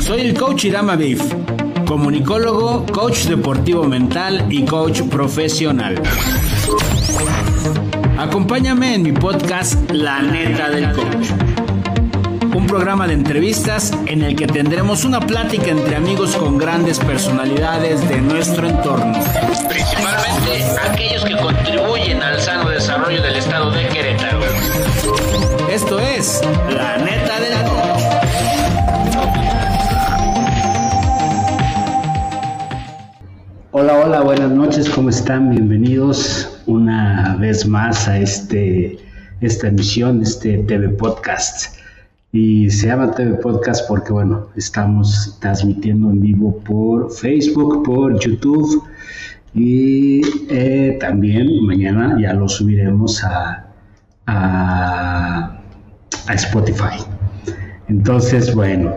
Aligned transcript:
Soy 0.00 0.20
el 0.20 0.34
coach 0.34 0.64
Irama 0.64 0.96
Beef, 0.96 1.20
comunicólogo, 1.86 2.86
coach 2.86 3.24
deportivo 3.24 3.84
mental 3.84 4.46
y 4.50 4.64
coach 4.64 5.02
profesional. 5.02 6.00
Acompáñame 8.18 8.94
en 8.94 9.02
mi 9.02 9.12
podcast 9.12 9.90
La 9.92 10.20
neta 10.20 10.70
del 10.70 10.92
coach. 10.92 11.28
Un 12.54 12.66
programa 12.66 13.06
de 13.06 13.14
entrevistas 13.14 13.92
en 14.06 14.22
el 14.22 14.34
que 14.34 14.46
tendremos 14.46 15.04
una 15.04 15.20
plática 15.20 15.68
entre 15.68 15.94
amigos 15.94 16.34
con 16.36 16.58
grandes 16.58 16.98
personalidades 16.98 18.08
de 18.08 18.20
nuestro 18.20 18.68
entorno. 18.68 19.12
Principalmente 19.68 20.64
aquellos 20.90 21.24
que 21.24 21.36
contribuyen 21.36 22.22
al 22.22 22.40
sano 22.40 22.70
desarrollo 22.70 23.22
del 23.22 23.36
estado 23.36 23.70
de 23.70 23.86
Querétaro. 23.88 24.40
Esto 25.70 26.00
es 26.00 26.40
La 26.70 26.96
neta 26.96 27.38
del 27.38 27.52
coach. 27.68 28.07
Hola, 33.80 33.96
hola, 34.04 34.22
buenas 34.22 34.50
noches, 34.50 34.90
¿cómo 34.90 35.08
están? 35.08 35.50
Bienvenidos 35.50 36.60
una 36.66 37.36
vez 37.36 37.64
más 37.64 38.08
a 38.08 38.18
este, 38.18 38.98
esta 39.40 39.68
emisión, 39.68 40.20
este 40.20 40.58
TV 40.64 40.88
Podcast. 40.88 41.76
Y 42.32 42.68
se 42.70 42.88
llama 42.88 43.12
TV 43.12 43.34
Podcast 43.34 43.86
porque, 43.86 44.12
bueno, 44.12 44.48
estamos 44.56 45.38
transmitiendo 45.40 46.10
en 46.10 46.20
vivo 46.20 46.58
por 46.64 47.12
Facebook, 47.12 47.84
por 47.84 48.18
YouTube 48.18 48.82
y 49.54 50.22
eh, 50.50 50.98
también 51.00 51.64
mañana 51.64 52.18
ya 52.20 52.32
lo 52.32 52.48
subiremos 52.48 53.22
a, 53.22 53.64
a, 54.26 55.56
a 56.26 56.34
Spotify. 56.34 56.98
Entonces, 57.86 58.52
bueno, 58.52 58.96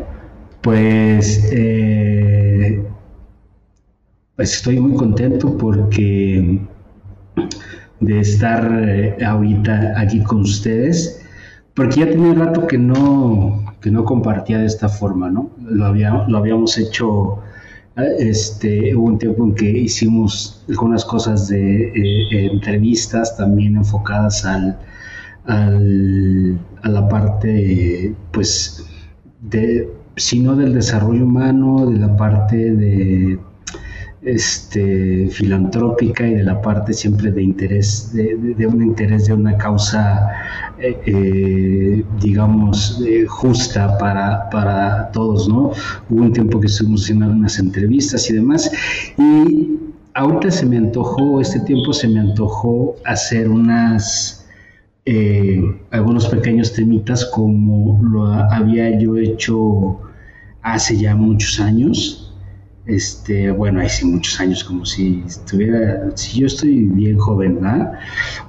pues... 0.63 1.51
Eh, 1.51 2.83
pues 4.35 4.53
estoy 4.55 4.79
muy 4.79 4.97
contento 4.97 5.57
porque 5.57 6.61
de 8.01 8.19
estar 8.19 8.83
eh, 8.83 9.23
ahorita 9.23 9.93
aquí 9.95 10.21
con 10.23 10.41
ustedes, 10.41 11.21
porque 11.75 12.01
ya 12.01 12.09
tenía 12.09 12.33
rato 12.33 12.67
que 12.67 12.77
no, 12.77 13.75
que 13.79 13.91
no 13.91 14.03
compartía 14.03 14.57
de 14.57 14.65
esta 14.65 14.89
forma, 14.89 15.29
¿no? 15.29 15.51
Lo, 15.61 15.85
había, 15.85 16.25
lo 16.27 16.37
habíamos 16.39 16.77
hecho, 16.77 17.39
eh, 17.97 18.15
este, 18.19 18.95
hubo 18.95 19.05
un 19.07 19.19
tiempo 19.19 19.45
en 19.45 19.55
que 19.55 19.69
hicimos 19.69 20.63
algunas 20.67 21.05
cosas 21.05 21.47
de 21.47 21.89
eh, 21.89 22.47
entrevistas 22.51 23.37
también 23.37 23.75
enfocadas 23.77 24.43
al, 24.45 24.79
al, 25.45 26.59
a 26.81 26.89
la 26.89 27.07
parte, 27.07 28.15
pues, 28.31 28.85
de, 29.41 29.87
sino 30.15 30.55
del 30.55 30.73
desarrollo 30.73 31.23
humano, 31.23 31.85
de 31.85 31.99
la 31.99 32.17
parte 32.17 32.71
de 32.71 33.39
este, 34.23 35.29
filantrópica 35.29 36.27
y 36.27 36.35
de 36.35 36.43
la 36.43 36.61
parte 36.61 36.93
siempre 36.93 37.31
de 37.31 37.41
interés, 37.41 38.13
de, 38.13 38.67
un 38.67 38.81
interés 38.81 39.25
de 39.25 39.33
una 39.33 39.57
causa, 39.57 40.29
eh, 40.79 41.01
eh, 41.05 42.05
digamos, 42.19 43.01
eh, 43.05 43.25
justa 43.27 43.97
para, 43.97 44.49
para 44.49 45.11
todos, 45.11 45.47
¿no? 45.49 45.71
Hubo 46.09 46.21
un 46.23 46.33
tiempo 46.33 46.59
que 46.59 46.67
estuvimos 46.67 47.03
haciendo 47.03 47.27
unas 47.27 47.57
entrevistas 47.57 48.29
y 48.29 48.33
demás, 48.33 48.71
y 49.17 49.79
ahorita 50.13 50.51
se 50.51 50.65
me 50.65 50.77
antojó, 50.77 51.41
este 51.41 51.59
tiempo 51.61 51.91
se 51.93 52.07
me 52.07 52.19
antojó 52.19 52.95
hacer 53.05 53.49
unas... 53.49 54.37
algunos 55.89 56.27
pequeños 56.27 56.73
temitas 56.73 57.25
como 57.25 57.99
lo 58.03 58.27
había 58.27 58.97
yo 58.99 59.17
hecho 59.17 59.99
hace 60.61 60.95
ya 60.95 61.15
muchos 61.15 61.59
años, 61.59 62.30
este, 62.85 63.51
bueno, 63.51 63.81
hace 63.81 64.05
muchos 64.05 64.39
años, 64.39 64.63
como 64.63 64.85
si 64.85 65.23
estuviera, 65.25 66.11
si 66.15 66.41
yo 66.41 66.47
estoy 66.47 66.85
bien 66.85 67.17
joven, 67.17 67.55
¿verdad? 67.55 67.93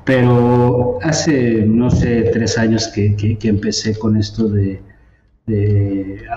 Pero 0.05 0.99
hace, 1.03 1.65
no 1.67 1.91
sé, 1.91 2.31
tres 2.33 2.57
años 2.59 2.89
que, 2.89 3.15
que, 3.17 3.49
empecé 3.49 3.99
con 3.99 4.17
esto 4.17 4.49
de, 4.49 4.81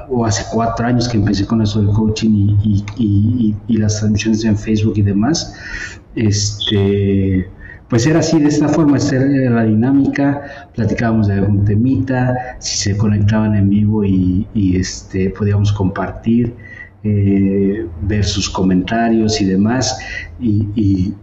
o 0.10 0.26
hace 0.26 0.44
cuatro 0.52 0.86
años 0.86 1.08
que 1.08 1.18
empecé 1.18 1.46
con 1.46 1.62
eso 1.62 1.80
del 1.80 1.90
coaching 1.94 2.58
y, 2.64 2.84
y, 2.98 3.56
y, 3.68 3.78
las 3.78 4.00
transmisiones 4.00 4.44
en 4.44 4.58
Facebook 4.58 4.94
y 4.98 5.02
demás, 5.02 5.56
este, 6.16 7.48
pues 7.90 8.08
era 8.08 8.20
así, 8.20 8.40
de 8.40 8.48
esta 8.48 8.68
forma, 8.68 8.98
esta 8.98 9.18
era 9.18 9.52
la 9.52 9.64
dinámica, 9.64 10.70
platicábamos 10.74 11.28
de 11.28 11.36
algún 11.36 11.66
temita, 11.66 12.58
si 12.60 12.78
se 12.78 12.98
conectaban 12.98 13.56
en 13.56 13.70
vivo 13.70 14.04
y, 14.04 14.48
este, 14.76 15.30
podíamos 15.30 15.72
compartir 15.72 16.56
eh, 17.06 17.86
ver 18.02 18.26
sus 18.26 18.50
comentarios 18.50 19.40
y 19.40 19.46
demás, 19.46 20.00
y, 20.40 21.14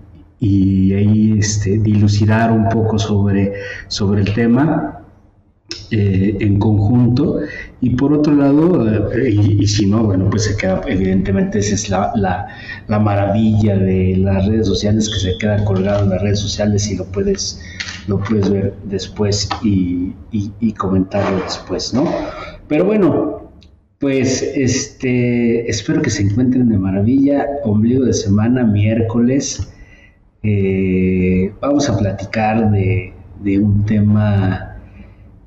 ahí 0.95 1.37
este, 1.39 1.79
dilucidar 1.79 2.53
un 2.53 2.69
poco 2.69 2.99
sobre, 2.99 3.53
sobre 3.89 4.23
el 4.23 4.33
tema. 4.33 4.99
Eh, 5.91 6.37
en 6.41 6.59
conjunto 6.59 7.41
y 7.81 7.91
por 7.91 8.13
otro 8.13 8.35
lado 8.35 9.11
eh, 9.13 9.31
y, 9.31 9.67
si 9.67 9.87
no 9.87 10.05
bueno 10.05 10.29
pues 10.31 10.45
se 10.45 10.57
queda 10.57 10.83
evidentemente 10.87 11.59
esa 11.59 11.75
es 11.75 11.89
la, 11.89 12.13
la, 12.89 12.99
maravilla 12.99 13.77
de 13.77 14.17
las 14.19 14.47
redes 14.47 14.67
sociales 14.67 15.09
que 15.09 15.19
se 15.19 15.39
queda 15.39 15.65
colgado 15.65 16.05
en 16.05 16.11
las 16.11 16.23
redes 16.23 16.41
sociales 16.41 16.91
y 16.91 16.97
lo 16.97 17.05
puedes 17.07 17.61
lo 18.07 18.19
puedes 18.21 18.51
ver 18.51 18.75
después 18.85 19.49
y, 19.63 20.15
y 20.31 20.73
comentarlo 20.73 21.43
después 21.43 21.95
no 21.95 22.05
pero 22.69 22.85
bueno 22.85 23.42
pues 24.03 24.43
este, 24.43 25.71
espero 25.71 26.03
que 26.03 26.11
se 26.11 26.25
encuentren 26.25 26.69
de 26.69 26.77
maravilla. 26.77 27.47
Ombligo 27.63 28.05
de 28.05 28.13
semana, 28.13 28.65
miércoles. 28.65 29.73
Eh, 30.43 31.53
vamos 31.61 31.89
a 31.89 31.97
platicar 31.97 32.73
de, 32.73 33.13
un 33.61 33.87
tema 33.87 34.77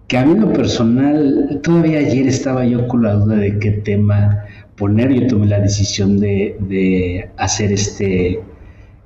que 0.08 0.18
a 0.18 0.26
mí 0.26 0.40
lo 0.40 0.54
personal, 0.54 1.60
todavía 1.64 2.00
ayer 2.00 2.28
estaba 2.28 2.66
yo 2.66 2.88
con 2.88 3.04
la 3.04 3.16
duda 3.16 3.36
de 3.36 3.60
qué 3.60 3.72
tema 3.72 4.46
poner. 4.78 5.12
Yo 5.12 5.28
tomé 5.28 5.48
la 5.48 5.60
decisión 5.60 6.18
de, 6.22 7.30
hacer 7.36 7.74
este, 7.74 8.40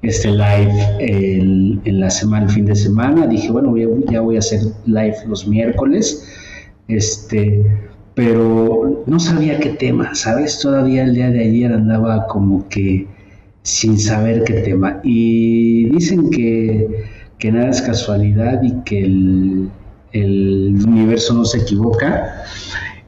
este 0.04 0.30
live 0.30 0.74
en 1.00 2.00
la 2.00 2.12
semana, 2.12 2.46
el 2.46 2.52
fin 2.52 2.66
de 2.68 2.76
semana. 2.76 3.26
Dije, 3.26 3.52
bueno, 3.52 3.76
ya 4.12 4.22
voy 4.22 4.36
a 4.36 4.40
hacer 4.40 4.60
live 4.86 5.16
los 5.28 5.48
miércoles. 5.48 6.24
Este, 6.88 7.64
pero 8.20 9.02
no 9.06 9.18
sabía 9.18 9.62
qué 9.62 9.70
tema, 9.70 10.14
¿sabes? 10.14 10.60
Todavía 10.60 11.06
el 11.06 11.16
día 11.16 11.30
de 11.30 11.40
ayer 11.40 11.72
andaba 11.72 12.28
como 12.28 12.68
que 12.68 13.08
sin 13.62 13.98
saber 13.98 14.44
qué 14.44 14.56
tema. 14.56 15.00
Y 15.06 15.86
dicen 15.86 16.30
que, 16.30 17.06
nada 17.50 17.70
es 17.70 17.82
casualidad 17.82 18.62
y 18.62 18.74
que 18.84 19.06
el, 19.06 20.86
universo 20.86 21.34
no 21.34 21.46
se 21.46 21.60
equivoca. 21.60 22.44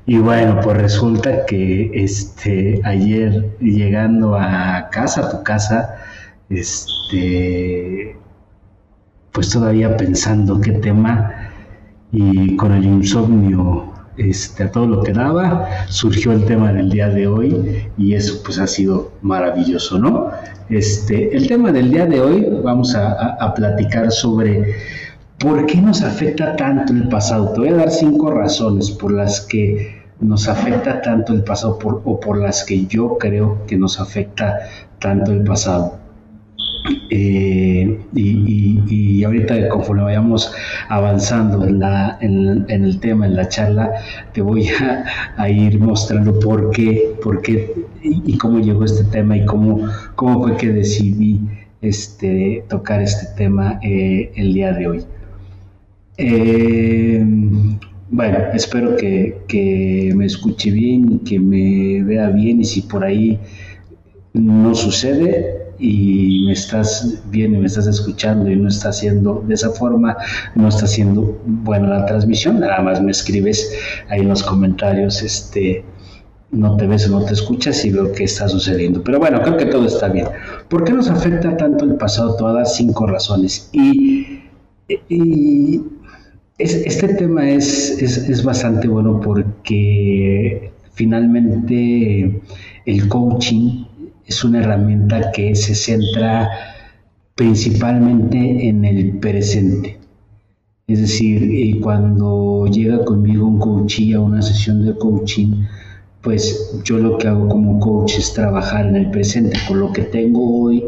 Y 0.06 0.18
bueno, 0.20 0.62
pues 0.64 0.78
resulta 0.78 1.46
que 1.46 1.92
este 1.94 2.80
ayer 2.86 3.54
llegando 3.60 4.38
a 4.38 4.88
casa, 4.94 5.28
a 5.28 5.30
tu 5.30 5.44
casa, 5.44 5.94
este 6.50 8.16
pues 9.34 9.50
todavía 9.50 9.98
pensando 9.98 10.62
qué 10.62 10.72
tema 10.72 11.52
y 12.14 12.56
con 12.56 12.72
el 12.72 12.86
insomnio 12.86 13.91
este, 14.30 14.64
a 14.64 14.72
todo 14.72 14.88
lo 14.88 15.04
que 15.04 15.14
daba, 15.14 15.68
surgió 15.88 16.32
el 16.32 16.46
tema 16.46 16.72
del 16.72 16.90
día 16.90 17.10
de 17.10 17.28
hoy 17.28 17.88
y 17.98 18.14
eso 18.14 18.42
pues 18.44 18.60
ha 18.60 18.68
sido 18.68 19.12
maravilloso, 19.22 19.98
¿no? 19.98 20.32
Este, 20.70 21.36
el 21.36 21.48
tema 21.48 21.72
del 21.72 21.92
día 21.92 22.06
de 22.06 22.22
hoy 22.22 22.48
vamos 22.64 22.96
a, 22.96 23.54
platicar 23.56 24.12
sobre 24.12 24.76
por 25.38 25.66
qué 25.66 25.82
nos 25.82 26.02
afecta 26.02 26.56
tanto 26.56 26.94
el 26.94 27.10
pasado. 27.10 27.52
Te 27.54 27.60
voy 27.60 27.70
a 27.70 27.76
dar 27.76 27.92
cinco 27.92 28.32
razones 28.32 28.92
por 28.92 29.12
las 29.12 29.42
que 29.42 30.02
nos 30.20 30.48
afecta 30.48 31.02
tanto 31.02 31.34
el 31.34 31.44
pasado 31.44 31.80
o 31.84 32.20
por 32.20 32.38
las 32.38 32.64
que 32.64 32.86
yo 32.86 33.18
creo 33.18 33.66
que 33.66 33.78
nos 33.78 34.00
afecta 34.00 34.60
tanto 35.00 35.32
el 35.32 35.44
pasado. 35.44 36.01
Eh, 37.10 38.00
y, 38.16 39.24
ahorita 39.24 39.70
conforme 39.70 40.04
vayamos 40.04 40.52
avanzando 40.90 41.66
en, 41.66 41.80
la, 41.80 42.18
en, 42.22 42.66
el 42.70 43.00
tema, 43.00 43.28
en 43.28 43.36
la 43.36 43.48
charla, 43.48 43.92
te 44.34 44.42
voy 44.42 44.68
a, 45.38 45.50
ir 45.50 45.80
mostrando 45.80 46.40
por 46.40 46.72
qué, 46.72 47.14
por 47.22 47.42
qué 47.42 47.74
y, 48.02 48.38
cómo 48.38 48.60
llegó 48.60 48.86
este 48.86 49.04
tema 49.06 49.38
y 49.38 49.46
cómo, 49.46 49.88
cómo 50.16 50.42
fue 50.42 50.58
que 50.58 50.70
decidí 50.70 51.40
este, 51.82 52.64
tocar 52.70 53.02
este 53.02 53.28
tema 53.38 53.80
eh, 53.84 54.32
el 54.36 54.54
día 54.54 54.74
de 54.74 54.88
hoy. 54.88 55.06
Eh, 56.18 57.24
bueno, 58.10 58.38
espero 58.54 58.96
que, 58.96 59.38
que 59.48 60.14
me 60.16 60.26
escuche 60.26 60.72
bien 60.72 61.12
y 61.14 61.18
que 61.20 61.40
me 61.40 62.04
vea 62.04 62.30
bien 62.30 62.62
y 62.62 62.66
si 62.66 62.82
por 62.82 63.04
ahí 63.04 63.40
no 64.34 64.74
sucede, 64.76 65.71
y 65.82 66.46
me 66.46 66.54
estás 66.54 67.22
viendo 67.32 67.58
y 67.58 67.62
me 67.62 67.68
estás 67.68 67.88
escuchando 67.88 68.50
y 68.50 68.56
no 68.56 68.70
está 68.70 68.90
haciendo 68.90 69.44
de 69.48 69.56
esa 69.56 69.72
forma, 69.72 70.16
no 70.56 70.68
está 70.70 70.86
haciendo 70.86 71.42
buena 71.46 71.88
la 71.88 72.06
transmisión, 72.06 72.60
nada 72.60 72.82
más 72.82 73.02
me 73.02 73.12
escribes 73.12 73.74
ahí 74.10 74.22
en 74.22 74.30
los 74.30 74.44
comentarios 74.44 75.24
este 75.24 75.84
no 76.52 76.76
te 76.76 76.86
ves 76.86 77.08
o 77.08 77.12
no 77.12 77.26
te 77.26 77.34
escuchas 77.34 77.84
y 77.86 77.92
veo 77.92 78.12
qué 78.12 78.26
está 78.26 78.48
sucediendo. 78.48 79.02
Pero 79.04 79.20
bueno, 79.20 79.42
creo 79.42 79.58
que 79.58 79.68
todo 79.68 79.86
está 79.86 80.10
bien. 80.10 80.28
¿Por 80.68 80.84
qué 80.84 80.92
nos 80.92 81.10
afecta 81.10 81.56
tanto 81.56 81.86
el 81.86 81.96
pasado? 81.96 82.36
Todas 82.36 82.76
cinco 82.76 83.08
razones. 83.08 83.70
Y, 83.72 84.42
este 86.58 87.08
tema 87.16 87.50
es, 87.50 88.02
es, 88.02 88.44
bastante 88.44 88.88
bueno 88.88 89.20
porque 89.22 90.72
finalmente 90.94 92.42
el 92.86 93.08
coaching 93.08 93.86
es 94.26 94.44
una 94.44 94.60
herramienta 94.60 95.32
que 95.32 95.56
se 95.56 95.76
centra 95.76 96.50
principalmente 97.36 98.68
en 98.68 98.86
el 98.86 99.18
presente. 99.20 100.00
Es 100.88 101.00
decir, 101.00 101.80
cuando 101.82 102.68
llega 102.68 103.04
conmigo 103.06 103.48
un 103.48 103.60
coaching 103.60 104.14
a 104.14 104.20
una 104.20 104.42
sesión 104.42 104.86
de 104.86 104.98
coaching, 104.98 105.66
pues 106.22 106.82
yo 106.84 106.98
lo 106.98 107.18
que 107.18 107.28
hago 107.28 107.48
como 107.48 107.80
coach 107.80 108.18
es 108.18 108.34
trabajar 108.34 108.88
en 108.88 108.96
el 108.96 109.10
presente, 109.10 109.58
con 109.68 109.80
lo 109.80 109.92
que 109.92 110.04
tengo 110.04 110.62
hoy, 110.62 110.84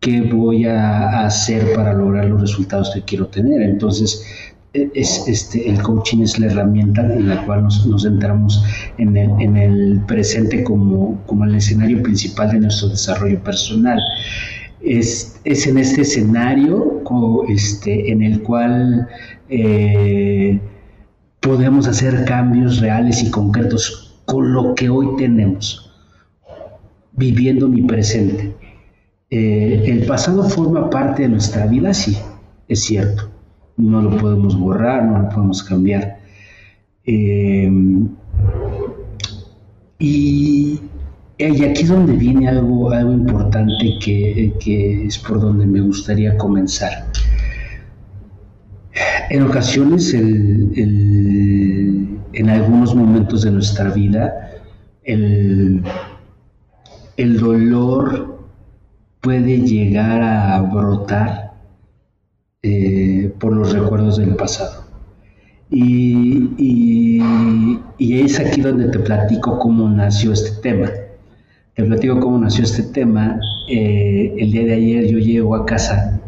qué 0.00 0.22
voy 0.22 0.64
a 0.66 1.26
hacer 1.26 1.74
para 1.74 1.92
lograr 1.92 2.26
los 2.26 2.40
resultados 2.40 2.90
que 2.94 3.02
quiero 3.02 3.26
tener. 3.26 3.60
Entonces, 3.62 4.24
es, 4.72 5.26
este, 5.26 5.68
el 5.68 5.82
coaching 5.82 6.22
es 6.22 6.38
la 6.38 6.46
herramienta 6.46 7.02
en 7.02 7.28
la 7.28 7.44
cual 7.46 7.64
nos, 7.64 7.86
nos 7.86 8.02
centramos 8.02 8.62
en 8.98 9.16
el, 9.16 9.30
en 9.40 9.56
el 9.56 10.00
presente 10.06 10.62
como, 10.64 11.20
como, 11.26 11.44
el 11.44 11.54
escenario 11.54 12.02
principal 12.02 12.50
de 12.50 12.60
nuestro 12.60 12.88
desarrollo 12.88 13.42
personal. 13.42 13.98
Es, 14.80 15.40
es 15.44 15.66
en 15.66 15.78
este 15.78 16.02
escenario 16.02 17.02
este, 17.48 18.12
en 18.12 18.22
el 18.22 18.42
cual 18.42 19.08
eh, 19.48 20.60
podemos 21.40 21.86
hacer 21.86 22.24
cambios 22.24 22.80
reales 22.80 23.22
y 23.22 23.30
concretos 23.30 24.20
con 24.24 24.52
lo 24.52 24.74
que 24.74 24.90
hoy 24.90 25.16
tenemos, 25.16 25.90
viviendo 27.12 27.68
mi 27.68 27.82
presente. 27.82 28.54
Eh, 29.30 29.84
el 29.86 30.06
pasado 30.06 30.44
forma 30.44 30.90
parte 30.90 31.22
de 31.22 31.28
nuestra 31.28 31.66
vida, 31.66 31.94
sí, 31.94 32.16
es 32.68 32.84
cierto. 32.84 33.37
No 33.78 34.02
lo 34.02 34.16
podemos 34.18 34.58
borrar, 34.58 35.04
no 35.04 35.22
lo 35.22 35.28
podemos 35.30 35.62
cambiar. 35.62 36.18
Eh, 37.06 37.70
y, 39.98 40.80
aquí 41.38 41.82
es 41.82 41.88
donde 41.88 42.12
viene 42.12 42.48
algo, 42.48 42.90
algo 42.90 43.12
importante 43.12 43.72
que, 44.04 45.06
es 45.06 45.18
por 45.18 45.40
donde 45.40 45.66
me 45.66 45.80
gustaría 45.80 46.36
comenzar. 46.36 47.06
En 49.30 49.42
ocasiones 49.42 50.12
el 50.12 52.18
en 52.32 52.50
algunos 52.50 52.94
momentos 52.94 53.42
de 53.42 53.50
nuestra 53.50 53.90
vida 53.90 54.50
el, 55.02 55.82
dolor 57.16 58.38
puede 59.20 59.60
llegar 59.60 60.22
a 60.22 60.60
brotar 60.60 61.47
eh, 62.62 63.32
por 63.38 63.52
los 63.52 63.72
recuerdos 63.72 64.16
del 64.18 64.34
pasado. 64.34 64.84
Y, 65.70 67.20
es 67.98 68.40
aquí 68.40 68.60
donde 68.60 68.88
te 68.88 68.98
platico 68.98 69.58
cómo 69.58 69.88
nació 69.88 70.32
este 70.32 70.50
tema. 70.60 70.90
Te 71.74 71.84
platico 71.84 72.18
cómo 72.18 72.38
nació 72.38 72.64
este 72.64 72.82
tema. 72.82 73.38
Eh, 73.68 74.34
el 74.38 74.50
día 74.50 74.64
de 74.64 74.74
ayer 74.74 75.06
yo 75.06 75.18
llego 75.18 75.54
a 75.54 75.64
casa, 75.66 76.20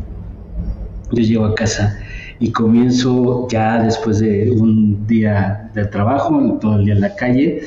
yo 1.11 1.23
llego 1.23 1.47
a 1.47 1.55
casa 1.55 1.99
y 2.39 2.53
comienzo 2.53 3.49
ya 3.49 3.83
después 3.83 4.21
de 4.21 4.51
un 4.51 5.07
día 5.07 5.71
de 5.75 5.85
trabajo, 5.87 6.59
todo 6.61 6.77
el 6.77 6.85
día 6.85 6.95
en 6.95 7.01
la 7.01 7.15
calle, 7.17 7.63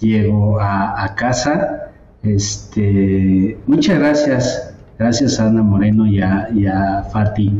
llego 0.00 0.58
a, 0.60 1.14
casa. 1.16 1.92
Este, 2.22 3.56
muchas 3.66 3.98
gracias, 3.98 4.65
gracias 4.98 5.38
a 5.40 5.48
Ana 5.48 5.62
Moreno 5.62 6.06
y 6.06 6.20
a, 6.20 6.48
y 6.54 6.66
a 6.66 7.04
Fati. 7.12 7.52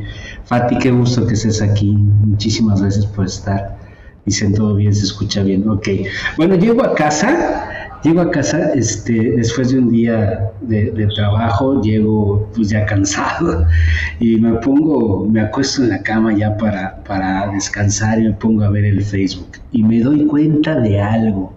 Fati, 0.44 0.78
qué 0.78 0.90
gusto 0.90 1.26
que 1.26 1.34
estés 1.34 1.62
aquí. 1.62 1.92
Muchísimas 1.92 2.80
gracias 2.80 3.06
por 3.06 3.26
estar. 3.26 3.76
Dicen 4.24 4.54
todo 4.54 4.74
bien, 4.74 4.94
se 4.94 5.04
escucha 5.04 5.42
bien. 5.42 5.68
Ok. 5.68 5.88
Bueno, 6.36 6.56
llego 6.56 6.84
a 6.84 6.94
casa 6.94 7.66
Llego 8.06 8.20
a 8.20 8.30
casa 8.30 8.72
este, 8.74 9.32
después 9.32 9.72
de 9.72 9.78
un 9.78 9.90
día 9.90 10.52
de, 10.60 11.08
trabajo, 11.16 11.82
llego 11.82 12.48
pues 12.54 12.68
ya 12.68 12.86
cansado 12.86 13.66
y 14.20 14.36
me 14.36 14.52
pongo, 14.58 15.26
me 15.26 15.40
acuesto 15.40 15.82
en 15.82 15.88
la 15.88 16.02
cama 16.04 16.32
ya 16.32 16.56
para, 16.56 17.02
para 17.02 17.50
descansar 17.50 18.20
y 18.20 18.24
me 18.24 18.32
pongo 18.34 18.62
a 18.62 18.70
ver 18.70 18.84
el 18.84 19.02
Facebook 19.02 19.58
y 19.72 19.82
me 19.82 20.00
doy 20.00 20.24
cuenta 20.26 20.78
de 20.78 21.00
algo. 21.00 21.52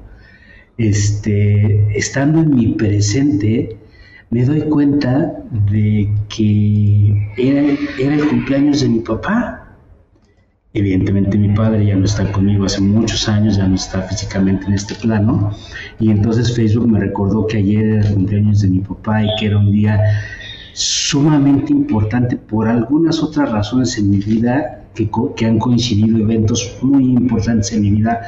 Este, 0.80 1.96
estando 1.96 2.40
en 2.40 2.56
mi 2.56 2.70
presente, 2.70 3.78
me 4.32 4.46
doy 4.46 4.62
cuenta 4.62 5.34
de 5.72 6.14
que 6.30 7.32
era, 7.38 8.14
el 8.14 8.28
cumpleaños 8.28 8.82
de 8.82 8.90
mi 8.90 9.00
papá. 9.00 9.66
Evidentemente 10.74 11.36
mi 11.36 11.50
padre 11.56 11.88
ya 11.88 11.96
no 11.96 12.06
está 12.06 12.32
conmigo 12.32 12.66
hace 12.66 12.80
muchos 12.80 13.28
años, 13.28 13.58
ya 13.58 13.68
no 13.68 13.74
está 13.74 14.04
físicamente 14.04 14.68
en 14.68 14.74
este 14.74 14.94
plano. 14.94 15.52
Y 16.00 16.12
entonces 16.12 16.56
Facebook 16.56 16.88
me 16.88 17.00
recordó 17.00 17.48
que 17.48 17.58
ayer 17.58 17.84
era 17.86 18.08
el 18.08 18.14
cumpleaños 18.14 18.62
de 18.62 18.68
mi 18.68 18.80
papá 18.80 19.24
y 19.24 19.30
que 19.40 19.48
era 19.48 19.58
un 19.58 19.72
día 19.72 20.00
sumamente 20.74 21.74
importante 21.74 22.38
por 22.38 22.68
algunas 22.68 23.24
otras 23.24 23.52
razones 23.52 23.98
en 23.98 24.12
mi 24.12 24.18
vida 24.18 24.86
que, 24.94 25.10
que 25.36 25.46
han 25.48 25.58
coincidido 25.58 26.20
eventos 26.20 26.78
muy 26.84 27.04
importantes 27.06 27.74
en 27.74 27.82
mi 27.82 27.92
vida 27.92 28.22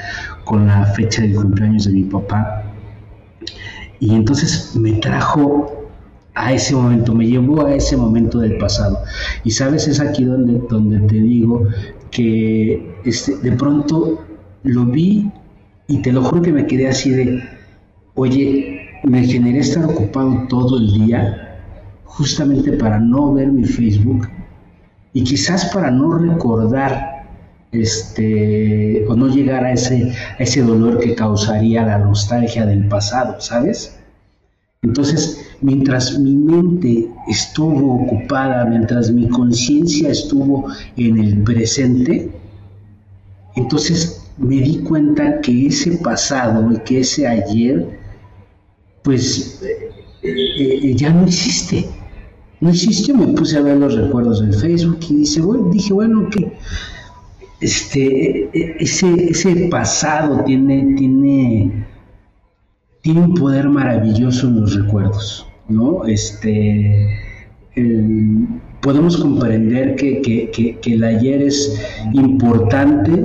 con 0.45 0.65
la 0.65 0.83
fecha 0.87 1.21
del 1.21 1.35
cumpleaños 1.35 1.85
de 1.85 1.91
mi 1.91 2.03
papá. 2.03 2.63
Y 3.99 4.15
entonces 4.15 4.75
me 4.75 4.93
trajo 4.93 5.80
a 6.33 6.53
ese 6.53 6.75
momento, 6.75 7.13
me 7.13 7.27
llevó 7.27 7.65
a 7.65 7.75
ese 7.75 7.97
momento 7.97 8.39
del 8.39 8.57
pasado. 8.57 8.99
Y 9.43 9.51
sabes, 9.51 9.87
es 9.87 9.99
aquí 9.99 10.23
donde, 10.23 10.61
donde 10.69 10.99
te 11.07 11.15
digo 11.15 11.67
que 12.09 12.95
este, 13.03 13.37
de 13.37 13.51
pronto 13.53 14.23
lo 14.63 14.85
vi 14.85 15.31
y 15.87 16.01
te 16.01 16.11
lo 16.11 16.23
juro 16.23 16.41
que 16.41 16.53
me 16.53 16.67
quedé 16.67 16.87
así 16.87 17.09
de, 17.11 17.43
oye, 18.15 18.81
me 19.03 19.25
generé 19.25 19.59
estar 19.59 19.85
ocupado 19.85 20.45
todo 20.47 20.77
el 20.77 20.93
día 20.93 21.59
justamente 22.03 22.73
para 22.73 22.99
no 22.99 23.33
ver 23.33 23.51
mi 23.51 23.65
Facebook 23.65 24.27
y 25.13 25.23
quizás 25.23 25.65
para 25.73 25.89
no 25.89 26.17
recordar 26.17 27.25
este 27.71 29.05
o 29.07 29.15
no 29.15 29.27
llegar 29.27 29.63
a 29.63 29.71
ese, 29.71 30.13
a 30.37 30.43
ese 30.43 30.61
dolor 30.61 30.99
que 30.99 31.15
causaría 31.15 31.85
la 31.85 31.97
nostalgia 31.99 32.65
del 32.65 32.87
pasado, 32.87 33.39
¿sabes? 33.39 34.00
Entonces, 34.83 35.39
mientras 35.61 36.17
mi 36.17 36.35
mente 36.35 37.07
estuvo 37.27 38.03
ocupada, 38.03 38.65
mientras 38.65 39.11
mi 39.11 39.29
conciencia 39.29 40.09
estuvo 40.09 40.65
en 40.97 41.19
el 41.19 41.43
presente, 41.43 42.31
entonces 43.55 44.25
me 44.39 44.55
di 44.55 44.79
cuenta 44.79 45.39
que 45.41 45.67
ese 45.67 45.97
pasado, 45.97 46.67
que 46.83 47.01
ese 47.01 47.27
ayer, 47.27 47.99
pues 49.03 49.61
eh, 50.23 50.79
eh, 50.83 50.95
ya 50.95 51.11
no 51.11 51.27
existe. 51.27 51.87
No 52.59 52.71
existe, 52.71 53.13
me 53.13 53.27
puse 53.33 53.57
a 53.57 53.61
ver 53.61 53.77
los 53.77 53.95
recuerdos 53.95 54.41
en 54.41 54.51
Facebook 54.51 54.97
y 55.11 55.15
dice, 55.17 55.43
dije, 55.71 55.93
bueno, 55.93 56.27
que 56.31 56.53
este, 57.59 58.45
e, 58.45 58.77
ese, 58.79 59.29
ese 59.29 59.67
pasado 59.69 60.43
tiene, 60.43 60.95
tiene 60.95 61.85
tiene 63.01 63.21
un 63.21 63.33
poder 63.33 63.67
maravilloso 63.69 64.47
en 64.47 64.61
los 64.61 64.75
recuerdos, 64.75 65.45
¿no? 65.67 66.05
Este, 66.05 67.17
podemos 68.81 69.17
comprender 69.17 69.95
que, 69.95 70.79
el 70.85 71.03
ayer 71.03 71.41
es 71.41 71.81
importante 72.13 73.23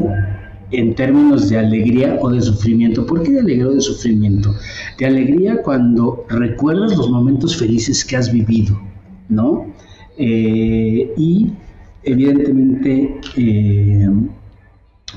en 0.72 0.94
términos 0.94 1.48
de 1.48 1.58
alegría 1.58 2.18
o 2.20 2.30
de 2.30 2.40
sufrimiento. 2.40 3.06
¿Por 3.06 3.22
qué 3.22 3.32
de 3.32 3.40
alegría 3.40 3.68
o 3.68 3.74
de 3.74 3.80
sufrimiento? 3.80 4.54
De 4.98 5.06
alegría 5.06 5.62
cuando 5.62 6.24
recuerdas 6.28 6.96
los 6.96 7.10
momentos 7.10 7.56
felices 7.56 8.04
que 8.04 8.16
has 8.16 8.32
vivido, 8.32 8.80
¿no? 9.28 9.66
Eh, 10.18 11.12
y 11.16 11.52
evidentemente 12.02 13.20
eh, 13.36 14.08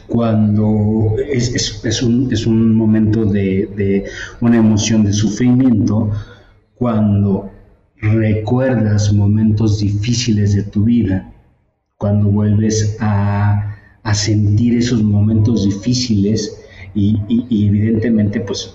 cuando 0.07 1.15
es, 1.17 2.01
un, 2.03 2.75
momento 2.75 3.25
de, 3.25 4.05
una 4.39 4.57
emoción 4.57 5.03
de 5.03 5.13
sufrimiento, 5.13 6.11
cuando 6.75 7.51
recuerdas 7.97 9.11
momentos 9.11 9.79
difíciles 9.79 10.55
de 10.55 10.63
tu 10.63 10.83
vida, 10.83 11.31
cuando 11.97 12.29
vuelves 12.29 12.97
a, 12.99 13.65
sentir 14.13 14.75
esos 14.75 15.03
momentos 15.03 15.65
difíciles 15.65 16.59
y, 16.95 17.19
evidentemente 17.67 18.39
pues 18.39 18.73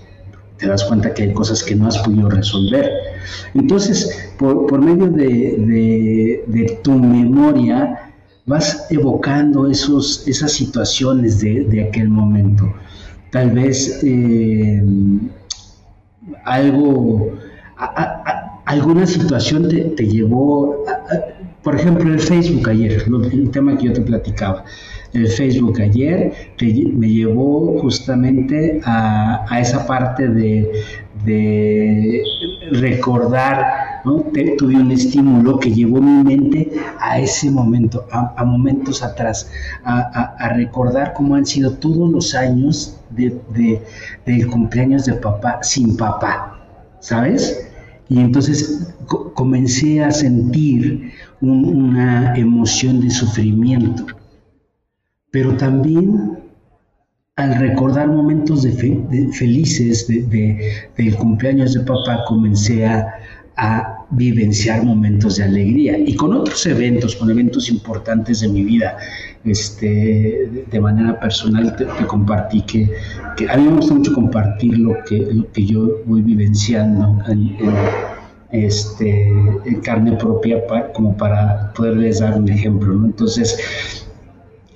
te 0.58 0.68
das 0.68 0.84
cuenta 0.84 1.12
que 1.12 1.24
hay 1.24 1.32
cosas 1.32 1.64
que 1.64 1.74
no 1.74 1.88
has 1.88 1.98
podido 1.98 2.30
resolver. 2.30 2.88
Entonces, 3.54 4.32
por, 4.38 4.80
medio 4.80 5.10
de, 5.10 6.44
de 6.46 6.78
tu 6.84 6.92
memoria, 6.92 8.03
vas 8.46 8.86
evocando 8.90 9.70
esos, 9.70 10.26
esas 10.28 10.52
situaciones 10.52 11.40
de, 11.40 11.86
aquel 11.88 12.08
momento. 12.08 12.72
Tal 13.30 13.50
vez 13.50 14.00
eh, 14.02 14.82
algo, 16.44 17.32
alguna 18.66 19.06
situación 19.06 19.68
te, 19.68 20.06
llevó, 20.06 20.84
por 21.62 21.74
ejemplo, 21.74 22.12
el 22.12 22.20
Facebook 22.20 22.68
ayer, 22.68 23.04
el 23.32 23.50
tema 23.50 23.76
que 23.76 23.86
yo 23.86 23.92
te 23.92 24.02
platicaba 24.02 24.64
el 25.14 25.28
Facebook 25.28 25.80
ayer 25.80 26.32
me 26.92 27.08
llevó 27.08 27.78
justamente 27.80 28.80
a, 28.84 29.46
esa 29.60 29.86
parte 29.86 30.28
de, 30.28 32.22
recordar, 32.72 33.93
tuve 34.04 34.76
un 34.76 34.90
estímulo 34.90 35.58
que 35.58 35.72
llevó 35.72 36.00
mi 36.00 36.22
mente 36.22 36.70
a 37.00 37.18
ese 37.18 37.50
momento, 37.50 38.06
a, 38.12 38.44
momentos 38.44 39.02
atrás, 39.02 39.50
a, 39.84 40.48
recordar 40.54 41.14
cómo 41.14 41.34
han 41.34 41.46
sido 41.46 41.72
todos 41.72 42.10
los 42.10 42.34
años 42.34 43.00
de, 43.10 43.40
del 44.26 44.46
cumpleaños 44.48 45.06
de 45.06 45.14
papá 45.14 45.62
sin 45.62 45.96
papá, 45.96 46.58
¿sabes? 47.00 47.68
Y 48.08 48.20
entonces 48.20 48.94
comencé 49.34 50.02
a 50.02 50.10
sentir 50.10 51.12
una 51.40 52.36
emoción 52.36 53.00
de 53.00 53.10
sufrimiento 53.10 54.04
pero 55.34 55.56
también 55.56 56.38
al 57.34 57.56
recordar 57.56 58.06
momentos 58.06 58.64
felices 59.32 60.06
del 60.06 61.16
cumpleaños 61.16 61.74
de 61.74 61.80
papá, 61.80 62.24
comencé 62.28 62.86
a, 62.86 63.93
vivenciar 64.10 64.84
momentos 64.84 65.36
de 65.36 65.44
alegría 65.44 65.98
y 65.98 66.14
con 66.14 66.32
otros 66.34 66.66
eventos, 66.66 67.16
con 67.16 67.30
eventos 67.30 67.68
importantes 67.68 68.40
de 68.40 68.48
mi 68.48 68.62
vida. 68.64 68.96
Este, 69.44 70.64
de, 70.70 70.80
manera 70.80 71.20
personal 71.20 71.76
te, 71.76 71.86
compartí 72.06 72.62
que, 72.62 72.90
a 73.46 73.56
mí 73.58 73.64
me 73.64 73.76
gusta 73.76 73.94
mucho 73.94 74.14
compartir 74.14 74.78
lo 74.78 75.04
que, 75.04 75.18
lo 75.18 75.52
que 75.52 75.66
yo 75.66 76.00
voy 76.06 76.22
vivenciando 76.22 77.18
en, 77.28 77.54
este, 78.50 79.28
en 79.28 79.80
carne 79.82 80.12
propia 80.12 80.62
como 80.94 81.16
para 81.16 81.72
poderles 81.74 82.20
dar 82.20 82.38
un 82.38 82.48
ejemplo. 82.48 82.94
Entonces, 83.04 84.03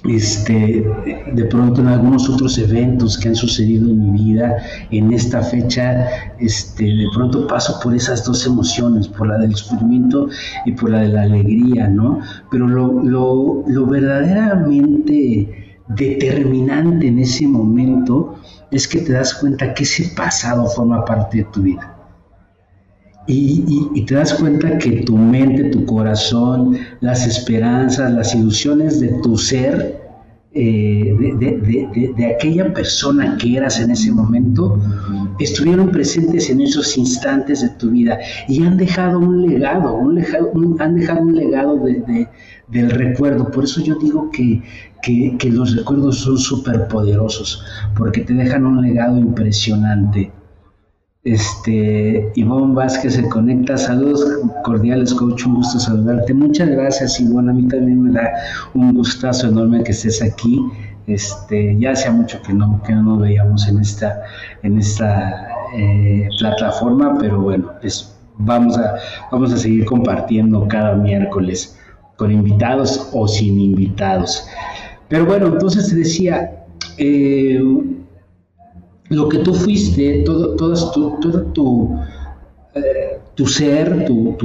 este, 0.04 0.86
de 1.32 1.44
pronto 1.46 1.80
en 1.80 1.88
algunos 1.88 2.28
otros 2.28 2.56
eventos 2.58 3.18
que 3.18 3.28
han 3.28 3.36
sucedido 3.36 3.90
en 3.90 4.12
mi 4.12 4.24
vida, 4.24 4.56
en 4.90 5.12
esta 5.12 5.42
fecha, 5.42 6.06
este, 6.38 6.84
de 6.84 7.06
pronto 7.14 7.46
paso 7.46 7.80
por 7.82 7.94
esas 7.94 8.24
dos 8.24 8.46
emociones, 8.46 9.08
por 9.08 9.26
la 9.26 9.38
del 9.38 9.54
sufrimiento 9.54 10.28
y 10.64 10.72
por 10.72 10.90
la 10.90 11.00
de 11.00 11.08
la 11.08 11.22
alegría, 11.22 11.88
¿no? 11.88 12.20
Pero 12.50 12.68
lo, 12.68 13.02
lo, 13.02 13.64
lo 13.66 13.86
verdaderamente 13.86 15.74
determinante 15.88 17.08
en 17.08 17.18
ese 17.18 17.46
momento 17.48 18.36
es 18.70 18.86
que 18.86 19.00
te 19.00 19.12
das 19.12 19.34
cuenta 19.34 19.74
que 19.74 19.82
ese 19.82 20.14
pasado 20.14 20.66
forma 20.66 21.04
parte 21.04 21.38
de 21.38 21.44
tu 21.44 21.62
vida. 21.62 21.97
Y, 23.30 24.04
te 24.06 24.14
das 24.14 24.32
cuenta 24.32 24.78
que 24.78 25.02
tu 25.02 25.18
mente, 25.18 25.64
tu 25.64 25.84
corazón, 25.84 26.78
las 27.02 27.26
esperanzas, 27.26 28.10
las 28.10 28.34
ilusiones 28.34 29.00
de 29.00 29.08
tu 29.22 29.36
ser, 29.36 30.00
eh, 30.54 31.14
de, 32.16 32.34
aquella 32.34 32.72
persona 32.72 33.36
que 33.36 33.58
eras 33.58 33.80
en 33.80 33.90
ese 33.90 34.10
momento, 34.12 34.80
estuvieron 35.38 35.90
presentes 35.90 36.48
en 36.48 36.62
esos 36.62 36.96
instantes 36.96 37.60
de 37.60 37.68
tu 37.68 37.90
vida 37.90 38.18
y 38.48 38.62
han 38.62 38.78
dejado 38.78 39.18
un 39.18 39.46
legado, 39.46 39.94
un 39.94 40.80
han 40.80 40.94
dejado 40.94 41.20
un 41.20 41.36
legado 41.36 41.78
del 42.68 42.90
recuerdo. 42.90 43.50
Por 43.50 43.64
eso 43.64 43.82
yo 43.82 43.96
digo 43.96 44.30
que, 44.30 44.62
que 45.02 45.50
los 45.50 45.76
recuerdos 45.76 46.20
son 46.20 46.38
súper 46.38 46.88
poderosos, 46.88 47.62
porque 47.94 48.22
te 48.22 48.32
dejan 48.32 48.64
un 48.64 48.80
legado 48.80 49.18
impresionante. 49.18 50.32
Este, 51.24 52.30
Ivonne 52.36 52.74
Vázquez 52.74 53.14
se 53.14 53.28
conecta. 53.28 53.76
Saludos 53.76 54.24
cordiales, 54.64 55.12
coach. 55.14 55.46
Un 55.46 55.56
gusto 55.56 55.78
saludarte. 55.78 56.32
Muchas 56.32 56.68
gracias, 56.68 57.20
Ivonne. 57.20 57.50
A 57.50 57.54
mí 57.54 57.68
también 57.68 58.02
me 58.02 58.12
da 58.12 58.30
un 58.74 58.94
gustazo 58.94 59.48
enorme 59.48 59.82
que 59.82 59.92
estés 59.92 60.22
aquí. 60.22 60.60
Este, 61.06 61.76
ya 61.78 61.92
hacía 61.92 62.12
mucho 62.12 62.40
que 62.42 62.52
no, 62.52 62.82
que 62.82 62.94
no 62.94 63.02
nos 63.02 63.22
veíamos 63.22 63.66
en 63.66 63.80
esta, 63.80 64.22
en 64.62 64.78
esta 64.78 65.48
eh, 65.74 66.28
plataforma, 66.38 67.16
pero 67.18 67.40
bueno, 67.40 67.72
pues 67.80 68.14
vamos 68.36 68.76
a, 68.76 68.96
vamos 69.32 69.52
a 69.52 69.56
seguir 69.56 69.86
compartiendo 69.86 70.68
cada 70.68 70.94
miércoles 70.94 71.78
con 72.16 72.30
invitados 72.30 73.08
o 73.12 73.26
sin 73.26 73.58
invitados. 73.58 74.46
Pero 75.08 75.24
bueno, 75.24 75.46
entonces 75.46 75.88
te 75.88 75.96
decía, 75.96 76.66
eh, 76.98 77.58
lo 79.08 79.28
que 79.28 79.38
tú 79.38 79.54
fuiste, 79.54 80.22
todo, 80.24 80.54
todo, 80.56 80.74
todo 81.20 81.42
tu, 81.52 81.98
eh, 82.74 83.18
tu 83.34 83.46
ser, 83.46 84.06
tu, 84.06 84.36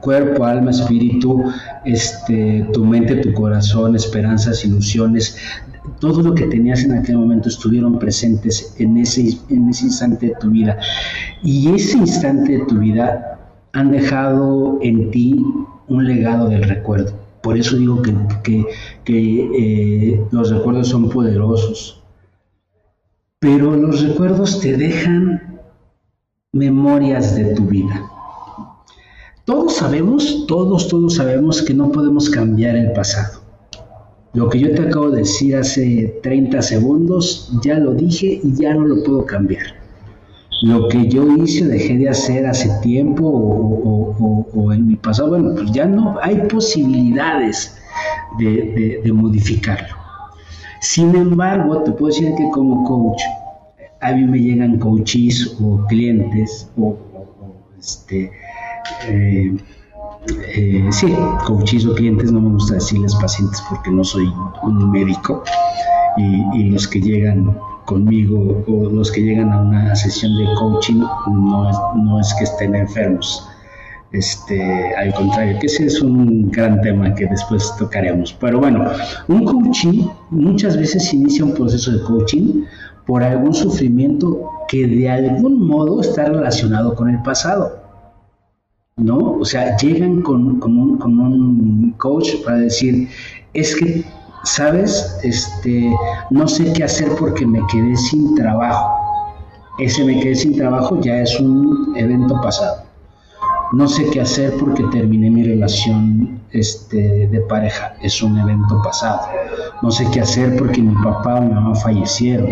cuerpo, 0.00 0.44
alma, 0.44 0.70
espíritu, 0.70 1.44
este, 1.84 2.66
tu 2.72 2.84
mente, 2.84 3.16
tu 3.16 3.32
corazón, 3.32 3.94
esperanzas, 3.94 4.64
ilusiones, 4.64 5.36
todo 6.00 6.22
lo 6.22 6.34
que 6.34 6.46
tenías 6.46 6.82
en 6.84 6.92
aquel 6.92 7.18
momento 7.18 7.48
estuvieron 7.48 7.98
presentes 7.98 8.74
en 8.78 8.96
ese, 8.96 9.38
en 9.48 9.68
ese 9.68 9.84
instante 9.86 10.26
de 10.26 10.34
tu 10.40 10.50
vida. 10.50 10.78
Y 11.42 11.68
ese 11.72 11.98
instante 11.98 12.58
de 12.58 12.64
tu 12.66 12.78
vida 12.78 13.38
han 13.72 13.92
dejado 13.92 14.78
en 14.82 15.10
ti 15.10 15.44
un 15.88 16.06
legado 16.06 16.48
del 16.48 16.64
recuerdo. 16.64 17.12
Por 17.42 17.56
eso 17.56 17.76
digo 17.76 18.02
que, 18.42 18.64
eh, 19.06 20.20
los 20.32 20.50
recuerdos 20.50 20.88
son 20.88 21.08
poderosos 21.08 22.02
pero 23.46 23.76
los 23.76 24.02
recuerdos 24.02 24.58
te 24.58 24.76
dejan 24.76 25.60
memorias 26.50 27.36
de 27.36 27.54
tu 27.54 27.66
vida. 27.66 28.02
Todos 29.44 29.76
sabemos, 29.76 30.46
todos, 30.48 30.88
todos 30.88 31.14
sabemos 31.14 31.62
que 31.62 31.72
no 31.72 31.92
podemos 31.92 32.28
cambiar 32.28 32.74
el 32.74 32.90
pasado. 32.90 33.40
Lo 34.34 34.48
que 34.48 34.58
yo 34.58 34.74
te 34.74 34.82
acabo 34.82 35.10
de 35.10 35.18
decir 35.18 35.54
hace 35.54 36.18
30 36.24 36.60
segundos, 36.60 37.52
ya 37.62 37.78
lo 37.78 37.94
dije 37.94 38.40
y 38.42 38.52
ya 38.60 38.74
no 38.74 38.84
lo 38.84 39.04
puedo 39.04 39.24
cambiar. 39.24 39.62
Lo 40.62 40.88
que 40.88 41.06
yo 41.06 41.24
hice 41.36 41.68
dejé 41.68 41.98
de 41.98 42.08
hacer 42.08 42.46
hace 42.46 42.68
tiempo 42.82 43.28
o, 43.28 44.72
en 44.72 44.88
mi 44.88 44.96
pasado, 44.96 45.28
bueno, 45.28 45.54
pues 45.54 45.70
ya 45.70 45.86
no 45.86 46.16
hay 46.20 46.48
posibilidades 46.48 47.76
de 48.40 49.12
modificarlo. 49.14 49.95
Sin 50.80 51.14
embargo, 51.14 51.82
te 51.82 51.92
puedo 51.92 52.06
decir 52.06 52.34
que 52.36 52.48
como 52.50 52.84
coach, 52.84 53.22
a 54.00 54.12
mí 54.12 54.24
me 54.24 54.38
llegan 54.38 54.78
coaches 54.78 55.56
o 55.60 55.84
clientes 55.86 56.70
o, 56.76 56.96
este, 57.78 58.30
eh, 59.08 59.56
eh, 60.54 60.88
sí, 60.90 61.14
coaches 61.46 61.86
o 61.86 61.94
clientes, 61.94 62.30
no 62.30 62.40
me 62.40 62.50
gusta 62.50 62.74
decirles 62.74 63.14
pacientes 63.14 63.62
porque 63.68 63.90
no 63.90 64.04
soy 64.04 64.30
un 64.62 64.90
médico. 64.90 65.42
Y, 66.18 66.58
y, 66.58 66.70
los 66.70 66.88
que 66.88 67.00
llegan 67.00 67.58
conmigo 67.84 68.64
o 68.66 68.90
los 68.90 69.12
que 69.12 69.22
llegan 69.22 69.52
a 69.52 69.60
una 69.60 69.94
sesión 69.94 70.36
de 70.38 70.46
coaching 70.58 71.02
no 71.30 71.70
es, 71.70 71.76
no 71.94 72.20
es 72.20 72.34
que 72.34 72.44
estén 72.44 72.74
enfermos, 72.74 73.46
este, 74.12 74.94
al 74.94 75.12
contrario, 75.14 75.58
que 75.58 75.66
ese 75.66 75.86
es 75.86 76.00
un 76.00 76.50
gran 76.50 76.80
tema 76.80 77.14
que 77.14 77.26
después 77.26 77.72
tocaremos. 77.78 78.32
Pero 78.40 78.60
bueno, 78.60 78.90
un 79.28 79.44
coaching 79.44 80.08
muchas 80.30 80.76
veces 80.76 81.12
inicia 81.12 81.44
un 81.44 81.54
proceso 81.54 81.92
de 81.92 82.02
coaching 82.02 82.64
por 83.06 83.22
algún 83.22 83.54
sufrimiento 83.54 84.50
que 84.68 84.86
de 84.86 85.10
algún 85.10 85.66
modo 85.66 86.00
está 86.00 86.24
relacionado 86.26 86.94
con 86.94 87.10
el 87.10 87.22
pasado. 87.22 87.84
¿No? 88.96 89.32
O 89.32 89.44
sea, 89.44 89.76
llegan 89.76 90.22
con, 90.22 90.46
un, 90.46 90.98
con 90.98 91.20
un 91.20 91.94
coach 91.98 92.36
para 92.42 92.56
decir, 92.58 93.08
es 93.52 93.76
que, 93.76 94.02
¿sabes? 94.44 95.18
Este, 95.22 95.92
no 96.30 96.48
sé 96.48 96.72
qué 96.72 96.84
hacer 96.84 97.10
porque 97.18 97.44
me 97.44 97.60
quedé 97.70 97.94
sin 97.96 98.34
trabajo. 98.34 98.90
Ese 99.78 100.02
me 100.02 100.18
quedé 100.20 100.34
sin 100.34 100.56
trabajo 100.56 100.98
ya 101.02 101.20
es 101.20 101.38
un 101.38 101.92
evento 101.94 102.40
pasado 102.40 102.85
no 103.72 103.88
sé 103.88 104.08
qué 104.10 104.20
hacer 104.20 104.54
porque 104.58 104.84
terminé 104.84 105.30
mi 105.30 105.42
relación 105.42 106.40
este, 106.52 107.28
de 107.28 107.40
pareja, 107.40 107.96
es 108.02 108.22
un 108.22 108.38
evento 108.38 108.80
pasado. 108.82 109.20
No 109.82 109.90
sé 109.90 110.06
qué 110.12 110.20
hacer 110.20 110.56
porque 110.56 110.82
mi 110.82 110.94
papá 111.02 111.36
o 111.36 111.42
mi 111.42 111.52
mamá 111.52 111.74
fallecieron, 111.74 112.48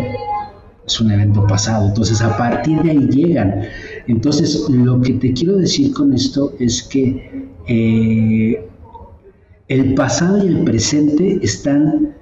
es 0.86 1.00
un 1.00 1.10
evento 1.10 1.46
pasado. 1.46 1.88
Entonces 1.88 2.20
a 2.20 2.36
partir 2.36 2.82
de 2.82 2.90
ahí 2.90 3.08
llegan. 3.08 3.62
Entonces 4.06 4.68
lo 4.68 5.00
que 5.00 5.14
te 5.14 5.32
quiero 5.32 5.56
decir 5.56 5.94
con 5.94 6.12
esto 6.12 6.52
es 6.58 6.82
que 6.82 7.48
eh, 7.68 8.68
el 9.68 9.94
pasado 9.94 10.44
y 10.44 10.48
el 10.48 10.64
presente 10.64 11.38
están 11.42 12.14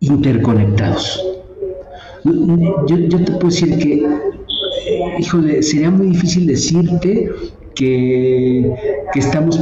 interconectados. 0.00 1.22
Yo, 2.24 2.96
yo 2.96 3.24
te 3.24 3.32
puedo 3.32 3.48
decir 3.48 3.78
que, 3.78 4.06
híjole, 5.18 5.62
sería 5.62 5.90
muy 5.90 6.08
difícil 6.08 6.46
decirte 6.46 7.30
que, 7.78 8.74
estamos 9.14 9.58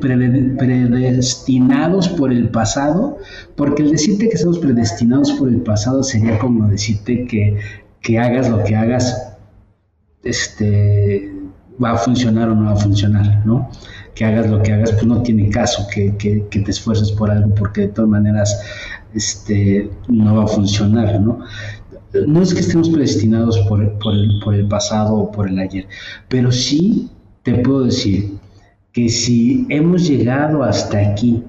predestinados 0.00 2.08
por 2.08 2.32
el 2.32 2.48
pasado, 2.48 3.18
porque 3.54 3.82
el 3.82 3.90
decirte 3.90 4.30
que 4.30 4.36
estamos 4.36 4.58
predestinados 4.58 5.32
por 5.32 5.50
el 5.50 5.60
pasado 5.60 6.02
sería 6.02 6.38
como 6.38 6.68
decirte 6.68 7.26
que, 7.26 7.58
hagas 8.18 8.48
lo 8.48 8.64
que 8.64 8.74
hagas, 8.74 9.36
este, 10.24 11.30
va 11.82 11.92
a 11.92 11.98
funcionar 11.98 12.48
o 12.48 12.54
no 12.54 12.64
va 12.64 12.72
a 12.72 12.76
funcionar, 12.76 13.46
¿no? 13.46 13.68
Que 14.14 14.24
hagas 14.24 14.50
lo 14.50 14.62
que 14.62 14.72
hagas, 14.72 14.92
pues 14.92 15.04
no 15.04 15.22
tiene 15.22 15.50
caso 15.50 15.86
que, 15.92 16.12
te 16.12 16.70
esfuerces 16.70 17.12
por 17.12 17.30
algo 17.30 17.54
porque 17.54 17.82
de 17.82 17.88
todas 17.88 18.10
maneras 18.10 18.58
este, 19.14 19.90
no 20.08 20.36
va 20.36 20.44
a 20.44 20.48
funcionar, 20.48 21.20
¿no? 21.20 21.40
No 22.26 22.42
es 22.42 22.54
que 22.54 22.60
estemos 22.60 22.88
predestinados 22.88 23.58
por, 23.68 23.98
por 23.98 24.54
el 24.54 24.66
pasado 24.66 25.14
o 25.14 25.30
por 25.30 25.48
el 25.48 25.58
ayer, 25.58 25.86
pero 26.28 26.50
sí 26.50 27.10
te 27.42 27.54
puedo 27.54 27.84
decir 27.84 28.38
que 28.92 29.08
si 29.08 29.66
hemos 29.68 30.06
llegado 30.06 30.62
hasta 30.62 30.98
aquí 30.98 31.42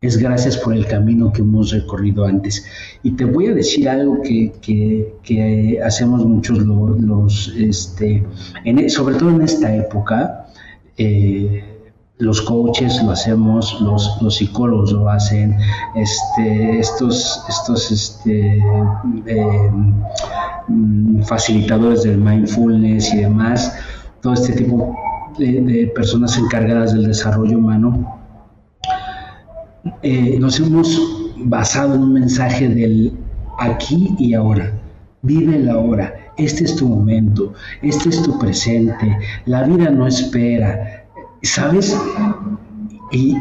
es 0.00 0.18
gracias 0.18 0.58
por 0.58 0.74
el 0.74 0.86
camino 0.86 1.32
que 1.32 1.40
hemos 1.40 1.70
recorrido 1.70 2.26
antes. 2.26 2.64
Y 3.02 3.12
te 3.12 3.24
voy 3.24 3.46
a 3.46 3.54
decir 3.54 3.88
algo 3.88 4.20
que, 4.22 5.80
hacemos 5.84 6.24
muchos 6.26 6.58
los, 6.58 7.54
este, 7.56 8.22
e, 8.64 8.88
sobre 8.90 9.14
todo 9.14 9.30
en 9.30 9.42
esta 9.42 9.74
época, 9.74 10.46
eh, 10.98 11.64
los 12.18 12.42
coaches 12.42 13.02
lo 13.02 13.10
hacemos, 13.10 13.80
los, 13.80 14.36
psicólogos 14.36 14.92
lo 14.92 15.08
hacen, 15.08 15.56
este, 15.96 16.78
estos, 16.78 17.42
estos 17.48 17.90
este, 17.90 18.62
em, 19.26 19.94
facilitadores 21.24 22.04
del 22.04 22.18
mindfulness 22.18 23.12
y 23.14 23.18
demás, 23.18 23.72
todo 24.24 24.32
este 24.32 24.54
tipo 24.54 24.96
de 25.36 25.92
personas 25.94 26.38
encargadas 26.38 26.94
del 26.94 27.06
desarrollo 27.06 27.58
humano 27.58 28.22
eh, 30.02 30.38
nos 30.40 30.58
hemos 30.60 30.98
basado 31.36 31.94
en 31.94 32.04
un 32.04 32.14
mensaje 32.14 32.70
del 32.70 33.12
aquí 33.58 34.14
y 34.18 34.32
ahora. 34.32 34.72
Vive 35.20 35.56
el 35.56 35.68
ahora. 35.68 36.14
Este 36.38 36.64
es 36.64 36.74
tu 36.74 36.88
momento. 36.88 37.52
Este 37.82 38.08
es 38.08 38.22
tu 38.22 38.38
presente. 38.38 39.18
La 39.44 39.64
vida 39.64 39.90
no 39.90 40.06
espera. 40.06 41.04
¿Sabes? 41.42 41.94
Y, 43.12 43.36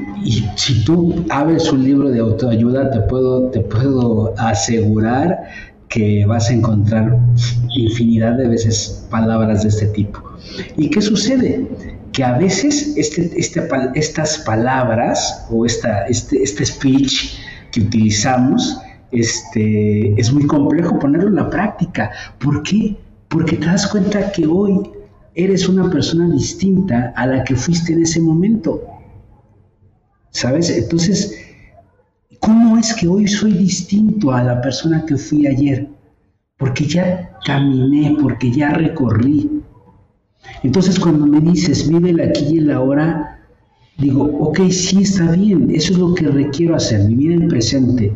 si 0.57 0.83
tú 0.83 1.23
abres 1.29 1.71
un 1.71 1.85
libro 1.85 2.09
de 2.09 2.19
autoayuda, 2.19 2.91
te 2.91 2.99
puedo, 3.01 3.49
te 3.51 3.61
puedo 3.61 4.33
asegurar 4.37 5.43
que 5.87 6.25
vas 6.25 6.49
a 6.49 6.53
encontrar 6.53 7.17
infinidad 7.73 8.37
de 8.37 8.49
veces 8.49 9.07
palabras 9.09 9.63
de 9.63 9.69
este 9.69 9.87
tipo. 9.87 10.32
¿Y 10.77 10.89
qué 10.89 11.01
sucede? 11.01 11.67
que 12.13 12.23
a 12.23 12.37
veces 12.37 12.93
este, 12.95 13.31
este 13.35 13.67
estas 13.95 14.37
palabras 14.39 15.45
o 15.49 15.65
esta, 15.65 16.05
este, 16.05 16.43
este 16.43 16.65
speech 16.65 17.39
que 17.71 17.81
utilizamos 17.81 18.77
este, 19.11 20.13
es 20.19 20.31
muy 20.31 20.45
complejo 20.45 20.99
ponerlo 20.99 21.29
en 21.29 21.35
la 21.35 21.49
práctica. 21.49 22.11
¿Por 22.39 22.61
qué? 22.63 22.95
Porque 23.27 23.57
te 23.57 23.65
das 23.65 23.87
cuenta 23.87 24.31
que 24.31 24.45
hoy 24.45 24.79
eres 25.33 25.67
una 25.67 25.89
persona 25.89 26.29
distinta 26.29 27.13
a 27.15 27.25
la 27.25 27.43
que 27.43 27.55
fuiste 27.55 27.93
en 27.93 28.03
ese 28.03 28.21
momento. 28.21 28.81
¿Sabes? 30.29 30.69
Entonces, 30.69 31.35
¿cómo 32.39 32.77
es 32.77 32.93
que 32.93 33.07
hoy 33.07 33.27
soy 33.27 33.53
distinto 33.53 34.31
a 34.31 34.43
la 34.43 34.61
persona 34.61 35.03
que 35.05 35.17
fui 35.17 35.47
ayer? 35.47 35.87
Porque 36.57 36.85
ya 36.85 37.31
caminé, 37.45 38.15
porque 38.21 38.51
ya 38.51 38.69
recorrí, 38.69 39.62
entonces 40.63 40.99
cuando 40.99 41.25
me 41.25 41.39
dices, 41.39 41.89
vive 41.89 42.11
el 42.11 42.21
aquí 42.21 42.45
y 42.51 42.57
el 42.59 42.71
ahora, 42.71 43.39
digo, 43.97 44.23
ok, 44.39 44.61
sí 44.69 45.01
está 45.01 45.31
bien, 45.31 45.69
eso 45.71 45.93
es 45.93 45.99
lo 45.99 46.13
que 46.13 46.27
requiero 46.27 46.75
hacer, 46.75 47.07
vivir 47.07 47.33
el 47.33 47.47
presente. 47.47 48.13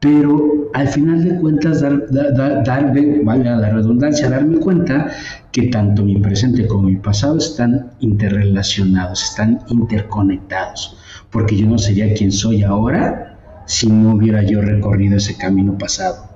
Pero 0.00 0.70
al 0.74 0.88
final 0.88 1.24
de 1.24 1.40
cuentas, 1.40 1.80
dar, 1.80 2.64
darme, 2.64 3.20
valga 3.24 3.56
la 3.56 3.70
redundancia, 3.70 4.30
darme 4.30 4.58
cuenta 4.58 5.10
que 5.50 5.68
tanto 5.68 6.04
mi 6.04 6.16
presente 6.18 6.66
como 6.68 6.88
mi 6.88 6.96
pasado 6.96 7.38
están 7.38 7.92
interrelacionados, 7.98 9.24
están 9.24 9.60
interconectados, 9.68 10.98
porque 11.30 11.56
yo 11.56 11.66
no 11.66 11.78
sería 11.78 12.14
quien 12.14 12.30
soy 12.30 12.62
ahora 12.62 13.38
si 13.66 13.88
no 13.88 14.14
hubiera 14.14 14.42
yo 14.42 14.62
recorrido 14.62 15.16
ese 15.16 15.36
camino 15.36 15.76
pasado. 15.76 16.27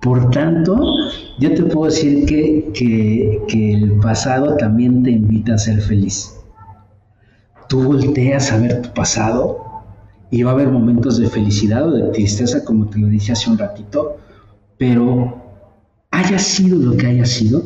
Por 0.00 0.30
tanto, 0.30 0.78
yo 1.38 1.54
te 1.54 1.62
puedo 1.64 1.90
decir 1.90 2.26
que, 2.26 3.42
el 3.48 3.98
pasado 4.00 4.56
también 4.56 5.02
te 5.02 5.10
invita 5.10 5.54
a 5.54 5.58
ser 5.58 5.80
feliz. 5.80 6.34
Tú 7.68 7.82
volteas 7.82 8.52
a 8.52 8.58
ver 8.58 8.82
tu 8.82 8.90
pasado 8.92 9.58
y 10.30 10.42
va 10.42 10.50
a 10.50 10.54
haber 10.54 10.68
momentos 10.68 11.18
de 11.18 11.28
felicidad 11.28 11.88
o 11.88 11.92
de 11.92 12.02
tristeza, 12.12 12.64
como 12.64 12.86
te 12.86 12.98
lo 12.98 13.08
dije 13.08 13.32
hace 13.32 13.50
un 13.50 13.58
ratito, 13.58 14.18
pero 14.78 15.42
haya 16.10 16.38
sido 16.38 16.78
lo 16.78 16.96
que 16.96 17.06
haya 17.06 17.24
sido, 17.24 17.62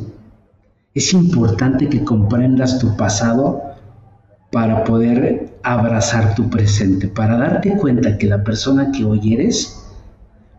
es 0.95 1.13
importante 1.13 1.89
que 1.89 2.05
comprendas 2.05 2.79
tu 2.79 2.97
pasado 2.97 3.63
para 4.51 4.85
poder 4.85 5.59
abrazar 5.63 6.35
tu 6.35 6.49
presente, 6.49 7.09
para 7.09 7.37
darte 7.37 7.77
cuenta 7.77 8.17
que 8.17 8.27
la 8.27 8.43
persona 8.43 8.91
que 8.93 9.05
hoy 9.05 9.35
eres 9.35 9.78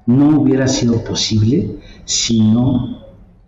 no 0.09 0.41
hubiera 0.41 0.67
sido 0.67 1.03
posible 1.03 1.77
si 2.05 2.41
no 2.41 2.99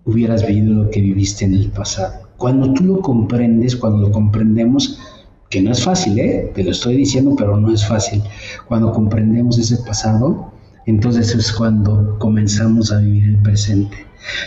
hubieras 0.05 0.45
vivido 0.45 0.83
lo 0.83 0.89
que 0.91 1.01
viviste 1.01 1.45
en 1.45 1.55
el 1.55 1.71
pasado. 1.71 2.27
Cuando 2.37 2.71
tú 2.73 2.83
lo 2.83 3.01
comprendes, 3.01 3.75
cuando 3.75 3.99
lo 3.99 4.11
comprendemos, 4.11 4.99
que 5.49 5.61
no 5.61 5.71
es 5.71 5.83
fácil, 5.83 6.19
¿eh? 6.19 6.51
te 6.53 6.63
lo 6.63 6.71
estoy 6.71 6.97
diciendo, 6.97 7.35
pero 7.35 7.57
no 7.57 7.73
es 7.73 7.85
fácil. 7.85 8.21
Cuando 8.67 8.91
comprendemos 8.91 9.57
ese 9.57 9.77
pasado, 9.77 10.51
entonces 10.85 11.33
es 11.33 11.51
cuando 11.51 12.17
comenzamos 12.19 12.91
a 12.91 12.99
vivir 12.99 13.23
el 13.23 13.37
presente. 13.37 13.97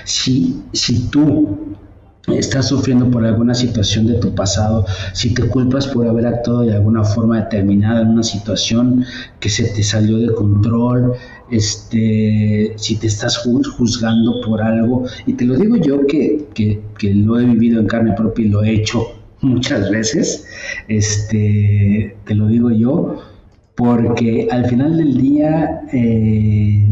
Si, 0.05 0.63
si 0.73 1.09
tú 1.09 1.77
estás 2.33 2.69
sufriendo 2.69 3.11
por 3.11 3.25
alguna 3.25 3.55
situación 3.55 4.07
de 4.07 4.15
tu 4.15 4.35
pasado, 4.35 4.87
si 5.13 5.35
te 5.35 5.49
culpas 5.49 5.87
por 5.89 6.07
haber 6.07 6.27
actuado 6.27 6.63
de 6.63 6.75
alguna 6.75 7.05
forma 7.05 7.41
determinada 7.41 8.03
en 8.03 8.09
una 8.09 8.23
situación 8.23 9.05
que 9.41 9.51
se 9.51 9.65
te 9.65 9.83
salió 9.83 10.19
de 10.19 10.33
control, 10.33 11.15
este, 11.51 12.73
si 12.77 12.97
te 12.97 13.07
estás 13.07 13.39
juzgando 13.39 14.41
por 14.43 14.63
algo, 14.63 15.07
y 15.27 15.35
te 15.35 15.45
lo 15.45 15.57
digo 15.57 15.77
yo 15.77 16.07
que, 16.07 16.45
que, 16.55 17.15
lo 17.15 17.39
he 17.39 17.45
vivido 17.45 17.81
en 17.81 17.87
carne 17.87 18.13
propia 18.17 18.45
y 18.45 18.49
lo 18.49 18.63
he 18.63 18.73
hecho 18.73 19.07
muchas 19.41 19.91
veces, 19.91 20.47
este, 20.89 22.17
te 22.25 22.35
lo 22.35 22.47
digo 22.49 22.71
yo, 22.71 23.23
porque 23.75 24.49
al 24.51 24.67
final 24.67 24.97
del 24.97 25.17
día 25.17 25.83
eh, 25.93 26.89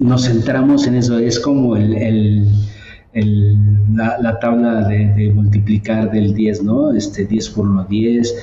nos 0.00 0.24
centramos 0.26 0.86
en 0.86 0.96
eso, 0.96 1.18
es 1.18 1.38
como 1.38 1.76
el 1.76 2.48
la, 3.14 4.38
tabla 4.40 4.88
de, 4.88 5.30
multiplicar 5.34 6.10
del 6.10 6.34
10, 6.34 6.62
¿no? 6.62 6.92
Este 6.92 7.26
10 7.26 7.50
por 7.50 7.68
1, 7.68 7.84
10, 7.84 8.34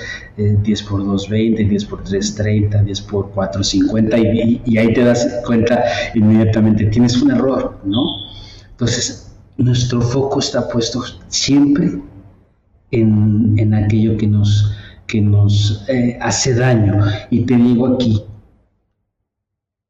10 0.63 0.83
por 0.83 1.05
2, 1.05 1.29
20, 1.29 1.63
10 1.63 1.85
por 1.85 2.03
3, 2.03 2.35
30, 2.35 2.83
10 2.83 3.01
por 3.01 3.31
4, 3.31 3.63
50, 3.63 4.17
y, 4.19 4.61
y, 4.65 4.77
ahí 4.77 4.93
te 4.93 5.03
das 5.03 5.41
cuenta 5.45 5.83
inmediatamente, 6.13 6.85
tienes 6.85 7.21
un 7.21 7.31
error, 7.31 7.79
¿no? 7.83 8.03
Entonces, 8.71 9.35
nuestro 9.57 10.01
foco 10.01 10.39
está 10.39 10.69
puesto 10.69 11.03
siempre 11.27 11.99
en, 12.91 13.55
en 13.57 13.73
aquello 13.73 14.17
que 14.17 14.27
nos, 14.27 14.71
que 15.05 15.21
nos 15.21 15.85
eh, 15.89 16.17
hace 16.21 16.53
daño. 16.53 17.03
Y 17.29 17.41
te 17.41 17.55
digo 17.55 17.87
aquí 17.87 18.23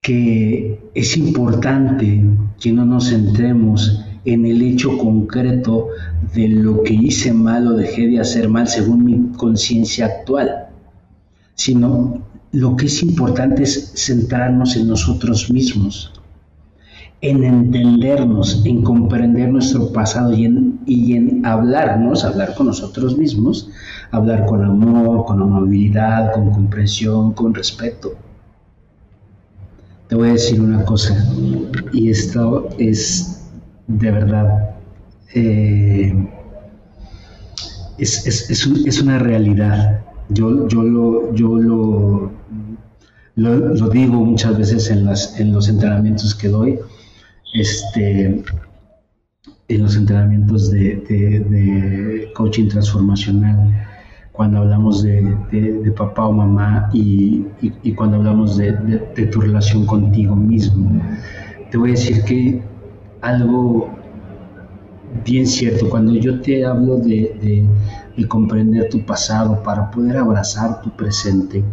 que 0.01 0.91
es 0.95 1.17
importante 1.17 2.23
que 2.59 2.71
no 2.71 2.85
nos 2.85 3.09
centremos 3.09 4.05
en 4.25 4.45
el 4.45 4.61
hecho 4.61 4.97
concreto 4.97 5.87
de 6.33 6.47
lo 6.49 6.83
que 6.83 6.93
hice 6.93 7.33
mal 7.33 7.67
o 7.67 7.73
dejé 7.73 8.07
de 8.07 8.19
hacer 8.19 8.49
mal 8.49 8.67
según 8.67 9.03
mi 9.03 9.37
conciencia 9.37 10.05
actual, 10.05 10.67
sino 11.55 12.21
lo 12.51 12.75
que 12.75 12.87
es 12.87 13.03
importante 13.03 13.63
es 13.63 13.93
centrarnos 13.95 14.75
en 14.75 14.87
nosotros 14.87 15.49
mismos, 15.51 16.13
en 17.21 17.43
entendernos, 17.43 18.65
en 18.65 18.81
comprender 18.81 19.49
nuestro 19.49 19.91
pasado 19.91 20.33
y 20.33 20.45
en, 20.45 20.79
y 20.85 21.13
en 21.13 21.45
hablarnos, 21.45 22.23
hablar 22.23 22.55
con 22.55 22.67
nosotros 22.67 23.17
mismos, 23.17 23.69
hablar 24.11 24.45
con 24.45 24.63
amor, 24.63 25.25
con 25.25 25.41
amabilidad, 25.41 26.33
con 26.33 26.51
comprensión, 26.51 27.33
con 27.33 27.53
respeto. 27.53 28.13
Te 30.07 30.15
voy 30.15 30.29
a 30.29 30.33
decir 30.33 30.59
una 30.59 30.83
cosa, 30.85 31.15
y 31.93 32.09
esto 32.09 32.69
es 32.79 33.38
de 33.89 34.11
verdad 34.11 34.75
eh, 35.33 36.13
es, 37.97 39.01
una 39.01 39.19
realidad. 39.19 40.01
Yo, 40.29 40.67
yo, 40.67 40.83
lo, 40.83 41.33
yo 41.33 41.57
lo, 41.57 42.31
lo, 43.35 43.89
digo 43.89 44.23
muchas 44.23 44.57
veces 44.57 44.91
en, 44.91 45.05
las, 45.05 45.39
en 45.39 45.51
los 45.51 45.67
entrenamientos 45.67 46.35
que 46.35 46.49
doy, 46.49 46.79
este, 47.53 48.43
en 49.67 49.83
los 49.83 49.95
entrenamientos 49.95 50.69
de, 50.69 52.31
coaching 52.35 52.69
transformacional, 52.69 53.87
cuando 54.31 54.59
hablamos 54.59 55.01
de, 55.01 55.35
papá 55.97 56.27
o 56.27 56.31
mamá 56.31 56.89
y, 56.93 57.43
y 57.61 57.91
cuando 57.93 58.17
hablamos 58.17 58.55
de 58.55 58.71
tu 59.31 59.41
relación 59.41 59.85
contigo 59.87 60.35
mismo. 60.35 61.01
Te 61.71 61.77
voy 61.77 61.89
a 61.89 61.93
decir 61.93 62.23
que 62.23 62.68
algo 63.21 63.89
bien 65.25 65.47
cierto. 65.47 65.89
Cuando 65.89 66.15
yo 66.15 66.39
te 66.41 66.65
hablo 66.65 66.97
de, 66.97 67.67
de 68.15 68.27
comprender 68.27 68.89
tu 68.89 69.05
pasado 69.05 69.61
para 69.63 69.89
poder 69.91 70.17
abrazar 70.17 70.81
tu 70.81 70.89
presente 70.95 71.63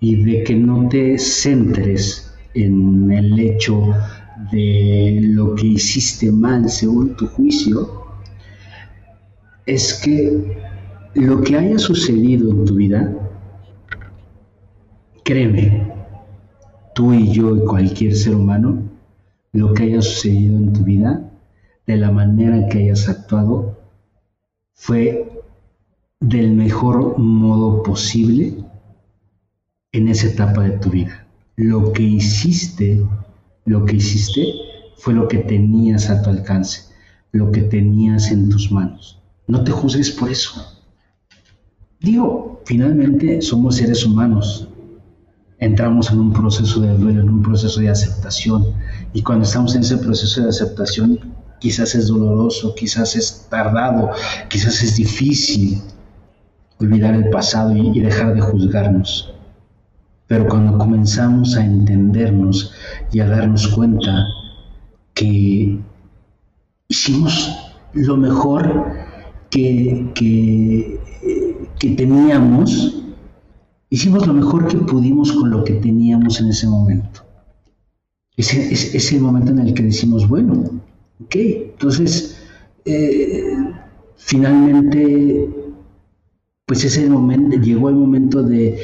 y 0.00 0.22
de 0.24 0.44
que 0.44 0.54
no 0.54 0.88
te 0.88 1.18
centres 1.18 2.34
en 2.54 3.10
el 3.12 3.38
hecho 3.38 3.94
de 4.50 5.20
lo 5.22 5.54
que 5.54 5.66
hiciste 5.66 6.32
mal 6.32 6.68
según 6.68 7.14
tu 7.16 7.26
juicio, 7.26 8.00
es 9.66 9.94
que 9.94 10.58
lo 11.14 11.42
que 11.42 11.56
haya 11.56 11.78
sucedido 11.78 12.50
en 12.50 12.64
tu 12.64 12.74
vida, 12.74 13.12
créeme, 15.24 15.92
tú 16.94 17.12
y 17.12 17.30
yo 17.32 17.56
y 17.56 17.64
cualquier 17.66 18.14
ser 18.14 18.34
humano, 18.34 18.89
lo 19.52 19.74
que 19.74 19.84
haya 19.84 20.02
sucedido 20.02 20.56
en 20.56 20.72
tu 20.72 20.84
vida, 20.84 21.30
de 21.86 21.96
la 21.96 22.10
manera 22.10 22.68
que 22.68 22.78
hayas 22.78 23.08
actuado, 23.08 23.78
fue 24.74 25.30
del 26.20 26.52
mejor 26.52 27.18
modo 27.18 27.82
posible 27.82 28.54
en 29.92 30.08
esa 30.08 30.28
etapa 30.28 30.62
de 30.62 30.78
tu 30.78 30.90
vida. 30.90 31.26
Lo 31.56 31.92
que 31.92 32.02
hiciste, 32.02 33.04
lo 33.64 33.84
que 33.84 33.96
hiciste 33.96 34.44
fue 34.96 35.14
lo 35.14 35.28
que 35.28 35.38
tenías 35.38 36.10
a 36.10 36.22
tu 36.22 36.30
alcance, 36.30 36.82
lo 37.32 37.50
que 37.50 37.62
tenías 37.62 38.30
en 38.30 38.48
tus 38.50 38.70
manos. 38.70 39.18
No 39.46 39.64
te 39.64 39.72
juzgues 39.72 40.10
por 40.10 40.30
eso. 40.30 40.62
Digo, 42.00 42.62
finalmente 42.64 43.42
somos 43.42 43.76
seres 43.76 44.04
humanos. 44.06 44.68
Entramos 45.60 46.10
en 46.10 46.18
un 46.18 46.32
proceso 46.32 46.80
de 46.80 46.96
duelo, 46.96 47.20
en 47.20 47.28
un 47.28 47.42
proceso 47.42 47.80
de 47.80 47.90
aceptación. 47.90 48.66
Y 49.12 49.22
cuando 49.22 49.44
estamos 49.44 49.74
en 49.74 49.82
ese 49.82 49.98
proceso 49.98 50.42
de 50.42 50.48
aceptación, 50.48 51.18
quizás 51.60 51.94
es 51.94 52.08
doloroso, 52.08 52.74
quizás 52.74 53.14
es 53.14 53.46
tardado, 53.48 54.10
quizás 54.48 54.82
es 54.82 54.96
difícil 54.96 55.80
olvidar 56.80 57.14
el 57.14 57.28
pasado 57.30 57.76
y, 57.76 58.00
dejar 58.00 58.34
de 58.34 58.40
juzgarnos. 58.40 59.32
Pero 60.26 60.48
cuando 60.48 60.78
comenzamos 60.78 61.56
a 61.56 61.64
entendernos 61.64 62.72
y 63.12 63.20
a 63.20 63.26
darnos 63.26 63.68
cuenta 63.68 64.26
que 65.14 65.78
hicimos 66.88 67.56
lo 67.92 68.16
mejor 68.16 68.86
que, 69.50 70.10
que, 70.14 71.00
teníamos, 71.96 73.02
hicimos 73.90 74.26
lo 74.26 74.32
mejor 74.32 74.68
que 74.68 74.78
pudimos 74.78 75.32
con 75.32 75.50
lo 75.50 75.64
que 75.64 75.74
teníamos 75.74 76.40
en 76.40 76.48
ese 76.48 76.66
momento. 76.66 77.24
Ese 78.36 78.72
es, 78.72 79.12
el 79.12 79.20
momento 79.20 79.52
en 79.52 79.58
el 79.58 79.74
que 79.74 79.82
decimos, 79.82 80.26
bueno, 80.26 80.64
ok, 81.20 81.34
entonces 81.34 82.38
eh, 82.86 83.54
finalmente 84.16 85.48
pues 86.70 86.84
ese 86.84 87.10
momento, 87.10 87.56
llegó 87.56 87.88
el 87.88 87.96
momento 87.96 88.44
de, 88.44 88.78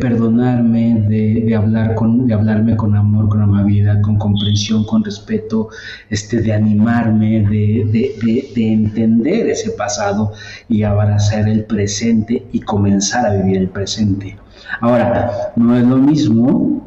perdonarme, 0.00 1.04
de, 1.06 1.54
hablar 1.54 1.94
con, 1.94 2.26
de 2.26 2.32
hablarme 2.32 2.78
con 2.78 2.96
amor, 2.96 3.28
con 3.28 3.42
amabilidad, 3.42 4.00
con 4.00 4.16
comprensión, 4.16 4.86
con 4.86 5.04
respeto, 5.04 5.68
este, 6.08 6.40
de 6.40 6.54
animarme, 6.54 7.42
de, 7.42 8.54
entender 8.56 9.50
ese 9.50 9.72
pasado 9.72 10.32
y 10.66 10.82
abrazar 10.82 11.46
el 11.46 11.66
presente 11.66 12.46
y 12.52 12.60
comenzar 12.60 13.26
a 13.26 13.34
vivir 13.34 13.58
el 13.58 13.68
presente. 13.68 14.38
Ahora, 14.80 15.52
no 15.56 15.76
es 15.76 15.84
lo 15.84 15.96
mismo, 15.96 16.82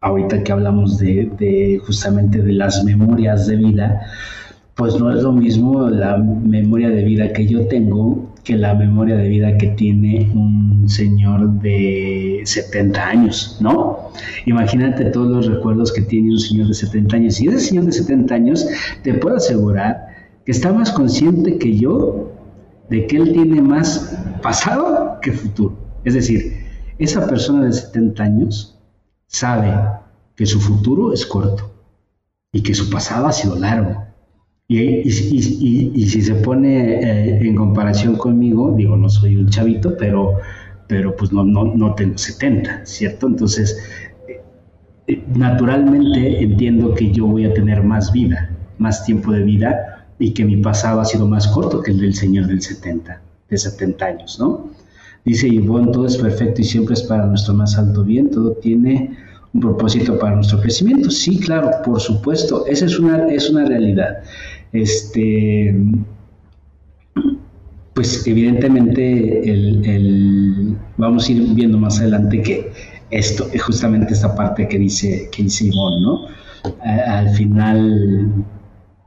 ahorita 0.00 0.42
que 0.42 0.52
hablamos 0.52 0.98
de 0.98 1.80
justamente 1.84 2.42
de 2.42 2.52
las 2.52 2.84
memorias 2.84 3.46
de 3.46 3.56
vida, 3.56 4.02
pues 4.76 4.98
no 5.00 5.10
es 5.10 5.22
lo 5.22 5.32
mismo 5.32 5.88
la 5.88 6.18
memoria 6.18 6.90
de 6.90 7.02
vida 7.02 7.32
que 7.32 7.46
yo 7.46 7.66
tengo 7.66 8.34
que 8.44 8.56
la 8.56 8.74
memoria 8.74 9.16
de 9.16 9.28
vida 9.28 9.58
que 9.58 9.68
tiene 9.68 10.30
un 10.32 10.88
señor 10.88 11.50
de 11.60 12.42
70 12.44 13.04
años, 13.08 13.58
¿no? 13.60 14.12
Imagínate 14.44 15.06
todos 15.06 15.28
los 15.28 15.46
recuerdos 15.46 15.92
que 15.92 16.02
tiene 16.02 16.30
un 16.30 16.38
señor 16.38 16.68
de 16.68 16.74
70 16.74 17.16
años. 17.16 17.40
Y 17.40 17.48
ese 17.48 17.58
señor 17.58 17.86
de 17.86 17.92
70 17.92 18.34
años, 18.34 18.68
te 19.02 19.14
puedo 19.14 19.36
asegurar 19.36 20.06
que 20.44 20.52
está 20.52 20.72
más 20.72 20.92
consciente 20.92 21.58
que 21.58 21.76
yo 21.76 22.30
de 22.88 23.08
que 23.08 23.16
él 23.16 23.32
tiene 23.32 23.60
más 23.62 24.16
pasado 24.42 25.18
que 25.22 25.32
futuro. 25.32 25.76
Es 26.04 26.14
decir, 26.14 26.65
esa 26.98 27.26
persona 27.26 27.64
de 27.66 27.72
70 27.72 28.22
años 28.22 28.78
sabe 29.26 29.72
que 30.34 30.46
su 30.46 30.60
futuro 30.60 31.12
es 31.12 31.26
corto 31.26 31.72
y 32.52 32.62
que 32.62 32.74
su 32.74 32.90
pasado 32.90 33.26
ha 33.26 33.32
sido 33.32 33.56
largo 33.56 34.06
y, 34.68 35.10
si 35.10 36.22
se 36.22 36.34
pone 36.34 36.94
eh, 36.94 37.38
en 37.46 37.54
comparación 37.54 38.16
conmigo, 38.16 38.72
digo, 38.76 38.96
no 38.96 39.08
soy 39.08 39.36
un 39.36 39.48
chavito, 39.48 39.96
pero, 39.96 40.38
pero 40.88 41.14
pues 41.14 41.32
no, 41.32 41.44
no, 41.44 41.64
no 41.64 41.94
tengo 41.94 42.18
70, 42.18 42.84
¿cierto? 42.84 43.28
Entonces, 43.28 43.78
eh, 45.06 45.22
naturalmente 45.34 46.42
entiendo 46.42 46.94
que 46.94 47.12
yo 47.12 47.26
voy 47.26 47.44
a 47.44 47.54
tener 47.54 47.84
más 47.84 48.10
vida, 48.12 48.50
más 48.78 49.04
tiempo 49.04 49.30
de 49.30 49.42
vida 49.42 50.08
y 50.18 50.32
que 50.34 50.44
mi 50.44 50.56
pasado 50.56 51.00
ha 51.00 51.04
sido 51.04 51.28
más 51.28 51.46
corto 51.46 51.80
que 51.80 51.92
el 51.92 52.00
del 52.00 52.14
señor 52.14 52.48
del 52.48 52.60
70, 52.60 53.22
de 53.48 53.58
70 53.58 54.04
años, 54.04 54.38
¿no? 54.40 54.70
Dice 55.26 55.48
Ivonne, 55.48 55.90
todo 55.90 56.06
es 56.06 56.16
perfecto 56.16 56.60
y 56.62 56.64
siempre 56.64 56.94
es 56.94 57.02
para 57.02 57.26
nuestro 57.26 57.52
más 57.52 57.76
alto 57.76 58.04
bien, 58.04 58.30
todo 58.30 58.52
tiene 58.52 59.10
un 59.52 59.60
propósito 59.60 60.16
para 60.20 60.36
nuestro 60.36 60.60
crecimiento. 60.60 61.10
Sí, 61.10 61.40
claro, 61.40 61.68
por 61.84 62.00
supuesto, 62.00 62.64
esa 62.66 62.86
es 62.86 62.96
una, 62.96 63.26
es 63.26 63.50
una 63.50 63.64
realidad. 63.64 64.18
Este, 64.72 65.76
pues 67.92 68.24
evidentemente 68.24 69.50
el, 69.50 70.76
vamos 70.96 71.28
a 71.28 71.32
ir 71.32 71.42
viendo 71.54 71.76
más 71.76 71.98
adelante 71.98 72.40
que 72.42 72.70
esto 73.10 73.48
es 73.52 73.62
justamente 73.62 74.12
esta 74.12 74.32
parte 74.32 74.68
que 74.68 74.78
dice, 74.78 75.28
que 75.32 75.42
dice 75.42 75.66
Ivonne, 75.66 76.02
¿no? 76.02 76.20
al 76.84 77.30
final, 77.30 78.44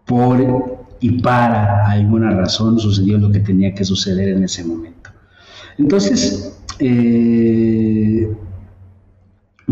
por 0.06 0.86
y 1.00 1.22
para 1.22 1.90
alguna 1.90 2.32
razón 2.32 2.78
sucedió 2.78 3.18
lo 3.18 3.32
que 3.32 3.40
tenía 3.40 3.74
que 3.74 3.86
suceder 3.86 4.30
en 4.30 4.44
ese 4.44 4.66
momento. 4.66 4.99
Entonces, 5.80 6.54
eh, 6.80 8.30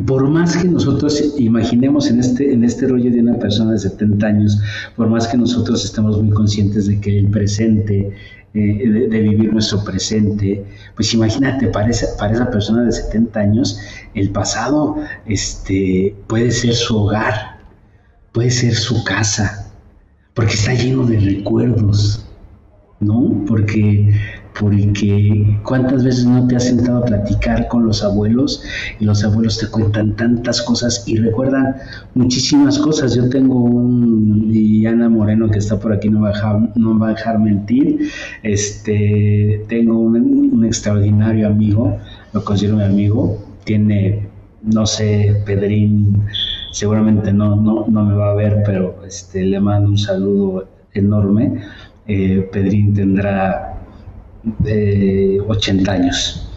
por 0.06 0.30
más 0.30 0.56
que 0.56 0.68
nosotros 0.68 1.34
imaginemos 1.38 2.10
en 2.10 2.20
este, 2.20 2.54
en 2.54 2.64
este 2.64 2.88
rollo 2.88 3.12
de 3.12 3.20
una 3.20 3.38
persona 3.38 3.74
de 3.74 3.80
70 3.80 4.26
años, 4.26 4.60
por 4.96 5.10
más 5.10 5.28
que 5.28 5.38
nosotros 5.38 5.84
estemos 5.84 6.22
muy 6.22 6.34
conscientes 6.34 6.88
de 6.88 7.00
que 7.02 7.20
el 7.20 7.28
presente, 7.28 8.14
eh, 8.54 9.08
de, 9.10 9.22
vivir 9.22 9.52
nuestro 9.52 9.84
presente, 9.84 10.64
pues 10.96 11.14
imagínate, 11.14 11.68
para 11.68 11.90
esa, 11.90 12.08
para 12.18 12.34
esa 12.34 12.50
persona 12.50 12.84
de 12.84 12.92
70 12.94 13.40
años, 13.40 13.80
el 14.14 14.30
pasado 14.30 14.96
este, 15.26 16.16
puede 16.28 16.52
ser 16.52 16.74
su 16.74 16.98
hogar, 16.98 17.58
puede 18.32 18.52
ser 18.52 18.76
su 18.76 19.04
casa, 19.04 19.74
porque 20.34 20.54
está 20.54 20.74
lleno 20.74 21.06
de 21.06 21.20
recuerdos, 21.20 22.26
¿no? 23.02 23.44
Porque 23.46 24.14
porque 24.60 25.60
cuántas 25.64 26.04
veces 26.04 26.26
no 26.26 26.48
te 26.48 26.56
has 26.56 26.66
sentado 26.66 27.00
a 27.00 27.06
platicar 27.06 27.68
con 27.68 27.86
los 27.86 28.04
abuelos 28.04 28.64
y 29.00 29.06
los 29.06 29.24
abuelos 29.24 29.60
te 29.60 29.68
cuentan 29.68 30.16
tantas 30.16 30.62
cosas 30.62 31.04
y 31.08 31.18
recuerdan 31.18 31.76
muchísimas 32.16 32.80
cosas. 32.80 33.16
Yo 33.16 33.30
tengo 33.30 33.56
un, 33.56 34.50
y 34.52 34.86
Ana 34.86 35.10
Moreno 35.10 35.50
que 35.50 35.60
está 35.60 35.80
por 35.80 35.94
aquí 35.94 36.10
no 36.10 36.22
va 36.22 36.30
a 36.30 36.34
dejar, 36.34 36.70
no 36.76 36.98
va 36.98 37.10
a 37.10 37.14
dejar 37.14 37.40
mentir, 37.40 38.10
este, 38.44 39.64
tengo 39.68 40.00
un, 40.00 40.66
extraordinario 40.66 41.48
amigo, 41.48 41.98
lo 42.34 42.44
considero 42.44 42.78
mi 42.78 42.84
amigo, 42.84 43.38
tiene, 43.64 44.28
no 44.64 44.86
sé, 44.86 45.42
Pedrín, 45.46 46.24
seguramente 46.72 47.32
no, 47.32 47.56
no, 47.56 47.86
no 47.88 48.06
me 48.06 48.16
va 48.16 48.32
a 48.32 48.34
ver, 48.34 48.64
pero 48.66 49.02
este, 49.06 49.44
le 49.44 49.60
mando 49.60 49.90
un 49.90 49.98
saludo 49.98 50.68
enorme. 50.94 51.62
Eh, 52.08 52.50
Pedrín 52.52 52.94
tendrá 52.94 53.77
de 54.60 55.42
80 55.48 55.92
años. 55.92 56.48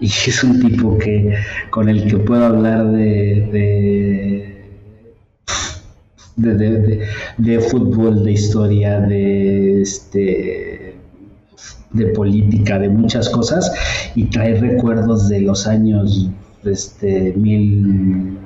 Y 0.00 0.06
es 0.06 0.44
un 0.44 0.60
tipo 0.60 0.96
que 0.98 1.34
con 1.70 1.88
el 1.88 2.06
que 2.06 2.18
puedo 2.18 2.44
hablar 2.44 2.86
de, 2.92 4.58
de, 6.36 7.08
de, 7.36 7.60
fútbol, 7.60 8.24
de 8.24 8.32
historia, 8.32 9.00
de, 9.00 9.82
este, 9.82 10.94
de 11.90 12.06
política, 12.08 12.78
de 12.78 12.88
muchas 12.88 13.28
cosas, 13.28 13.72
y 14.14 14.26
trae 14.26 14.54
recuerdos 14.54 15.28
de 15.28 15.40
los 15.40 15.66
años 15.66 16.30
este, 16.64 17.32
mil, 17.32 18.38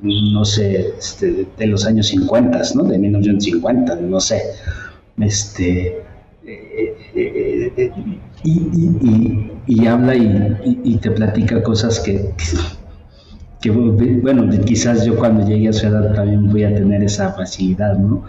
no 0.00 0.44
sé, 0.44 0.94
este, 0.98 1.46
de 1.58 1.66
los 1.66 1.84
años 1.86 2.08
50, 2.08 2.62
¿no? 2.76 2.84
De 2.84 2.98
1950, 2.98 3.96
no 3.96 4.20
sé. 4.20 4.42
Este, 5.18 6.03
eh, 6.46 6.94
y, 9.66 9.86
habla 9.86 10.14
y, 10.16 10.98
te 10.98 11.10
platica 11.10 11.62
cosas 11.62 12.00
que, 12.00 12.34
bueno, 14.22 14.50
quizás 14.64 15.06
yo 15.06 15.16
cuando 15.16 15.46
llegue 15.46 15.68
a 15.68 15.72
su 15.72 15.86
edad 15.86 16.14
también 16.14 16.50
voy 16.50 16.64
a 16.64 16.74
tener 16.74 17.02
esa 17.02 17.32
facilidad, 17.32 17.96
¿no? 17.96 18.24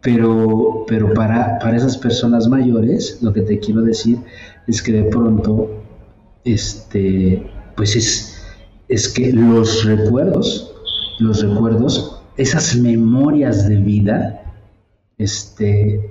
Pero, 0.00 0.86
pero 0.88 1.12
para, 1.12 1.58
para 1.58 1.76
esas 1.76 1.98
personas 1.98 2.48
mayores, 2.48 3.18
lo 3.20 3.34
que 3.34 3.42
te 3.42 3.58
quiero 3.58 3.82
decir 3.82 4.18
es 4.66 4.82
que 4.82 4.92
de 4.92 5.04
pronto, 5.04 5.82
este, 6.44 7.46
pues 7.76 7.94
es, 7.96 8.42
es 8.88 9.08
que 9.10 9.32
los 9.32 9.84
recuerdos, 9.84 10.74
los 11.18 11.42
recuerdos, 11.42 12.22
esas 12.38 12.74
memorias 12.76 13.68
de 13.68 13.76
vida, 13.76 14.42
este, 15.18 16.09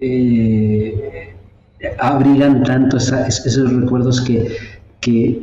eh, 0.00 1.34
abrigan 1.98 2.62
tanto 2.64 2.96
esos 2.96 3.72
recuerdos 3.72 4.20
que, 4.20 4.56
que, 5.00 5.42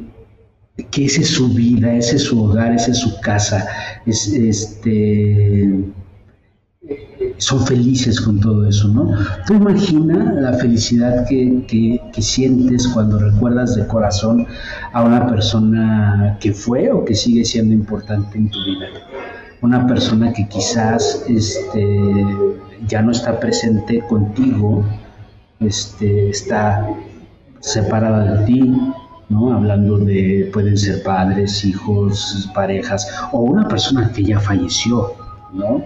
que 0.91 1.05
ese 1.05 1.21
es 1.21 1.29
su 1.29 1.53
vida, 1.53 1.93
ese 1.93 2.17
es 2.17 2.23
su 2.23 2.43
hogar, 2.43 2.73
ese 2.73 2.91
es 2.91 2.97
su 2.97 3.19
casa, 3.21 3.65
es, 4.05 4.27
este, 4.27 5.85
son 7.37 7.65
felices 7.65 8.19
con 8.21 8.39
todo 8.39 8.67
eso, 8.67 8.87
¿no? 8.87 9.11
Tú 9.45 9.55
imagina 9.55 10.33
la 10.33 10.53
felicidad 10.53 11.27
que, 11.27 11.99
sientes 12.19 12.87
cuando 12.87 13.19
recuerdas 13.19 13.75
de 13.75 13.87
corazón 13.87 14.47
a 14.93 15.03
una 15.03 15.27
persona 15.27 16.37
que 16.39 16.53
fue 16.53 16.91
o 16.91 17.03
que 17.03 17.15
sigue 17.15 17.43
siendo 17.43 17.73
importante 17.73 18.37
en 18.37 18.49
tu 18.49 18.57
vida. 18.63 18.87
Una 19.65 19.87
persona 19.87 20.31
que 20.31 20.47
quizás 20.47 21.25
este, 21.27 21.83
ya 22.87 23.01
no 23.01 23.11
está 23.11 23.39
presente 23.39 23.99
contigo, 24.07 24.85
este, 25.59 26.29
está 26.29 26.87
separada 27.61 28.35
de 28.35 28.45
ti, 28.45 28.93
¿no? 29.29 29.51
Hablando 29.51 29.97
de, 29.97 30.51
pueden 30.53 30.77
ser 30.77 31.01
padres, 31.01 31.65
hijos, 31.65 32.47
parejas, 32.53 33.11
o 33.31 33.39
una 33.41 33.67
persona 33.67 34.11
que 34.11 34.23
ya 34.23 34.39
falleció, 34.39 35.13
¿no? 35.51 35.83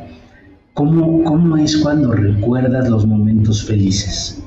¿Cómo, 0.74 1.24
¿Cómo 1.24 1.56
es 1.56 1.78
cuando 1.78 2.12
recuerdas 2.12 2.90
los 2.90 3.08
momentos 3.08 3.64
felices? 3.64 4.44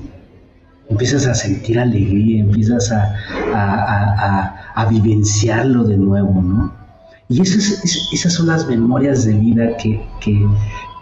Empiezas 0.90 1.26
a 1.26 1.32
sentir 1.32 1.78
alegría, 1.78 2.42
empiezas 2.42 2.92
a, 2.92 3.14
a, 4.74 4.84
vivenciarlo 4.90 5.84
de 5.84 5.96
nuevo, 5.96 6.42
¿no? 6.42 6.81
Y 7.32 7.40
esas, 7.40 7.82
esas 8.12 8.34
son 8.34 8.48
las 8.48 8.68
memorias 8.68 9.24
de 9.24 9.32
vida 9.32 9.74
que, 9.78 9.98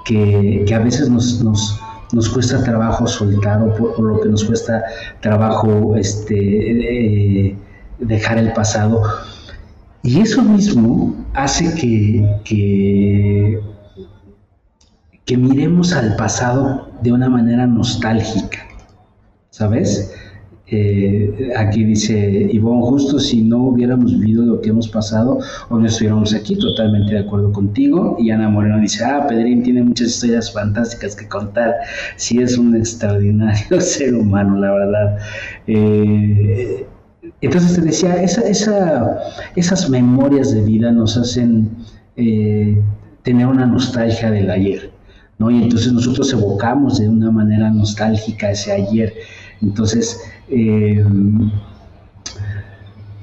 que, 0.05 0.75
a 0.75 0.79
veces 0.79 1.11
nos, 1.11 1.43
nos, 1.43 2.29
cuesta 2.29 2.63
trabajo 2.63 3.05
soltar 3.09 3.61
o, 3.61 4.01
lo 4.01 4.21
que 4.21 4.29
nos 4.29 4.45
cuesta 4.45 4.85
trabajo 5.21 5.97
este, 5.97 7.49
eh, 7.49 7.57
dejar 7.99 8.39
el 8.39 8.53
pasado. 8.53 9.03
Y 10.05 10.21
eso 10.21 10.41
mismo 10.43 11.17
hace 11.35 11.75
que, 11.75 13.61
que, 15.25 15.37
miremos 15.37 15.93
al 15.93 16.15
pasado 16.15 16.91
de 17.03 17.13
una 17.13 17.29
manera 17.29 17.67
nostálgica, 17.67 18.67
¿sabes? 19.51 20.13
Eh, 20.73 21.51
aquí 21.57 21.83
dice 21.83 22.49
Ivonne, 22.53 22.83
justo 22.83 23.19
si 23.19 23.43
no 23.43 23.65
hubiéramos 23.65 24.19
vivido 24.21 24.45
lo 24.45 24.61
que 24.61 24.69
hemos 24.69 24.89
pasado 24.89 25.41
o 25.69 25.79
no 25.79 25.87
estuviéramos 25.87 26.33
aquí, 26.33 26.55
totalmente 26.57 27.15
de 27.15 27.21
acuerdo 27.21 27.53
contigo. 27.53 28.17
Y 28.21 28.31
Ana 28.31 28.49
Moreno 28.49 28.79
dice, 28.79 29.05
ah, 29.05 29.27
Pedrín 29.29 29.63
tiene 29.65 29.83
muchas 29.83 30.09
historias 30.09 30.53
fantásticas 30.53 31.17
que 31.17 31.27
contar, 31.29 31.75
sí 32.17 32.39
es 32.39 32.57
un 32.57 32.77
extraordinario 32.77 33.81
ser 33.81 34.15
humano, 34.15 34.57
la 34.59 34.73
verdad. 34.73 35.19
Eh, 35.67 36.87
entonces 37.41 37.75
te 37.75 37.81
decía, 37.81 38.23
esa, 38.23 39.19
esas 39.57 39.91
memorias 39.91 40.55
de 40.55 40.63
vida 40.63 40.93
nos 40.93 41.17
hacen 41.17 41.69
eh, 42.17 42.81
tener 43.23 43.47
una 43.47 43.67
nostalgia 43.67 44.31
del 44.31 44.51
ayer, 44.51 44.91
¿no? 45.39 45.51
Y 45.51 45.63
entonces 45.63 45.93
nosotros 45.93 46.33
evocamos 46.33 46.99
de 46.99 47.09
una 47.09 47.31
manera 47.31 47.71
nostálgica 47.71 48.51
ese 48.51 48.73
ayer. 48.73 49.15
Entonces, 49.63 50.21
eh, 50.49 51.05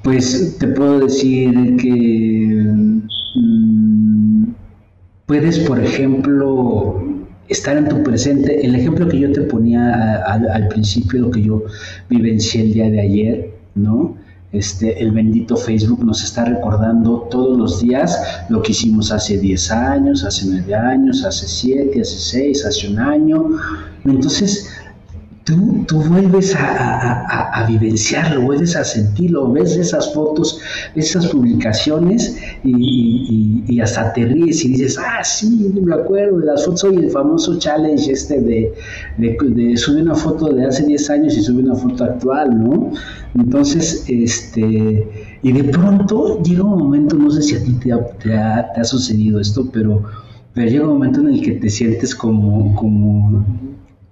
pues 0.02 0.56
te 0.58 0.68
puedo 0.68 1.00
decir 1.00 1.76
que 1.76 2.72
mm, 3.34 4.52
puedes, 5.26 5.58
por 5.60 5.80
ejemplo, 5.80 7.02
estar 7.48 7.76
en 7.76 7.88
tu 7.88 8.02
presente. 8.02 8.64
El 8.64 8.74
ejemplo 8.74 9.08
que 9.08 9.18
yo 9.18 9.32
te 9.32 9.42
ponía 9.42 10.22
al, 10.22 10.68
principio, 10.68 11.20
lo 11.20 11.30
que 11.30 11.42
yo 11.42 11.64
vivencié 12.08 12.62
el 12.62 12.72
día 12.72 12.90
de 12.90 13.00
ayer, 13.00 13.50
¿no? 13.74 14.16
Este, 14.50 14.98
el 15.02 15.10
bendito 15.10 15.56
Facebook 15.56 16.02
nos 16.02 16.24
está 16.24 16.46
recordando 16.46 17.28
todos 17.30 17.58
los 17.58 17.82
días 17.82 18.18
lo 18.48 18.62
que 18.62 18.72
hicimos 18.72 19.12
hace 19.12 19.36
10 19.36 19.70
años, 19.72 20.24
hace 20.24 20.46
9 20.46 20.74
años, 20.74 21.22
hace 21.22 21.46
7, 21.46 22.00
hace 22.00 22.18
6, 22.18 22.64
hace 22.64 22.88
un 22.88 22.98
año. 22.98 23.50
Entonces, 24.06 24.70
tú, 25.48 26.02
vuelves 26.02 26.54
a, 26.56 27.64
vivenciarlo, 27.66 28.42
vuelves 28.42 28.76
a 28.76 28.84
sentirlo, 28.84 29.50
ves 29.50 29.76
esas 29.76 30.12
fotos, 30.12 30.60
esas 30.94 31.26
publicaciones 31.28 32.36
y, 32.64 33.80
hasta 33.80 34.12
te 34.12 34.24
ríes 34.24 34.64
y 34.64 34.70
dices, 34.70 34.98
ah, 34.98 35.22
sí, 35.22 35.72
me 35.80 35.94
acuerdo 35.94 36.38
de 36.38 36.46
las 36.46 36.64
fotos, 36.64 36.92
y 36.92 36.96
el 36.96 37.10
famoso 37.10 37.58
challenge 37.58 38.10
este 38.10 38.40
de, 38.40 38.74
de, 39.18 39.36
una 40.00 40.14
foto 40.14 40.48
de 40.52 40.66
hace 40.66 40.84
10 40.84 41.10
años 41.10 41.36
y 41.36 41.42
subir 41.42 41.64
una 41.64 41.76
foto 41.76 42.04
actual, 42.04 42.58
¿no? 42.58 42.92
Entonces, 43.34 44.04
este, 44.08 45.38
y 45.42 45.52
de 45.52 45.64
pronto 45.64 46.42
llega 46.42 46.64
un 46.64 46.78
momento, 46.78 47.16
no 47.16 47.30
sé 47.30 47.42
si 47.42 47.54
a 47.54 47.62
ti 47.62 47.72
te 47.74 47.92
ha, 48.34 48.84
sucedido 48.84 49.38
esto, 49.40 49.70
pero, 49.72 50.02
pero 50.54 50.68
llega 50.68 50.84
un 50.84 50.94
momento 50.94 51.20
en 51.20 51.28
el 51.28 51.42
que 51.42 51.52
te 51.52 51.70
sientes 51.70 52.14
como 52.14 52.74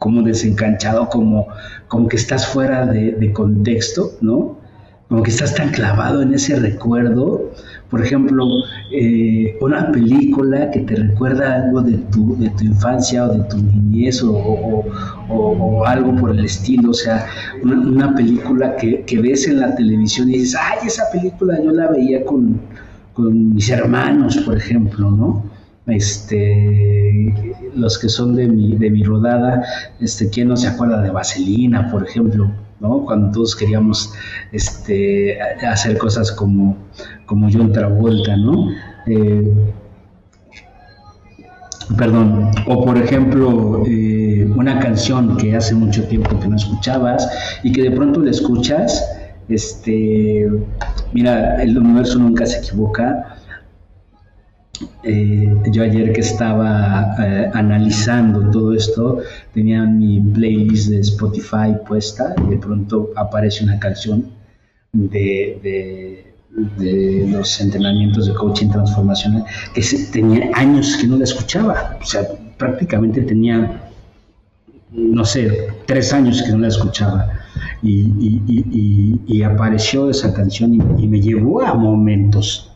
como 0.06 0.22
desencanchado, 0.22 1.08
como, 1.08 1.48
como 1.88 2.06
que 2.06 2.14
estás 2.14 2.46
fuera 2.46 2.86
de, 2.86 3.32
contexto, 3.32 4.12
¿no? 4.20 4.56
Como 5.08 5.24
que 5.24 5.32
estás 5.32 5.52
tan 5.56 5.70
clavado 5.70 6.22
en 6.22 6.32
ese 6.32 6.54
recuerdo. 6.54 7.50
Por 7.90 8.04
ejemplo, 8.04 8.46
eh, 8.92 9.58
una 9.60 9.90
película 9.90 10.70
que 10.70 10.78
te 10.82 10.94
recuerda 10.94 11.56
algo 11.56 11.82
de 11.82 11.96
tu, 12.12 12.36
de 12.38 12.50
tu 12.50 12.66
infancia 12.66 13.24
o 13.24 13.32
de 13.32 13.42
tu 13.48 13.56
niñez 13.56 14.22
o, 14.22 14.84
algo 15.84 16.14
por 16.14 16.30
el 16.30 16.44
estilo. 16.44 16.90
O 16.90 16.94
sea, 16.94 17.26
una, 17.64 18.14
película 18.14 18.76
que, 18.76 19.20
ves 19.20 19.48
en 19.48 19.58
la 19.58 19.74
televisión 19.74 20.28
y 20.30 20.38
dices, 20.38 20.56
ay, 20.56 20.86
esa 20.86 21.02
película 21.10 21.60
yo 21.64 21.72
la 21.72 21.88
veía 21.88 22.24
con, 22.24 22.60
con 23.12 23.56
mis 23.56 23.70
hermanos, 23.70 24.36
por 24.36 24.56
ejemplo, 24.56 25.10
¿no? 25.10 25.55
Este, 25.86 27.54
los 27.74 27.98
que 27.98 28.08
son 28.08 28.34
de 28.34 28.48
mi, 28.48 28.76
de 28.76 28.90
mi 28.90 29.02
rodada, 29.02 29.64
este, 30.00 30.28
¿quién 30.30 30.48
no 30.48 30.56
se 30.56 30.68
acuerda 30.68 31.02
de 31.02 31.10
Vaselina, 31.10 31.90
por 31.90 32.04
ejemplo? 32.04 32.50
¿no? 32.80 33.04
Cuando 33.04 33.30
todos 33.30 33.56
queríamos 33.56 34.12
este, 34.52 35.38
hacer 35.40 35.96
cosas 35.98 36.30
como, 36.32 36.76
como 37.26 37.48
John 37.52 37.72
Travolta, 37.72 38.36
¿no? 38.36 38.70
Eh, 39.06 39.54
perdón, 41.96 42.50
o 42.66 42.84
por 42.84 42.98
ejemplo, 42.98 43.84
eh, 43.86 44.46
una 44.56 44.78
canción 44.80 45.36
que 45.36 45.54
hace 45.54 45.74
mucho 45.74 46.04
tiempo 46.04 46.38
que 46.40 46.48
no 46.48 46.56
escuchabas 46.56 47.28
y 47.62 47.72
que 47.72 47.82
de 47.82 47.92
pronto 47.92 48.20
la 48.20 48.30
escuchas, 48.30 49.04
este, 49.48 50.50
mira, 51.12 51.62
el 51.62 51.78
universo 51.78 52.18
nunca 52.18 52.44
se 52.46 52.58
equivoca, 52.58 53.36
eh, 55.02 55.54
yo 55.70 55.82
ayer 55.82 56.12
que 56.12 56.20
estaba 56.20 57.14
eh, 57.18 57.50
analizando 57.54 58.50
todo 58.50 58.74
esto, 58.74 59.18
tenía 59.54 59.82
mi 59.82 60.20
playlist 60.20 60.90
de 60.90 61.00
Spotify 61.00 61.74
puesta 61.86 62.34
y 62.46 62.50
de 62.50 62.58
pronto 62.58 63.10
aparece 63.16 63.64
una 63.64 63.78
canción 63.78 64.30
de, 64.92 66.24
los 67.28 67.60
entrenamientos 67.60 68.26
de 68.26 68.34
coaching 68.34 68.70
transformacional 68.70 69.44
que 69.74 69.82
tenía 70.10 70.50
años 70.54 70.96
que 70.98 71.06
no 71.06 71.18
la 71.18 71.24
escuchaba, 71.24 71.98
o 72.00 72.04
sea, 72.04 72.22
prácticamente 72.56 73.20
tenía, 73.20 73.90
no 74.90 75.24
sé, 75.24 75.68
tres 75.86 76.12
años 76.14 76.42
que 76.42 76.52
no 76.52 76.58
la 76.58 76.68
escuchaba. 76.68 77.30
Y, 77.82 79.42
apareció 79.42 80.10
esa 80.10 80.32
canción 80.34 80.74
y 80.74 81.06
me 81.06 81.20
llevó 81.20 81.62
a 81.62 81.74
momentos 81.74 82.75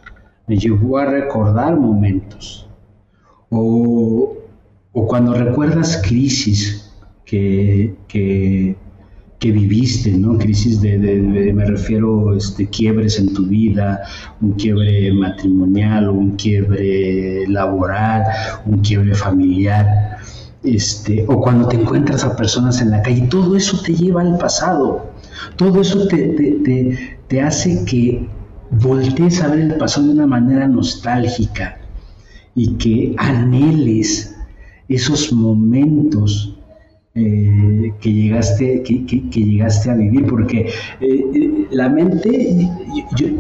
me 0.50 0.56
llevó 0.56 0.98
a 0.98 1.04
recordar 1.04 1.78
momentos. 1.78 2.68
O, 3.50 4.36
cuando 4.92 5.32
recuerdas 5.32 6.02
crisis 6.04 6.90
que, 7.24 7.94
que, 8.08 8.76
viviste, 9.40 10.10
¿no? 10.10 10.36
Crisis 10.38 10.80
de, 10.80 10.98
me 11.54 11.64
refiero, 11.64 12.36
este, 12.36 12.66
quiebres 12.66 13.20
en 13.20 13.32
tu 13.32 13.46
vida, 13.46 14.02
un 14.40 14.54
quiebre 14.54 15.12
matrimonial, 15.12 16.10
un 16.10 16.32
quiebre 16.32 17.46
laboral, 17.46 18.24
un 18.66 18.80
quiebre 18.80 19.14
familiar. 19.14 20.18
Este, 20.64 21.24
o 21.28 21.40
cuando 21.40 21.68
te 21.68 21.76
encuentras 21.76 22.24
a 22.24 22.34
personas 22.34 22.82
en 22.82 22.90
la 22.90 23.02
calle, 23.02 23.28
todo 23.30 23.56
eso 23.56 23.80
te 23.80 23.94
lleva 23.94 24.22
al 24.22 24.36
pasado, 24.36 25.12
todo 25.54 25.80
eso 25.80 26.08
te, 26.08 27.16
te 27.28 27.40
hace 27.40 27.84
que 27.84 28.26
voltees 28.70 29.42
a 29.42 29.48
ver 29.48 29.60
el 29.60 29.74
pasado 29.76 30.06
de 30.08 30.12
una 30.14 30.26
manera 30.26 30.66
nostálgica 30.66 31.78
y 32.54 32.74
que 32.74 33.14
anheles 33.18 34.36
esos 34.88 35.32
momentos 35.32 36.56
eh, 37.12 37.92
que, 38.00 38.12
llegaste, 38.12 38.82
que, 38.84 39.28
llegaste 39.32 39.90
a 39.90 39.94
vivir, 39.94 40.26
porque 40.26 40.68
eh, 41.00 41.24
eh, 41.34 41.66
la 41.72 41.88
mente, 41.88 42.68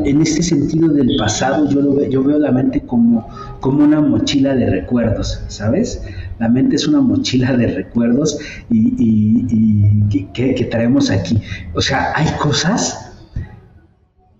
en 0.04 0.22
este 0.22 0.42
sentido 0.42 0.88
del 0.88 1.16
pasado, 1.16 1.70
yo, 1.70 1.80
lo, 1.80 2.04
yo 2.04 2.24
veo 2.24 2.38
la 2.38 2.50
mente 2.50 2.80
como, 2.80 3.28
como 3.60 3.84
una 3.84 4.00
mochila 4.00 4.56
de 4.56 4.68
recuerdos, 4.68 5.44
¿sabes? 5.46 6.02
La 6.40 6.48
mente 6.48 6.76
es 6.76 6.88
una 6.88 7.00
mochila 7.00 7.56
de 7.56 7.68
recuerdos 7.68 8.38
y, 8.70 10.26
que, 10.32 10.68
traemos 10.70 11.10
aquí. 11.10 11.40
O 11.74 11.80
sea, 11.80 12.12
hay 12.16 12.26
cosas 12.38 13.09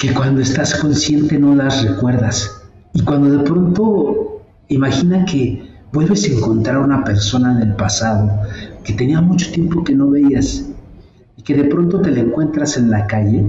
que 0.01 0.15
cuando 0.15 0.41
estás 0.41 0.75
consciente 0.77 1.39
no 1.39 1.55
las 1.55 1.87
recuerdas. 1.87 2.63
Y 2.95 3.03
cuando 3.03 3.37
de 3.37 3.45
pronto, 3.45 4.43
imagina 4.69 5.27
que 5.27 5.63
vuelves 5.93 6.25
a 6.25 6.33
encontrar 6.33 6.77
a 6.77 6.81
una 6.81 7.05
persona 7.05 7.59
del 7.59 7.75
pasado 7.75 8.31
que 8.83 8.95
tenía 8.95 9.21
mucho 9.21 9.53
tiempo 9.53 9.85
que 9.85 9.95
no 9.95 10.09
veías 10.09 10.65
y 11.37 11.43
que 11.43 11.55
de 11.55 11.65
pronto 11.65 12.01
te 12.01 12.13
la 12.13 12.21
encuentras 12.21 12.79
en 12.79 12.91
la 12.91 13.07
calle, 13.07 13.45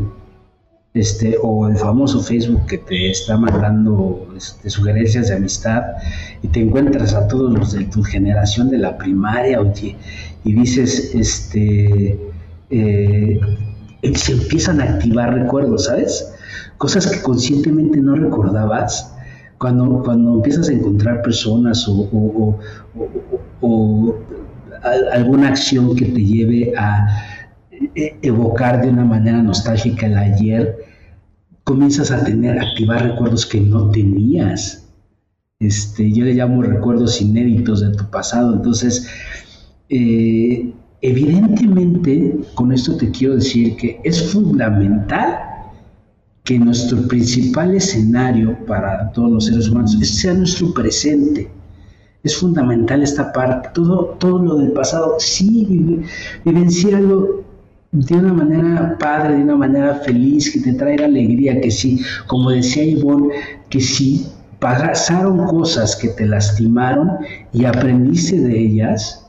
este, 0.93 1.37
o 1.41 1.69
el 1.69 1.77
famoso 1.77 2.21
Facebook 2.21 2.65
que 2.65 2.79
te 2.79 3.11
está 3.11 3.37
mandando 3.37 4.27
este, 4.35 4.69
sugerencias 4.69 5.29
de 5.29 5.35
amistad 5.35 5.83
y 6.41 6.49
te 6.49 6.59
encuentras 6.59 7.13
a 7.13 7.29
todos 7.29 7.53
los 7.57 7.71
de 7.71 7.85
tu 7.85 8.03
generación 8.03 8.69
de 8.69 8.77
la 8.77 8.97
primaria 8.97 9.57
y 10.43 10.53
dices, 10.53 11.15
este, 11.15 12.19
eh, 12.69 13.39
se 14.15 14.33
empiezan 14.33 14.81
a 14.81 14.95
activar 14.95 15.33
recuerdos, 15.33 15.85
¿sabes? 15.85 16.33
Cosas 16.77 17.07
que 17.07 17.21
conscientemente 17.21 17.99
no 17.99 18.15
recordabas. 18.15 19.13
Cuando, 19.57 20.01
cuando 20.03 20.35
empiezas 20.35 20.69
a 20.69 20.73
encontrar 20.73 21.21
personas 21.21 21.87
o, 21.87 22.57
o 23.61 24.15
alguna 25.13 25.49
acción 25.49 25.95
que 25.95 26.05
te 26.05 26.25
lleve 26.25 26.73
a 26.75 27.07
e, 27.95 28.17
evocar 28.21 28.81
de 28.81 28.89
una 28.89 29.05
manera 29.05 29.41
nostálgica 29.41 30.05
el 30.07 30.17
ayer, 30.17 30.77
comienzas 31.63 32.11
a 32.11 32.23
tener, 32.23 32.59
activar 32.59 33.03
recuerdos 33.03 33.45
que 33.45 33.59
no 33.59 33.89
tenías. 33.91 34.87
Este, 35.59 36.11
yo 36.11 36.25
le 36.25 36.33
llamo 36.33 36.63
recuerdos 36.63 37.21
inéditos 37.21 37.81
de 37.81 37.95
tu 37.95 38.09
pasado. 38.09 38.55
Entonces, 38.55 39.07
eh, 39.89 40.73
evidentemente, 41.01 42.39
con 42.55 42.71
esto 42.71 42.97
te 42.97 43.11
quiero 43.11 43.35
decir 43.35 43.75
que 43.75 43.99
es 44.03 44.31
fundamental 44.31 45.39
que 46.43 46.57
nuestro 46.57 47.07
principal 47.07 47.75
escenario 47.75 48.57
para 48.65 49.11
todos 49.11 49.31
los 49.31 49.45
seres 49.45 49.69
humanos 49.69 49.97
sea 50.01 50.33
nuestro 50.33 50.73
presente 50.73 51.49
es 52.23 52.35
fundamental 52.35 53.01
esta 53.01 53.31
parte. 53.31 53.69
Todo, 53.73 54.15
todo 54.19 54.39
lo 54.39 54.55
del 54.57 54.71
pasado, 54.71 55.15
sí, 55.19 56.01
vivenciarlo 56.45 57.43
de 57.91 58.15
una 58.15 58.33
manera 58.33 58.97
padre, 58.99 59.35
de 59.35 59.43
una 59.43 59.57
manera 59.57 59.95
feliz, 59.95 60.51
que 60.51 60.61
te 60.61 60.73
traiga 60.73 61.05
alegría, 61.05 61.59
que 61.59 61.71
sí, 61.71 61.99
como 62.27 62.51
decía 62.51 62.83
Ivonne, 62.83 63.33
que 63.69 63.81
sí 63.81 64.27
pasaron 64.59 65.47
cosas 65.47 65.95
que 65.95 66.09
te 66.09 66.25
lastimaron 66.25 67.17
y 67.51 67.65
aprendiste 67.65 68.39
de 68.39 68.59
ellas, 68.59 69.27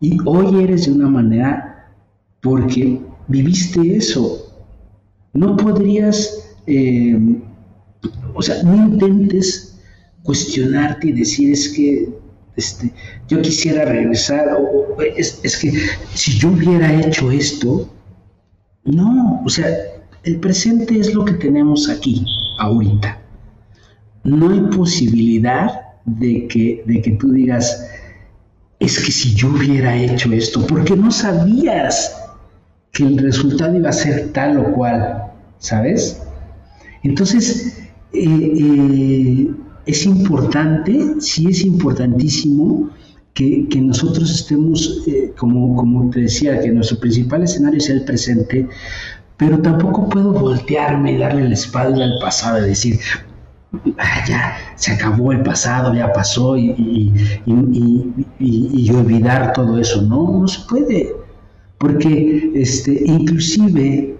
y 0.00 0.18
hoy 0.26 0.62
eres 0.62 0.86
de 0.86 0.92
una 0.92 1.08
manera 1.08 1.86
porque 2.40 3.00
viviste 3.28 3.96
eso. 3.96 4.52
No 5.32 5.56
podrías, 5.56 6.51
eh, 6.66 7.18
o 8.34 8.42
sea, 8.42 8.62
no 8.62 8.74
intentes 8.74 9.78
cuestionarte 10.22 11.08
y 11.08 11.12
decir 11.12 11.52
es 11.52 11.68
que 11.70 12.08
este, 12.56 12.92
yo 13.28 13.40
quisiera 13.40 13.84
regresar, 13.84 14.48
o, 14.58 15.00
es, 15.00 15.40
que 15.58 15.72
si 16.14 16.38
yo 16.38 16.50
hubiera 16.50 16.92
hecho 17.00 17.30
esto, 17.30 17.88
no, 18.84 19.42
o 19.44 19.48
sea, 19.48 19.68
el 20.24 20.38
presente 20.38 20.98
es 20.98 21.14
lo 21.14 21.24
que 21.24 21.34
tenemos 21.34 21.88
aquí, 21.88 22.24
ahorita. 22.58 23.20
No 24.24 24.50
hay 24.50 24.60
posibilidad 24.76 25.80
de 26.04 26.46
que, 26.46 26.84
de 26.86 27.02
que 27.02 27.12
tú 27.12 27.32
digas, 27.32 27.88
es 28.78 28.98
que 28.98 29.12
si 29.12 29.34
yo 29.34 29.48
hubiera 29.48 29.96
hecho 29.96 30.32
esto, 30.32 30.66
porque 30.66 30.96
no 30.96 31.10
sabías 31.10 32.16
que 32.92 33.04
el 33.04 33.18
resultado 33.18 33.76
iba 33.76 33.88
a 33.88 33.92
ser 33.92 34.32
tal 34.32 34.58
o 34.58 34.72
cual, 34.72 35.32
¿sabes? 35.58 36.21
Entonces, 37.02 37.78
eh, 38.12 38.52
eh, 38.58 39.50
es 39.86 40.06
importante, 40.06 41.20
sí 41.20 41.46
es 41.48 41.64
importantísimo 41.64 42.90
que, 43.34 43.66
nosotros 43.80 44.30
estemos, 44.30 45.02
eh, 45.06 45.32
como, 45.36 46.10
te 46.10 46.20
decía, 46.20 46.60
que 46.60 46.70
nuestro 46.70 46.98
principal 47.00 47.42
escenario 47.42 47.80
sea 47.80 47.96
el 47.96 48.04
presente, 48.04 48.68
pero 49.36 49.58
tampoco 49.60 50.08
puedo 50.08 50.32
voltearme 50.32 51.12
y 51.12 51.18
darle 51.18 51.48
la 51.48 51.54
espalda 51.54 52.04
al 52.04 52.18
pasado 52.20 52.64
y 52.64 52.68
decir, 52.68 53.00
ah, 53.98 54.24
ya 54.28 54.56
se 54.76 54.92
acabó 54.92 55.32
el 55.32 55.42
pasado, 55.42 55.94
ya 55.94 56.12
pasó 56.12 56.56
y, 56.56 57.12
y, 58.38 58.90
olvidar 58.90 59.52
todo 59.54 59.78
eso. 59.80 60.02
No, 60.02 60.40
no 60.40 60.46
se 60.46 60.60
puede, 60.68 61.16
porque 61.78 62.52
este, 62.54 63.02
inclusive 63.06 64.16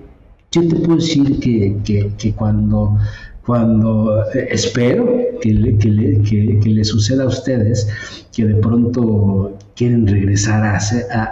yo 0.52 0.68
te 0.68 0.76
puedo 0.76 0.96
decir 0.96 1.40
que, 1.40 1.76
que 2.18 2.32
cuando 2.34 2.98
cuando 3.44 4.24
eh, 4.34 4.48
espero 4.50 5.06
que 5.40 5.52
le, 5.52 5.76
que, 5.78 6.60
que, 6.62 6.68
le, 6.68 6.84
suceda 6.84 7.24
a 7.24 7.26
ustedes 7.26 7.88
que 8.32 8.46
de 8.46 8.54
pronto 8.54 9.58
quieren 9.74 10.06
regresar 10.06 10.64
a 10.64 10.76
hacer, 10.76 11.06
a, 11.12 11.28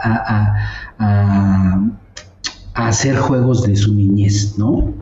a, 0.98 1.86
a, 2.74 2.88
hacer 2.88 3.16
juegos 3.16 3.62
de 3.62 3.76
su 3.76 3.94
niñez, 3.94 4.58
¿no? 4.58 4.92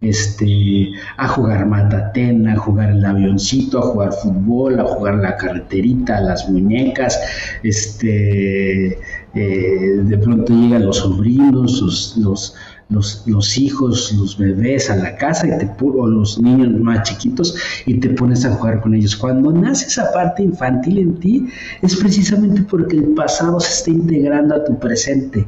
Este, 0.00 0.90
a 1.16 1.26
jugar 1.26 1.66
matatena, 1.66 2.52
a 2.52 2.56
jugar 2.56 2.90
el 2.90 3.04
avioncito, 3.04 3.80
a 3.80 3.82
jugar 3.82 4.12
fútbol, 4.12 4.78
a 4.78 4.84
jugar 4.84 5.16
la 5.16 5.36
carreterita, 5.36 6.18
a 6.18 6.20
las 6.20 6.48
muñecas, 6.48 7.18
este, 7.64 8.96
eh, 9.34 10.02
de 10.04 10.18
pronto 10.18 10.52
llegan 10.52 10.86
los 10.86 10.98
sobrinos, 10.98 12.16
los 12.16 12.54
los, 12.88 13.58
hijos, 13.58 14.12
los 14.14 14.38
bebés 14.38 14.88
a 14.88 14.96
la 14.96 15.16
casa 15.16 15.46
y 15.46 15.58
te, 15.58 15.70
o 15.80 16.06
los 16.06 16.40
niños 16.40 16.80
más 16.80 17.08
chiquitos 17.08 17.54
y 17.84 17.94
te 18.00 18.10
pones 18.10 18.44
a 18.44 18.54
jugar 18.54 18.80
con 18.80 18.94
ellos. 18.94 19.14
Cuando 19.16 19.52
nace 19.52 19.86
esa 19.86 20.10
parte 20.12 20.42
infantil 20.42 20.98
en 20.98 21.14
ti 21.20 21.48
es 21.82 21.96
precisamente 21.96 22.62
porque 22.62 22.96
el 22.96 23.14
pasado 23.14 23.60
se 23.60 23.72
está 23.72 23.90
integrando 23.90 24.54
a 24.54 24.64
tu 24.64 24.78
presente 24.78 25.46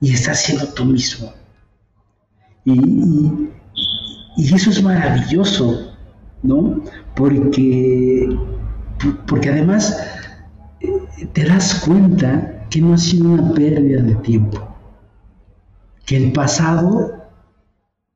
y 0.00 0.12
está 0.12 0.34
siendo 0.34 0.66
tú 0.68 0.84
mismo. 0.84 1.32
Y, 2.64 3.32
eso 4.36 4.70
es 4.70 4.82
maravilloso, 4.82 5.92
¿no? 6.42 6.82
Porque, 7.14 8.28
porque 9.26 9.48
además 9.48 9.98
eh, 10.80 11.26
te 11.32 11.44
das 11.44 11.82
cuenta 11.86 12.66
que 12.68 12.82
no 12.82 12.92
ha 12.92 12.98
sido 12.98 13.30
una 13.30 13.54
pérdida 13.54 14.02
de 14.02 14.14
tiempo 14.16 14.75
que 16.06 16.16
el 16.16 16.32
pasado 16.32 17.12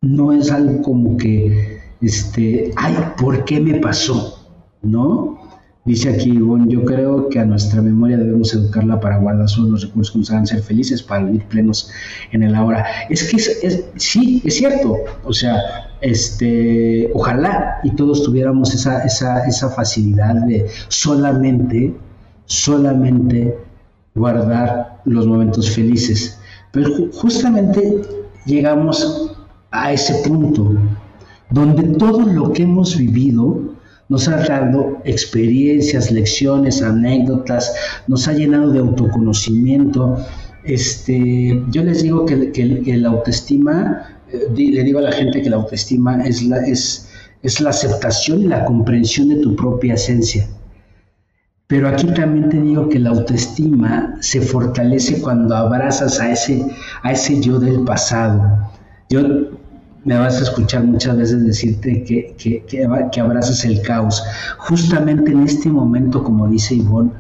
no 0.01 0.33
es 0.33 0.51
algo 0.51 0.81
como 0.83 1.17
que, 1.17 1.81
este, 2.01 2.73
ay, 2.77 2.97
¿por 3.19 3.45
qué 3.45 3.61
me 3.61 3.81
pasó? 3.81 4.49
¿No? 4.81 5.39
Dice 5.85 6.11
aquí 6.11 6.31
Ivonne, 6.31 6.71
yo 6.71 6.85
creo 6.85 7.29
que 7.29 7.39
a 7.39 7.45
nuestra 7.45 7.83
memoria 7.83 8.17
debemos 8.17 8.55
educarla 8.55 9.01
para 9.01 9.19
guardar 9.19 9.49
solo 9.49 9.71
los 9.71 9.83
recursos 9.83 10.13
que 10.13 10.19
nos 10.19 10.31
hagan 10.31 10.47
ser 10.47 10.63
felices, 10.63 11.03
para 11.03 11.25
vivir 11.25 11.45
plenos 11.47 11.91
en 12.33 12.43
el 12.43 12.55
ahora. 12.55 12.87
Es 13.09 13.25
que 13.25 13.37
es, 13.37 13.85
sí, 13.97 14.43
es 14.45 14.55
cierto. 14.55 14.97
O 15.25 15.33
sea, 15.33 15.57
este, 16.01 17.11
ojalá 17.15 17.81
y 17.83 17.91
todos 17.97 18.23
tuviéramos 18.23 18.75
esa, 18.75 19.03
esa, 19.05 19.47
esa 19.47 19.71
facilidad 19.71 20.35
de 20.47 20.67
solamente, 20.89 21.95
solamente 22.45 23.57
guardar 24.15 25.01
los 25.07 25.27
momentos 25.27 25.71
felices. 25.71 26.40
Pero 26.73 27.11
justamente 27.13 28.03
llegamos 28.47 29.37
a 29.71 29.93
ese 29.93 30.15
punto 30.29 30.75
donde 31.51 31.83
todo 31.99 32.21
lo 32.21 32.53
que 32.53 32.63
hemos 32.63 32.97
vivido 32.97 33.61
nos 34.09 34.29
ha 34.29 34.37
dado 34.39 34.99
experiencias, 35.05 36.11
lecciones, 36.11 36.83
anécdotas, 36.83 37.73
nos 38.09 38.27
ha 38.27 38.33
llenado 38.33 38.73
de 38.73 38.81
autoconocimiento. 38.81 40.19
Este, 40.65 41.63
yo 41.71 41.85
les 41.85 42.03
digo 42.03 42.27
que, 42.27 42.97
la 42.97 43.09
autoestima, 43.09 44.21
eh, 44.33 44.47
le 44.57 44.83
digo 44.83 44.99
a 44.99 45.03
la 45.03 45.13
gente 45.13 45.41
que 45.43 45.51
la 45.51 45.57
autoestima 45.57 46.25
es 46.25 46.43
la, 46.43 46.59
es, 46.67 47.09
es 47.43 47.61
la 47.61 47.71
aceptación 47.71 48.43
y 48.43 48.49
la 48.49 48.65
comprensión 48.65 49.29
de 49.29 49.37
tu 49.37 49.55
propia 49.55 49.95
esencia. 49.95 50.49
Pero 51.71 51.87
aquí 51.87 52.09
también 52.09 52.49
te 52.49 52.61
digo 52.61 52.89
que 52.89 52.99
la 52.99 53.11
autoestima 53.11 54.17
se 54.19 54.41
fortalece 54.41 55.21
cuando 55.21 55.55
abrazas 55.55 56.19
a 56.19 56.33
ese, 56.33 56.67
a 57.05 57.13
ese 57.13 57.41
yo 57.41 57.61
del 57.61 57.85
pasado. 57.85 58.69
Yo 59.09 59.21
me 60.05 60.19
vas 60.19 60.41
a 60.41 60.43
escuchar 60.43 60.83
muchas 60.83 61.17
veces 61.17 61.47
decirte 61.47 62.03
que, 62.03 62.65
que, 62.67 63.21
abrazas 63.21 63.65
el 63.65 63.83
caos. 63.83 64.21
Justamente 64.59 65.31
en 65.31 65.45
este 65.45 65.69
momento, 65.69 66.25
como 66.25 66.49
dice 66.49 66.75
Ivonne, 66.75 67.13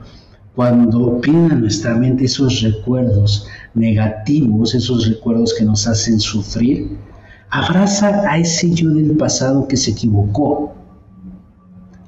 cuando 0.57 1.20
vienen 1.20 1.53
a 1.53 1.55
nuestra 1.55 1.94
mente 1.94 2.24
esos 2.24 2.61
recuerdos 2.61 3.46
negativos, 3.74 4.74
esos 4.74 5.07
recuerdos 5.07 5.55
que 5.57 5.64
nos 5.64 5.86
hacen 5.86 6.18
sufrir, 6.18 6.98
abraza 7.51 8.28
a 8.28 8.38
ese 8.38 8.68
yo 8.72 8.90
del 8.90 9.16
pasado 9.16 9.68
que 9.68 9.76
se 9.76 9.92
equivocó, 9.92 10.74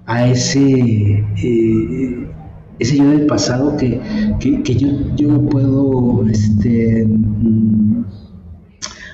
a 0.06 0.26
ese, 0.26 1.24
eh, 1.42 2.31
ese 2.82 2.96
yo 2.96 3.08
del 3.10 3.26
pasado 3.26 3.76
que, 3.76 4.00
yo, 4.40 5.16
yo, 5.16 5.28
no 5.28 5.48
puedo 5.48 6.26
este, 6.28 7.06
mm, 7.06 8.04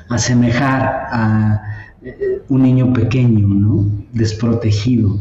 asemejar 0.09 1.07
a 1.12 1.62
eh, 2.03 2.43
un 2.49 2.62
niño 2.62 2.93
pequeño, 2.93 3.47
¿no? 3.47 3.87
desprotegido, 4.12 5.19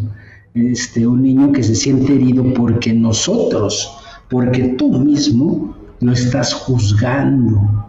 este, 0.54 1.06
un 1.06 1.24
niño 1.24 1.52
que 1.52 1.62
se 1.62 1.76
siente 1.76 2.16
herido 2.16 2.54
porque 2.54 2.94
nosotros, 2.94 3.98
porque 4.30 4.76
tú 4.78 4.92
mismo 5.00 5.76
lo 6.00 6.12
estás 6.14 6.54
juzgando. 6.54 7.86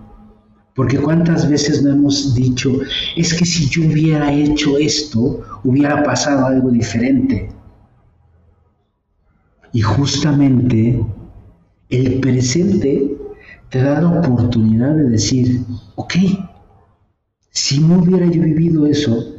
Porque 0.75 0.99
cuántas 0.99 1.49
veces 1.49 1.83
no 1.83 1.91
hemos 1.91 2.35
dicho, 2.35 2.71
es 3.17 3.35
que 3.35 3.45
si 3.45 3.69
yo 3.69 3.83
hubiera 3.83 4.33
hecho 4.33 4.79
esto, 4.79 5.43
hubiera 5.65 6.05
pasado 6.05 6.47
algo 6.47 6.71
diferente. 6.71 7.49
Y 9.73 9.81
justamente 9.81 11.05
el 11.91 12.21
presente 12.21 13.17
te 13.71 13.83
da 13.83 14.01
la 14.01 14.21
oportunidad 14.21 14.95
de 14.95 15.05
decir, 15.05 15.61
ok, 15.97 16.15
si 17.51 17.81
no 17.81 17.99
hubiera 17.99 18.27
yo 18.27 18.43
vivido 18.43 18.87
eso, 18.87 19.39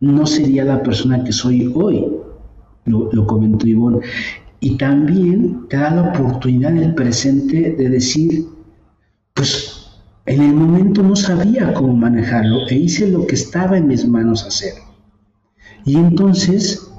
no 0.00 0.26
sería 0.26 0.64
la 0.64 0.82
persona 0.82 1.24
que 1.24 1.32
soy 1.32 1.72
hoy, 1.74 2.06
lo, 2.84 3.26
comentó 3.26 3.66
Ivonne. 3.66 4.00
Y 4.60 4.76
también 4.76 5.66
te 5.68 5.76
da 5.76 5.90
la 5.90 6.02
oportunidad 6.10 6.72
en 6.72 6.78
el 6.78 6.94
presente 6.94 7.74
de 7.78 7.88
decir, 7.88 8.46
pues 9.34 9.78
en 10.26 10.42
el 10.42 10.54
momento 10.54 11.02
no 11.02 11.16
sabía 11.16 11.72
cómo 11.74 11.94
manejarlo 11.94 12.66
e 12.68 12.74
hice 12.74 13.08
lo 13.08 13.26
que 13.26 13.34
estaba 13.34 13.78
en 13.78 13.86
mis 13.86 14.06
manos 14.06 14.44
hacer. 14.44 14.74
Y 15.84 15.96
entonces 15.96 16.90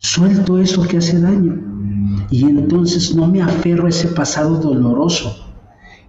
suelto 0.00 0.58
eso 0.58 0.82
que 0.82 0.96
hace 0.96 1.20
daño. 1.20 2.26
Y 2.30 2.44
entonces 2.44 3.14
no 3.14 3.26
me 3.26 3.42
aferro 3.42 3.86
a 3.86 3.90
ese 3.90 4.08
pasado 4.08 4.56
doloroso. 4.56 5.46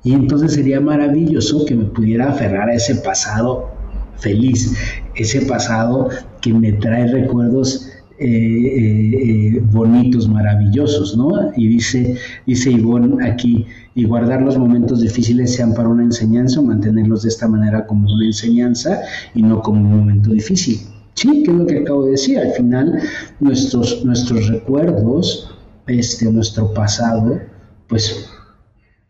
Y 0.04 0.14
entonces 0.14 0.54
sería 0.54 0.82
maravilloso 0.82 1.66
que 1.66 1.76
me 1.76 1.86
pudiera 1.86 2.30
aferrar 2.30 2.70
a 2.70 2.74
ese 2.74 2.96
pasado 2.96 3.70
feliz, 4.18 4.76
ese 5.16 5.42
pasado 5.42 6.10
que 6.42 6.54
me 6.54 6.74
trae 6.74 7.08
recuerdos 7.08 7.88
eh, 8.18 8.28
eh, 8.28 9.56
eh, 9.58 9.62
bonitos, 9.72 10.28
maravillosos, 10.28 11.18
¿no? 11.18 11.52
Y 11.56 11.68
dice, 11.68 12.16
dice 12.46 12.72
Ivonne 12.72 13.28
aquí, 13.28 13.66
y 13.96 14.06
guardar 14.06 14.42
los 14.44 14.58
momentos 14.58 15.02
difíciles 15.02 15.56
sean 15.56 15.74
para 15.74 15.90
una 15.90 16.04
enseñanza 16.04 16.60
o 16.60 16.64
mantenerlos 16.64 17.24
de 17.24 17.30
esta 17.30 17.48
manera 17.48 17.86
como 17.88 18.12
una 18.14 18.26
enseñanza 18.26 19.02
y 19.34 19.42
no 19.42 19.62
como 19.62 19.82
un 19.82 19.98
momento 19.98 20.32
difícil. 20.32 20.82
Sí, 21.22 21.44
que 21.44 21.52
es 21.52 21.58
lo 21.58 21.68
que 21.68 21.78
acabo 21.78 22.06
de 22.06 22.12
decir, 22.12 22.40
al 22.40 22.52
final 22.54 23.00
nuestros, 23.40 24.04
nuestros 24.04 24.48
recuerdos, 24.48 25.52
este, 25.86 26.32
nuestro 26.32 26.74
pasado, 26.74 27.40
pues 27.88 28.28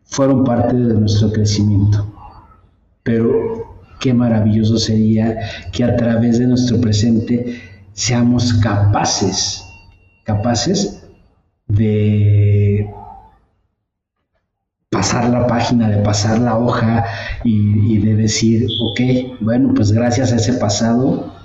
fueron 0.04 0.44
parte 0.44 0.76
de 0.76 0.92
nuestro 0.92 1.32
crecimiento. 1.32 2.06
Pero 3.02 3.78
qué 3.98 4.12
maravilloso 4.12 4.76
sería 4.76 5.38
que 5.72 5.84
a 5.84 5.96
través 5.96 6.38
de 6.38 6.48
nuestro 6.48 6.78
presente 6.82 7.62
seamos 7.94 8.52
capaces, 8.54 9.64
capaces 10.24 11.06
de 11.66 12.90
pasar 14.90 15.30
la 15.30 15.46
página, 15.46 15.88
de 15.88 16.02
pasar 16.02 16.40
la 16.40 16.58
hoja 16.58 17.06
y, 17.42 17.96
de 18.00 18.16
decir, 18.16 18.66
ok, 18.82 19.40
bueno, 19.40 19.72
pues 19.74 19.92
gracias 19.92 20.30
a 20.34 20.36
ese 20.36 20.52
pasado 20.52 21.40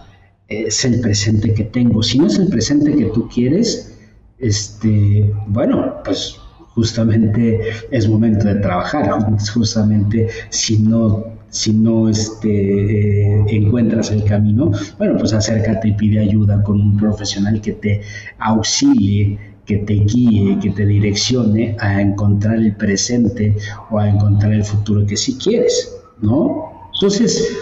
es 0.48 0.86
el 0.86 1.02
presente 1.02 1.54
que 1.54 1.64
tengo. 1.66 2.04
Si 2.04 2.20
no 2.20 2.28
es 2.28 2.38
el 2.40 2.48
presente 2.48 2.96
que 2.96 3.06
tú 3.06 3.28
quieres, 3.28 3.98
este, 4.40 5.34
bueno, 5.48 5.96
pues 6.04 6.38
justamente 6.70 7.60
es 7.92 8.08
momento 8.08 8.48
de 8.48 8.56
trabajar, 8.56 9.10
justamente 9.54 10.28
si 10.50 10.80
no 10.80 11.38
si 11.50 11.74
no 11.74 12.10
este, 12.10 12.50
eh, 12.50 13.46
encuentras 13.48 14.12
el 14.12 14.24
camino, 14.26 14.72
bueno, 14.98 15.18
pues 15.18 15.34
acércate 15.34 15.88
y 15.88 15.94
pide 15.94 16.20
ayuda 16.20 16.62
con 16.62 16.80
un 16.80 16.98
profesional 16.98 17.62
que 17.62 17.72
te 17.72 18.02
auxilie, 18.38 19.40
que 19.66 19.78
te 19.78 19.94
guíe, 19.94 20.60
que 20.60 20.70
te 20.72 20.86
direccione 20.86 21.76
a 21.80 22.02
encontrar 22.02 22.58
el 22.58 22.76
presente 22.76 23.56
o 23.90 23.98
a 23.98 24.10
encontrar 24.10 24.54
el 24.54 24.64
futuro 24.64 25.06
que 25.06 25.18
sí 25.18 25.38
quieres, 25.42 25.98
¿no? 26.22 26.90
Entonces, 26.94 27.58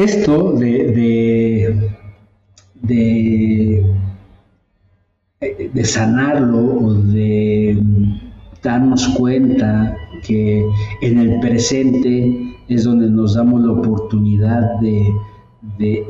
esto 0.00 0.52
de, 0.52 1.92
de, 2.82 3.84
de 5.72 5.84
sanarlo 5.84 6.58
o 6.58 6.94
de 6.94 7.82
darnos 8.62 9.08
cuenta 9.08 9.96
que 10.26 10.64
en 11.02 11.18
el 11.18 11.40
presente 11.40 12.50
es 12.68 12.84
donde 12.84 13.08
nos 13.08 13.34
damos 13.34 13.62
la 13.62 13.72
oportunidad 13.72 14.80
de, 14.80 15.12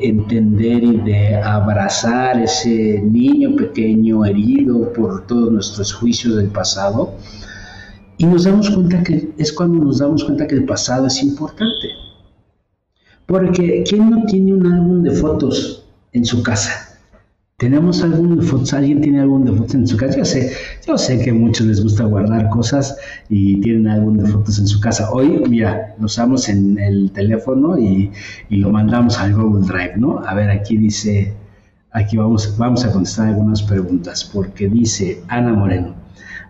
entender 0.01 0.83
y 0.83 0.97
de 0.97 1.35
abrazar 1.35 2.41
ese 2.41 3.01
niño 3.01 3.55
pequeño 3.55 4.25
herido 4.25 4.91
por 4.93 5.25
todos 5.27 5.51
nuestros 5.51 5.93
juicios 5.93 6.35
del 6.35 6.47
pasado. 6.47 7.13
Y 8.17 8.25
nos 8.25 8.43
damos 8.43 8.69
cuenta 8.69 9.01
que 9.03 9.29
es 9.37 9.51
cuando 9.51 9.83
nos 9.83 9.99
damos 9.99 10.23
cuenta 10.23 10.45
que 10.47 10.55
el 10.55 10.65
pasado 10.65 11.07
es 11.07 11.21
importante. 11.23 12.00
Porque 13.25 13.83
¿quién 13.87 14.09
no 14.09 14.25
tiene 14.25 14.53
un 14.53 14.65
álbum 14.65 15.03
de 15.03 15.11
fotos 15.11 15.85
en 16.13 16.25
su 16.25 16.43
casa? 16.43 16.91
¿Tenemos 17.61 18.01
algún 18.01 18.39
de 18.39 18.43
fotos? 18.43 18.73
¿Alguien 18.73 19.01
tiene 19.01 19.21
algún 19.21 19.45
de 19.45 19.51
fotos 19.51 19.75
en 19.75 19.87
su 19.87 19.95
casa? 19.95 20.17
Yo 20.17 20.25
sé, 20.25 20.51
yo 20.87 20.97
sé 20.97 21.19
que 21.19 21.29
a 21.29 21.33
muchos 21.35 21.67
les 21.67 21.83
gusta 21.83 22.05
guardar 22.05 22.49
cosas 22.49 22.97
y 23.29 23.61
tienen 23.61 23.87
algún 23.87 24.17
de 24.17 24.25
fotos 24.25 24.57
en 24.57 24.65
su 24.65 24.79
casa. 24.79 25.11
Hoy, 25.11 25.43
mira, 25.47 25.93
lo 25.99 26.05
usamos 26.05 26.49
en 26.49 26.79
el 26.79 27.11
teléfono 27.11 27.77
y, 27.77 28.11
lo 28.49 28.71
mandamos 28.71 29.19
al 29.19 29.35
Google 29.35 29.67
Drive, 29.67 29.93
¿no? 29.97 30.23
A 30.25 30.33
ver, 30.33 30.49
aquí 30.49 30.75
dice, 30.75 31.35
aquí 31.91 32.17
vamos, 32.17 32.57
vamos 32.57 32.83
a 32.83 32.91
contestar 32.91 33.27
algunas 33.27 33.61
preguntas, 33.61 34.23
porque 34.23 34.67
dice 34.67 35.21
Ana 35.27 35.53
Moreno. 35.53 36.00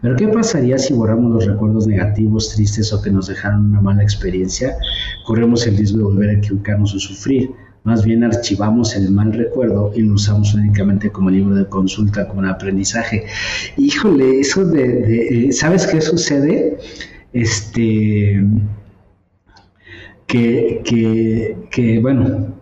Pero 0.02 0.16
¿qué 0.16 0.28
pasaría 0.28 0.78
si 0.78 0.93
borramos 0.93 1.32
los 1.32 1.45
recuerdos 1.45 1.88
negativos, 1.88 2.54
tristes 2.56 2.91
o 2.91 3.02
que 3.02 3.12
nos 3.12 3.28
dejaron 3.28 3.68
una 3.68 3.82
mala 3.82 4.04
experiencia? 4.04 4.76
Corremos 5.26 5.68
el 5.68 5.78
riesgo 5.78 5.99
de 5.99 6.04
volver 6.04 6.30
a 6.30 6.34
equivocarnos 6.34 6.95
o 6.95 6.99
sufrir 6.99 7.52
más 7.84 8.06
bien 8.06 8.24
archivamos 8.24 8.95
el 8.95 9.10
mal 9.12 9.34
recuerdo 9.34 9.91
y 9.95 10.02
lo 10.02 10.14
usamos 10.14 10.54
únicamente 10.54 11.10
como 11.10 11.32
libro 11.32 11.56
de 11.56 11.68
consulta, 11.68 12.28
como 12.28 12.45
aprendizaje. 12.47 13.26
Híjole, 13.78 14.39
eso 14.39 14.66
de, 14.66 15.47
eh, 15.47 15.52
¿sabes 15.52 15.88
qué 15.88 15.99
sucede? 15.99 16.78
Este, 17.34 18.43
que, 20.28 21.58
que, 21.72 21.99
bueno, 21.99 22.54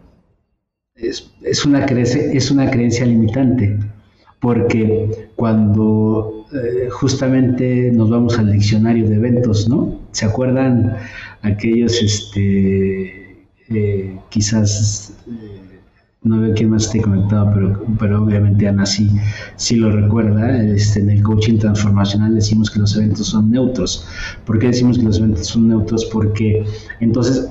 es, 0.95 1.65
una 1.65 1.85
creencia, 1.85 2.21
es 2.31 2.49
una 2.49 2.71
creencia 2.71 3.05
limitante, 3.05 3.77
porque 4.39 5.29
cuando 5.35 6.45
eh, 6.53 6.89
justamente 6.89 7.91
nos 7.91 8.09
vamos 8.09 8.39
al 8.39 8.51
diccionario 8.51 9.07
de 9.07 9.15
eventos, 9.15 9.67
¿no? 9.67 9.99
¿Se 10.11 10.25
acuerdan 10.25 10.95
aquellos, 11.41 12.01
este, 12.01 13.45
eh, 13.69 14.19
quizás 14.29 15.13
eh, 15.27 15.59
no 16.23 16.41
veo 16.41 16.53
quién 16.53 16.69
más 16.69 16.85
esté 16.85 17.01
conectado, 17.01 17.51
pero, 17.53 17.85
pero 17.97 18.23
obviamente 18.23 18.67
Ana 18.67 18.85
sí, 18.85 19.09
sí 19.55 19.75
lo 19.75 19.91
recuerda. 19.91 20.61
Este, 20.63 20.99
en 20.99 21.09
el 21.09 21.23
coaching 21.23 21.59
transformacional 21.59 22.35
decimos 22.35 22.69
que 22.69 22.79
los 22.79 22.95
eventos 22.95 23.27
son 23.27 23.51
neutros. 23.51 24.05
¿Por 24.45 24.59
qué 24.59 24.67
decimos 24.67 24.97
que 24.97 25.05
los 25.05 25.19
eventos 25.19 25.47
son 25.47 25.69
neutros? 25.69 26.05
Porque 26.05 26.65
entonces 26.99 27.49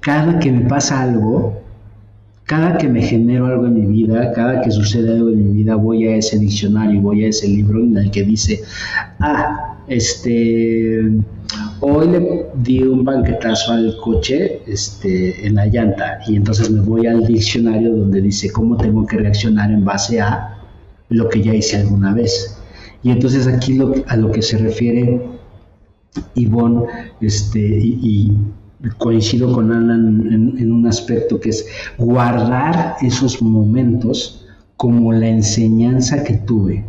cada 0.00 0.38
que 0.38 0.52
me 0.52 0.68
pasa 0.68 1.02
algo, 1.02 1.60
cada 2.46 2.78
que 2.78 2.88
me 2.88 3.02
genero 3.02 3.46
algo 3.46 3.66
en 3.66 3.74
mi 3.74 3.86
vida, 3.86 4.32
cada 4.32 4.60
que 4.62 4.70
sucede 4.70 5.12
algo 5.12 5.30
en 5.30 5.48
mi 5.52 5.62
vida, 5.62 5.74
voy 5.74 6.06
a 6.06 6.16
ese 6.16 6.38
diccionario, 6.38 7.00
voy 7.00 7.24
a 7.24 7.28
ese 7.28 7.48
libro 7.48 7.80
en 7.80 7.96
el 7.96 8.10
que 8.10 8.22
dice, 8.22 8.62
ah, 9.20 9.78
este 9.88 11.12
Hoy 11.80 12.08
le 12.08 12.46
di 12.54 12.82
un 12.82 13.04
banquetazo 13.04 13.72
al 13.72 13.96
coche 14.02 14.62
este, 14.66 15.46
en 15.46 15.56
la 15.56 15.66
llanta 15.66 16.18
y 16.26 16.36
entonces 16.36 16.70
me 16.70 16.80
voy 16.80 17.06
al 17.06 17.26
diccionario 17.26 17.94
donde 17.94 18.20
dice 18.22 18.50
cómo 18.50 18.76
tengo 18.76 19.06
que 19.06 19.18
reaccionar 19.18 19.70
en 19.70 19.84
base 19.84 20.20
a 20.20 20.58
lo 21.10 21.28
que 21.28 21.42
ya 21.42 21.54
hice 21.54 21.76
alguna 21.76 22.14
vez. 22.14 22.58
Y 23.02 23.10
entonces 23.10 23.46
aquí 23.46 23.78
a 24.08 24.16
lo 24.16 24.32
que 24.32 24.42
se 24.42 24.58
refiere 24.58 25.20
Ivonne, 26.34 26.86
este, 27.20 27.60
y, 27.60 28.32
coincido 28.98 29.52
con 29.52 29.72
Ana 29.72 29.94
en, 29.94 30.72
un 30.72 30.86
aspecto 30.86 31.40
que 31.40 31.50
es 31.50 31.66
guardar 31.98 32.96
esos 33.00 33.40
momentos 33.42 34.46
como 34.76 35.12
la 35.12 35.28
enseñanza 35.28 36.22
que 36.24 36.34
tuve 36.34 36.84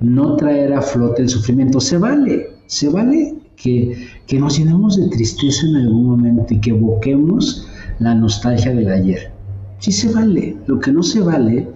no 0.00 0.36
traer 0.36 0.72
a 0.74 0.82
flote 0.82 1.22
el 1.22 1.28
sufrimiento. 1.28 1.80
Se 1.80 1.98
vale, 1.98 2.48
se 2.66 2.88
vale 2.88 3.34
que, 3.56 4.06
que 4.26 4.38
nos 4.38 4.58
llenemos 4.58 4.96
de 4.96 5.08
tristeza 5.08 5.66
en 5.66 5.76
algún 5.76 6.06
momento 6.06 6.54
y 6.54 6.60
que 6.60 6.70
evoquemos 6.70 7.66
la 7.98 8.14
nostalgia 8.14 8.72
del 8.74 8.90
ayer. 8.90 9.30
Sí 9.78 9.92
se 9.92 10.12
vale. 10.12 10.56
Lo 10.66 10.78
que 10.80 10.92
no 10.92 11.02
se 11.02 11.20
vale 11.20 11.68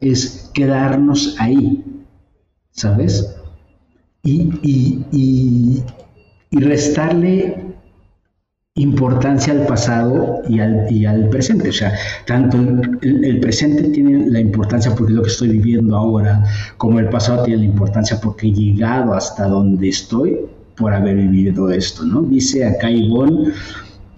es 0.00 0.50
quedarnos 0.54 1.36
ahí, 1.38 1.84
¿sabes? 2.72 3.34
Y, 4.22 4.50
y, 4.62 5.82
y, 6.50 6.58
restarle 6.58 7.65
importancia 8.76 9.54
al 9.54 9.66
pasado 9.66 10.42
y 10.48 10.60
al, 10.60 10.86
y 10.90 11.06
al, 11.06 11.28
presente. 11.28 11.70
O 11.70 11.72
sea, 11.72 11.92
tanto 12.26 12.58
el, 13.00 13.40
presente 13.40 13.84
tiene 13.84 14.30
la 14.30 14.40
importancia 14.40 14.94
porque 14.94 15.12
es 15.12 15.16
lo 15.16 15.22
que 15.22 15.30
estoy 15.30 15.48
viviendo 15.48 15.96
ahora, 15.96 16.44
como 16.76 17.00
el 17.00 17.08
pasado 17.08 17.42
tiene 17.42 17.60
la 17.60 17.66
importancia 17.66 18.20
porque 18.20 18.48
he 18.48 18.52
llegado 18.52 19.14
hasta 19.14 19.48
donde 19.48 19.88
estoy 19.88 20.40
por 20.76 20.92
haber 20.92 21.16
vivido 21.16 21.70
esto, 21.70 22.04
¿no? 22.04 22.20
Dice 22.22 22.66
acá 22.66 22.90
Ivonne, 22.90 23.50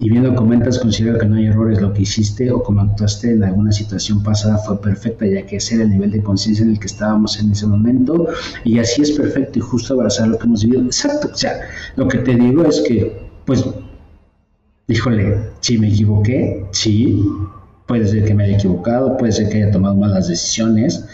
y 0.01 0.09
viendo 0.09 0.35
comentas 0.35 0.79
considero 0.79 1.17
que 1.17 1.25
no 1.25 1.37
hay 1.37 1.45
errores, 1.45 1.81
lo 1.81 1.93
que 1.93 2.01
hiciste 2.01 2.51
o 2.51 2.61
como 2.61 2.81
actuaste 2.81 3.31
en 3.31 3.43
alguna 3.45 3.71
situación 3.71 4.23
pasada 4.23 4.57
fue 4.57 4.81
perfecta, 4.81 5.25
ya 5.25 5.45
que 5.45 5.55
ese 5.55 5.75
era 5.75 5.83
el 5.85 5.89
nivel 5.89 6.11
de 6.11 6.21
conciencia 6.21 6.63
en 6.63 6.71
el 6.71 6.79
que 6.79 6.87
estábamos 6.87 7.39
en 7.39 7.51
ese 7.51 7.65
momento, 7.65 8.27
y 8.65 8.79
así 8.79 9.03
es 9.03 9.11
perfecto 9.11 9.59
y 9.59 9.61
justo 9.61 9.93
abrazar 9.93 10.27
lo 10.27 10.37
que 10.37 10.47
hemos 10.47 10.63
vivido. 10.65 10.83
Exacto, 10.83 11.29
o 11.31 11.35
sea, 11.35 11.61
lo 11.95 12.09
que 12.09 12.17
te 12.19 12.35
digo 12.35 12.65
es 12.65 12.81
que, 12.85 13.21
pues, 13.45 13.65
híjole, 14.89 15.37
si 15.61 15.77
me 15.77 15.87
equivoqué, 15.87 16.65
sí, 16.71 17.23
puede 17.85 18.05
ser 18.05 18.25
que 18.25 18.33
me 18.33 18.43
haya 18.43 18.57
equivocado, 18.57 19.15
puede 19.17 19.31
ser 19.31 19.47
que 19.47 19.63
haya 19.63 19.71
tomado 19.71 19.95
malas 19.95 20.27
decisiones, 20.27 21.05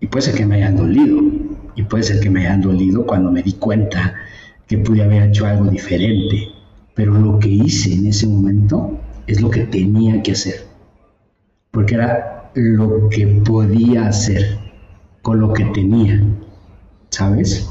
y 0.00 0.06
puede 0.06 0.26
ser 0.26 0.34
que 0.34 0.44
me 0.44 0.56
hayan 0.56 0.76
dolido, 0.76 1.18
y 1.74 1.82
puede 1.84 2.02
ser 2.02 2.20
que 2.20 2.28
me 2.28 2.40
hayan 2.46 2.60
dolido 2.60 3.06
cuando 3.06 3.32
me 3.32 3.42
di 3.42 3.54
cuenta 3.54 4.14
que 4.66 4.76
pude 4.76 5.02
haber 5.02 5.22
hecho 5.22 5.46
algo 5.46 5.64
diferente 5.64 6.60
pero 7.00 7.14
lo 7.14 7.38
que 7.38 7.48
hice 7.48 7.94
en 7.94 8.06
ese 8.06 8.26
momento 8.26 8.98
es 9.26 9.40
lo 9.40 9.50
que 9.50 9.60
tenía 9.60 10.22
que 10.22 10.32
hacer, 10.32 10.66
porque 11.70 11.94
era 11.94 12.50
lo 12.54 13.08
que 13.08 13.26
podía 13.26 14.06
hacer 14.06 14.58
con 15.22 15.40
lo 15.40 15.54
que 15.54 15.64
tenía, 15.64 16.22
¿sabes? 17.08 17.70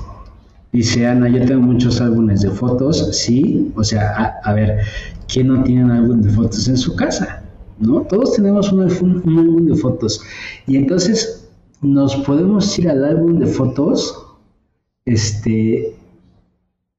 Dice 0.71 1.07
Ana, 1.07 1.29
yo 1.29 1.45
tengo 1.45 1.61
muchos 1.61 1.99
álbumes 1.99 2.41
de 2.41 2.51
fotos, 2.51 3.17
sí, 3.17 3.71
o 3.75 3.83
sea, 3.83 4.39
a, 4.43 4.53
ver, 4.53 4.79
¿quién 5.27 5.47
no 5.47 5.63
tiene 5.63 5.85
un 5.85 5.91
álbum 5.91 6.21
de 6.21 6.29
fotos 6.29 6.67
en 6.67 6.77
su 6.77 6.95
casa? 6.95 7.43
¿No? 7.79 8.01
Todos 8.01 8.35
tenemos 8.35 8.71
un, 8.71 8.81
álbum 8.83 9.65
de 9.65 9.75
fotos. 9.75 10.21
Y 10.67 10.77
entonces 10.77 11.49
nos 11.81 12.15
podemos 12.17 12.77
ir 12.77 12.89
al 12.89 13.03
álbum 13.03 13.39
de 13.39 13.47
fotos 13.47 14.25
este, 15.05 15.95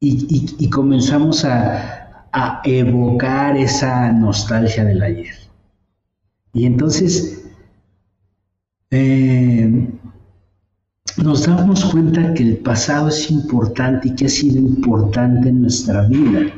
y 0.00 0.70
comenzamos 0.70 1.44
a, 1.44 2.00
a 2.32 2.60
evocar 2.64 3.56
esa 3.56 4.12
nostalgia 4.12 4.84
del 4.84 5.02
ayer. 5.02 5.34
Y 6.52 6.66
entonces 6.66 7.44
eh, 8.90 9.88
nos 11.22 11.46
damos 11.46 11.84
cuenta 11.86 12.34
que 12.34 12.42
el 12.42 12.56
pasado 12.58 13.08
es 13.08 13.30
importante 13.30 14.08
y 14.08 14.14
que 14.14 14.26
ha 14.26 14.28
sido 14.28 14.58
importante 14.58 15.48
en 15.48 15.62
nuestra 15.62 16.02
vida. 16.02 16.52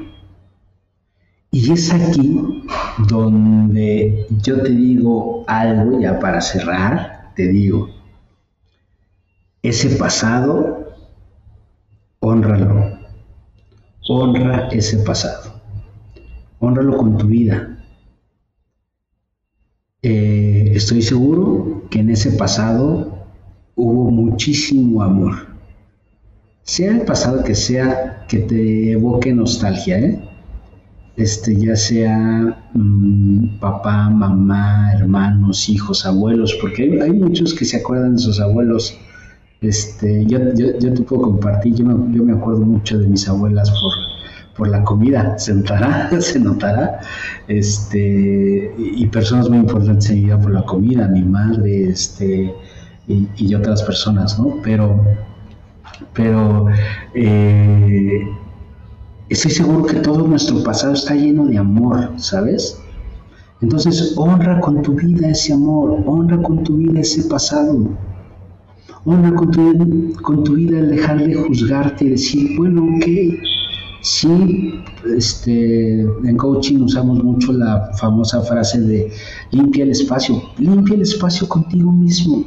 Y 1.50 1.72
es 1.72 1.92
aquí 1.92 2.64
donde 3.08 4.26
yo 4.42 4.62
te 4.62 4.70
digo 4.70 5.44
algo, 5.46 6.00
ya 6.00 6.18
para 6.18 6.40
cerrar, 6.40 7.32
te 7.36 7.48
digo, 7.48 7.90
ese 9.62 9.96
pasado, 9.96 10.94
honralo, 12.20 12.98
honra 14.08 14.68
ese 14.68 14.98
pasado 14.98 15.52
honralo 16.62 16.96
con 16.96 17.18
tu 17.18 17.26
vida. 17.26 17.76
Eh, 20.00 20.72
estoy 20.74 21.02
seguro 21.02 21.82
que 21.90 21.98
en 21.98 22.10
ese 22.10 22.32
pasado 22.32 23.21
hubo 23.76 24.10
muchísimo 24.10 25.02
amor. 25.02 25.46
Sea 26.62 26.92
el 26.92 27.02
pasado 27.02 27.42
que 27.42 27.54
sea 27.54 28.24
que 28.28 28.38
te 28.38 28.92
evoque 28.92 29.32
nostalgia, 29.32 29.98
¿eh? 29.98 30.28
este, 31.16 31.56
ya 31.56 31.76
sea 31.76 32.68
mm, 32.74 33.58
papá, 33.58 34.08
mamá, 34.08 34.92
hermanos, 34.94 35.68
hijos, 35.68 36.06
abuelos, 36.06 36.56
porque 36.60 37.00
hay, 37.02 37.12
muchos 37.12 37.54
que 37.54 37.64
se 37.64 37.78
acuerdan 37.78 38.16
de 38.16 38.22
sus 38.22 38.40
abuelos. 38.40 38.96
Este, 39.60 40.24
yo, 40.26 40.38
yo, 40.54 40.94
te 40.94 41.02
puedo 41.02 41.22
compartir, 41.22 41.74
yo 41.74 41.84
me, 41.84 42.16
yo 42.16 42.24
me 42.24 42.32
acuerdo 42.32 42.60
mucho 42.60 42.98
de 42.98 43.06
mis 43.06 43.28
abuelas 43.28 43.70
por 43.70 43.92
por 44.56 44.68
la 44.68 44.84
comida, 44.84 45.34
se 45.38 45.54
notará, 45.54 46.10
se 46.20 46.40
notará, 46.40 47.00
este, 47.48 48.72
y, 48.78 49.06
personas 49.06 49.48
muy 49.48 49.58
importantes 49.58 50.10
en 50.10 50.16
mi 50.16 50.24
vida 50.24 50.40
por 50.40 50.52
la 50.52 50.62
comida, 50.62 51.08
mi 51.08 51.22
madre, 51.22 51.88
este, 51.88 52.54
y, 53.08 53.54
otras 53.54 53.82
personas, 53.82 54.38
¿no? 54.38 54.56
Pero, 54.62 55.04
pero 56.12 56.68
eh, 57.14 58.26
estoy 59.28 59.50
seguro 59.50 59.84
que 59.84 59.96
todo 59.96 60.26
nuestro 60.26 60.62
pasado 60.62 60.94
está 60.94 61.14
lleno 61.14 61.46
de 61.46 61.58
amor, 61.58 62.12
¿sabes? 62.16 62.78
Entonces 63.60 64.14
honra 64.16 64.60
con 64.60 64.82
tu 64.82 64.94
vida 64.94 65.28
ese 65.28 65.52
amor, 65.52 66.02
honra 66.06 66.40
con 66.42 66.64
tu 66.64 66.76
vida 66.76 67.00
ese 67.00 67.24
pasado. 67.24 67.88
Honra 69.04 69.34
con 69.34 69.50
tu, 69.50 70.12
con 70.22 70.44
tu 70.44 70.54
vida 70.54 70.78
el 70.78 70.90
dejar 70.90 71.24
de 71.24 71.34
juzgarte 71.34 72.04
y 72.04 72.10
decir, 72.10 72.56
bueno, 72.56 72.84
ok, 72.96 73.06
Sí, 74.02 74.82
este, 75.16 76.00
en 76.00 76.36
coaching 76.36 76.80
usamos 76.80 77.22
mucho 77.22 77.52
la 77.52 77.92
famosa 78.00 78.42
frase 78.42 78.80
de 78.80 79.12
limpia 79.52 79.84
el 79.84 79.92
espacio, 79.92 80.42
limpia 80.58 80.96
el 80.96 81.02
espacio 81.02 81.48
contigo 81.48 81.92
mismo. 81.92 82.44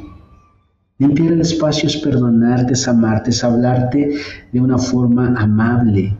Limpiar 0.98 1.32
el 1.32 1.40
espacio 1.40 1.88
es 1.88 1.96
perdonarte, 1.98 2.72
es 2.72 2.88
amarte, 2.88 3.30
es 3.30 3.44
hablarte 3.44 4.16
de 4.52 4.60
una 4.60 4.78
forma 4.78 5.34
amable, 5.38 6.16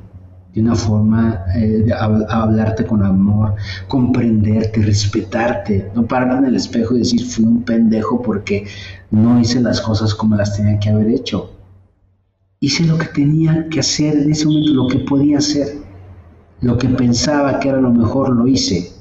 de 0.55 0.61
una 0.61 0.75
forma 0.75 1.45
eh, 1.55 1.85
de 1.87 1.93
hablarte 1.93 2.85
con 2.85 3.03
amor, 3.03 3.55
comprenderte, 3.89 4.83
respetarte, 4.83 5.91
no 5.95 6.07
pararte 6.07 6.39
en 6.39 6.45
el 6.47 6.57
espejo 6.57 6.95
y 6.95 6.99
decir 6.99 7.25
fui 7.25 7.45
un 7.45 7.63
pendejo 7.63 8.21
porque 8.21 8.67
no 9.11 9.41
hice 9.41 9.61
las 9.61 9.81
cosas 9.81 10.15
como 10.15 10.37
las 10.37 10.57
tenía 10.57 10.79
que 10.79 10.91
haber 10.91 11.09
hecho 11.09 11.57
hice 12.61 12.85
lo 12.85 12.99
que 12.99 13.07
tenía 13.07 13.69
que 13.69 13.81
hacer 13.81 14.17
en 14.17 14.31
ese 14.31 14.47
momento, 14.47 14.73
lo 14.73 14.89
que 14.89 14.99
podía 15.01 15.39
hacer, 15.39 15.79
lo 16.61 16.79
que 16.79 16.89
pensaba 16.89 17.61
que 17.61 17.69
era 17.69 17.81
lo 17.81 17.93
mejor, 17.93 18.31
lo 18.31 18.47
hice. 18.47 18.93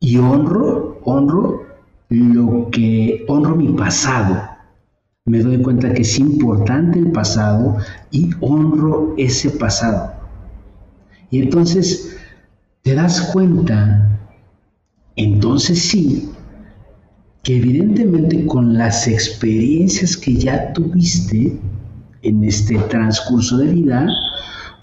Y 0.00 0.18
honro, 0.18 1.00
honro 1.04 1.62
lo 2.08 2.68
que, 2.70 3.24
honro 3.28 3.56
mi 3.56 3.68
pasado. 3.68 4.51
Me 5.24 5.40
doy 5.40 5.62
cuenta 5.62 5.92
que 5.94 6.02
es 6.02 6.18
importante 6.18 6.98
el 6.98 7.12
pasado 7.12 7.76
y 8.10 8.30
honro 8.40 9.14
ese 9.16 9.50
pasado. 9.50 10.12
Y 11.30 11.40
entonces 11.40 12.16
te 12.82 12.94
das 12.94 13.30
cuenta, 13.32 14.20
entonces 15.16 15.80
sí, 15.80 16.30
que 17.42 17.56
evidentemente 17.56 18.46
con 18.46 18.76
las 18.76 19.06
experiencias 19.06 20.16
que 20.16 20.34
ya 20.34 20.72
tuviste, 20.72 21.58
en 22.22 22.44
este 22.44 22.78
transcurso 22.78 23.58
de 23.58 23.66
vida, 23.66 24.06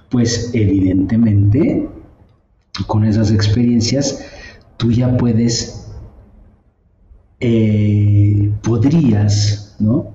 pues 0.09 0.51
evidentemente 0.53 1.89
con 2.87 3.05
esas 3.05 3.31
experiencias 3.31 4.25
tú 4.77 4.91
ya 4.91 5.17
puedes, 5.17 5.87
eh, 7.39 8.51
podrías, 8.61 9.75
¿no? 9.79 10.08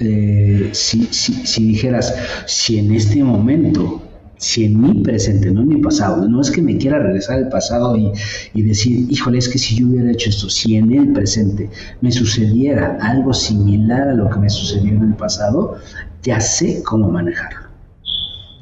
Eh, 0.00 0.70
si, 0.74 1.06
si, 1.06 1.66
dijeras, 1.66 2.14
si 2.46 2.78
en 2.78 2.94
este 2.94 3.24
momento, 3.24 4.00
si 4.36 4.66
en 4.66 4.80
mi 4.80 5.02
presente, 5.02 5.50
no 5.50 5.62
en 5.62 5.68
mi 5.68 5.80
pasado, 5.80 6.28
no 6.28 6.40
es 6.40 6.52
que 6.52 6.62
me 6.62 6.78
quiera 6.78 7.00
regresar 7.00 7.38
al 7.38 7.48
pasado 7.48 7.96
y, 7.96 8.12
y, 8.54 8.62
decir, 8.62 9.10
híjole, 9.10 9.38
es 9.38 9.48
que 9.48 9.58
si 9.58 9.74
yo 9.74 9.88
hubiera 9.88 10.12
hecho 10.12 10.30
esto, 10.30 10.48
si 10.48 10.76
en 10.76 10.92
el 10.92 11.12
presente 11.12 11.68
me 12.00 12.12
sucediera 12.12 12.96
algo 13.00 13.34
similar 13.34 14.10
a 14.10 14.14
lo 14.14 14.30
que 14.30 14.38
me 14.38 14.48
sucedió 14.48 14.92
en 14.92 15.02
el 15.02 15.14
pasado, 15.14 15.78
ya 16.22 16.38
sé 16.38 16.80
cómo 16.84 17.10
manejarlo, 17.10 17.66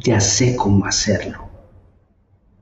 ya 0.05 0.20
sé 0.20 0.57
cómo 0.57 0.87
hacerlo, 0.87 1.51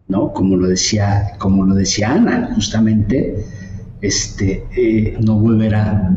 ¿no? 0.08 0.32
Como 0.32 0.56
lo 0.56 0.66
decía, 0.66 1.34
como 1.38 1.64
lo 1.64 1.76
decía 1.76 2.10
Ana, 2.10 2.50
justamente, 2.56 3.36
este, 4.00 4.66
eh, 4.76 5.16
no 5.20 5.38
volverá 5.38 6.10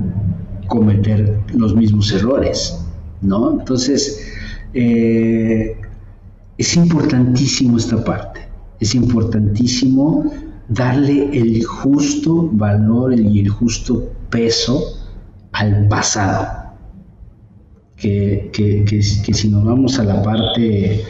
cometer 0.67 1.39
los 1.53 1.75
mismos 1.75 2.11
errores, 2.11 2.85
¿no? 3.21 3.59
Entonces, 3.59 4.33
eh, 4.73 5.75
es 6.57 6.75
importantísimo 6.75 7.77
esta 7.77 8.03
parte, 8.03 8.41
es 8.79 8.95
importantísimo 8.95 10.31
darle 10.67 11.29
el 11.37 11.63
justo 11.63 12.49
valor 12.51 13.17
y 13.19 13.39
el 13.39 13.49
justo 13.49 14.11
peso 14.29 14.83
al 15.53 15.87
pasado 15.87 16.67
que, 17.95 18.51
que, 18.53 19.01
si 19.01 19.49
nos 19.49 19.65
vamos 19.65 19.97
a 19.99 20.03
la 20.03 20.21
parte 20.21 21.03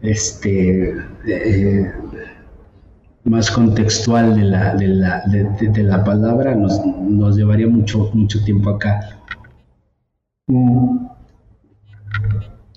este, 0.00 0.96
eh, 1.26 1.92
más 3.24 3.50
contextual 3.50 4.36
de 4.36 4.44
la, 4.44 4.74
de 4.74 4.88
la, 4.88 5.22
de, 5.26 5.82
la 5.82 6.04
palabra, 6.04 6.54
nos, 6.54 6.84
nos, 6.84 7.36
llevaría 7.36 7.66
mucho, 7.66 8.10
mucho 8.12 8.42
tiempo 8.44 8.70
acá. 8.70 9.18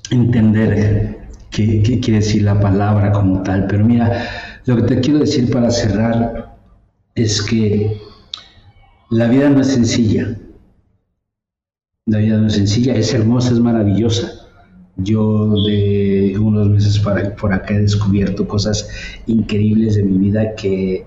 entender 0.09 1.29
qué, 1.51 1.83
qué 1.83 1.99
quiere 1.99 2.19
decir 2.19 2.43
la 2.43 2.59
palabra 2.59 3.11
como 3.11 3.43
tal, 3.43 3.67
pero 3.67 3.83
mira, 3.83 4.23
lo 4.65 4.77
que 4.77 4.83
te 4.83 5.01
quiero 5.01 5.19
decir 5.19 5.51
para 5.51 5.69
cerrar 5.69 6.57
es 7.15 7.41
que 7.41 7.97
la 9.09 9.27
vida 9.27 9.49
no 9.49 9.61
es 9.61 9.67
sencilla. 9.67 10.37
La 12.05 12.19
vida 12.19 12.37
no 12.37 12.47
es 12.47 12.53
sencilla, 12.53 12.95
es 12.95 13.13
hermosa, 13.13 13.53
es 13.53 13.59
maravillosa. 13.59 14.46
Yo 14.97 15.53
de 15.63 16.35
unos 16.39 16.69
meses 16.69 16.99
para, 16.99 17.35
por 17.35 17.53
acá 17.53 17.75
he 17.75 17.81
descubierto 17.81 18.47
cosas 18.47 18.89
increíbles 19.27 19.95
de 19.95 20.03
mi 20.03 20.17
vida 20.17 20.55
que, 20.55 21.05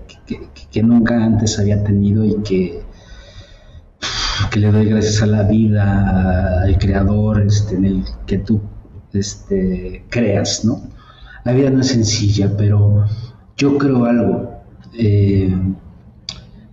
que, 0.71 0.83
nunca 0.83 1.23
antes 1.23 1.59
había 1.59 1.83
tenido 1.83 2.23
y 2.23 2.35
que, 2.43 2.81
que 4.49 4.59
le 4.59 4.71
doy 4.71 4.85
gracias 4.85 5.21
a 5.21 5.25
la 5.25 5.43
vida, 5.43 6.61
al 6.63 6.77
creador 6.77 7.41
este, 7.41 7.75
en 7.75 7.85
el 7.85 8.03
que 8.25 8.37
tú 8.37 8.61
este, 9.13 10.05
creas, 10.09 10.63
¿no? 10.63 10.81
La 11.43 11.53
vida 11.53 11.69
no 11.69 11.81
es 11.81 11.87
sencilla, 11.87 12.55
pero 12.55 13.05
yo 13.57 13.77
creo 13.77 14.05
algo. 14.05 14.61
Eh, 14.97 15.53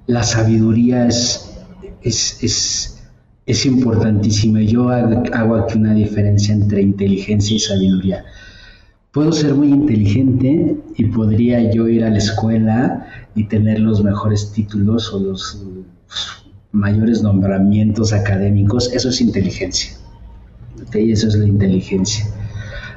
la 0.06 0.22
sabiduría 0.22 1.06
es, 1.06 1.58
es, 2.02 2.42
es, 2.42 2.97
importantísima. 3.64 4.60
Yo 4.60 4.90
hago 4.90 5.56
aquí 5.56 5.78
una 5.78 5.94
diferencia 5.94 6.54
entre 6.54 6.82
inteligencia 6.82 7.56
y 7.56 7.58
sabiduría. 7.58 8.24
Puedo 9.10 9.32
ser 9.32 9.54
muy 9.54 9.68
inteligente 9.68 10.76
y 10.96 11.04
podría 11.06 11.72
yo 11.72 11.88
ir 11.88 12.04
a 12.04 12.10
la 12.10 12.18
escuela 12.18 13.06
y 13.34 13.44
tener 13.44 13.80
los 13.80 14.04
mejores 14.04 14.52
títulos 14.52 15.12
o 15.12 15.18
los 15.18 15.66
mayores 16.72 17.22
nombramientos 17.22 18.12
académicos. 18.12 18.92
Eso 18.92 19.08
es 19.08 19.20
inteligencia. 19.22 19.92
¿okay? 20.86 21.10
Eso 21.10 21.28
es 21.28 21.34
la 21.34 21.48
inteligencia. 21.48 22.26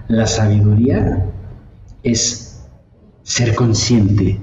La 0.09 0.27
sabiduría 0.27 1.25
es 2.03 2.61
ser 3.23 3.55
consciente 3.55 4.37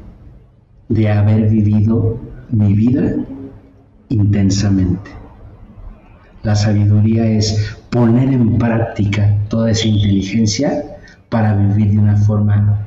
de 0.89 1.11
haber 1.11 1.51
vivido 1.51 2.19
mi 2.51 2.73
vida 2.73 3.15
intensamente. 4.09 5.11
La 6.43 6.55
sabiduría 6.55 7.27
es 7.27 7.77
poner 7.91 8.33
en 8.33 8.59
práctica 8.59 9.37
toda 9.49 9.71
esa 9.71 9.89
inteligencia 9.89 10.99
para 11.29 11.55
vivir 11.55 11.91
de 11.93 11.99
una 11.99 12.17
forma 12.17 12.87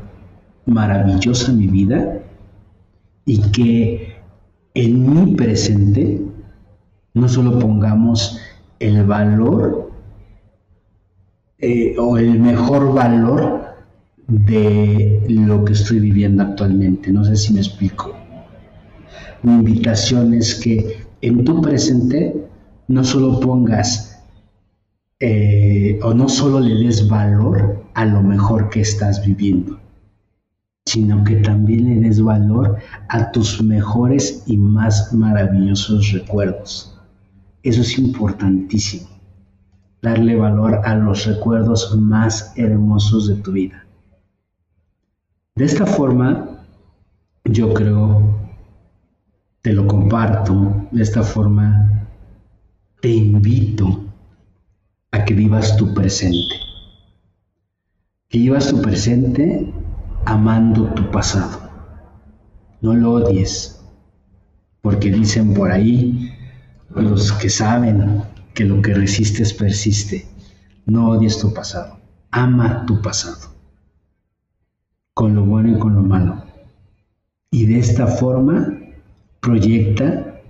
maravillosa 0.65 1.51
mi 1.51 1.67
vida 1.67 2.19
y 3.25 3.41
que 3.51 4.15
en 4.73 5.13
mi 5.13 5.35
presente 5.35 6.21
no 7.13 7.27
solo 7.27 7.59
pongamos 7.59 8.39
el 8.79 9.03
valor 9.05 9.91
eh, 11.59 11.95
o 11.99 12.17
el 12.17 12.39
mejor 12.39 12.93
valor 12.93 13.61
de 14.27 15.23
lo 15.27 15.65
que 15.65 15.73
estoy 15.73 15.99
viviendo 15.99 16.41
actualmente. 16.41 17.11
No 17.11 17.23
sé 17.25 17.35
si 17.35 17.53
me 17.53 17.59
explico. 17.59 18.15
Mi 19.43 19.53
invitación 19.53 20.33
es 20.33 20.55
que 20.55 21.01
en 21.21 21.43
tu 21.43 21.61
presente 21.61 22.47
no 22.91 23.03
solo 23.03 23.39
pongas 23.39 24.21
eh, 25.19 25.99
o 26.03 26.13
no 26.13 26.27
solo 26.29 26.59
le 26.59 26.75
des 26.83 27.07
valor 27.07 27.83
a 27.93 28.05
lo 28.05 28.21
mejor 28.21 28.69
que 28.69 28.81
estás 28.81 29.25
viviendo, 29.25 29.79
sino 30.85 31.23
que 31.23 31.37
también 31.37 31.85
le 31.85 32.07
des 32.07 32.21
valor 32.21 32.77
a 33.07 33.31
tus 33.31 33.61
mejores 33.61 34.43
y 34.47 34.57
más 34.57 35.13
maravillosos 35.13 36.11
recuerdos. 36.11 36.99
Eso 37.63 37.81
es 37.81 37.97
importantísimo, 37.99 39.07
darle 40.01 40.35
valor 40.35 40.81
a 40.83 40.95
los 40.95 41.25
recuerdos 41.25 41.95
más 41.97 42.53
hermosos 42.57 43.27
de 43.27 43.35
tu 43.35 43.51
vida. 43.51 43.85
De 45.55 45.65
esta 45.65 45.85
forma, 45.85 46.65
yo 47.45 47.73
creo 47.73 48.41
te 49.61 49.73
lo 49.73 49.85
comparto 49.85 50.87
de 50.91 51.03
esta 51.03 51.21
forma, 51.21 52.00
te 53.01 53.09
invito 53.09 54.05
a 55.11 55.25
que 55.25 55.33
vivas 55.33 55.75
tu 55.75 55.93
presente. 55.93 56.55
Que 58.29 58.37
vivas 58.37 58.67
tu 58.67 58.79
presente 58.79 59.73
amando 60.25 60.85
tu 60.93 61.09
pasado. 61.09 61.69
No 62.81 62.93
lo 62.93 63.13
odies, 63.13 63.83
porque 64.81 65.11
dicen 65.11 65.53
por 65.53 65.71
ahí 65.71 66.31
los 66.89 67.31
que 67.33 67.49
saben 67.49 68.23
que 68.53 68.65
lo 68.65 68.81
que 68.81 68.93
resistes 68.93 69.53
persiste. 69.53 70.27
No 70.85 71.09
odies 71.09 71.39
tu 71.39 71.53
pasado, 71.53 71.99
ama 72.29 72.85
tu 72.85 73.01
pasado, 73.01 73.55
con 75.13 75.35
lo 75.35 75.43
bueno 75.43 75.75
y 75.75 75.79
con 75.79 75.95
lo 75.95 76.03
malo. 76.03 76.43
Y 77.49 77.65
de 77.65 77.79
esta 77.79 78.07
forma 78.07 78.77
proyecta 79.39 80.41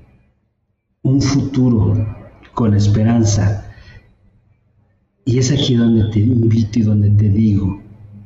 un 1.01 1.21
futuro 1.21 2.20
con 2.53 2.73
esperanza. 2.73 3.65
Y 5.25 5.37
es 5.37 5.51
aquí 5.51 5.75
donde 5.75 6.11
te 6.11 6.19
invito 6.19 6.79
y 6.79 6.81
donde 6.83 7.09
te 7.11 7.29
digo, 7.29 7.81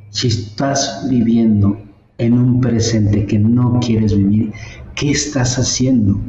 si 0.09 0.27
estás 0.27 1.07
viviendo 1.09 1.77
en 2.17 2.33
un 2.33 2.61
presente 2.61 3.25
que 3.25 3.37
no 3.37 3.79
quieres 3.81 4.15
vivir, 4.15 4.53
¿qué 4.95 5.11
estás 5.11 5.59
haciendo 5.59 6.19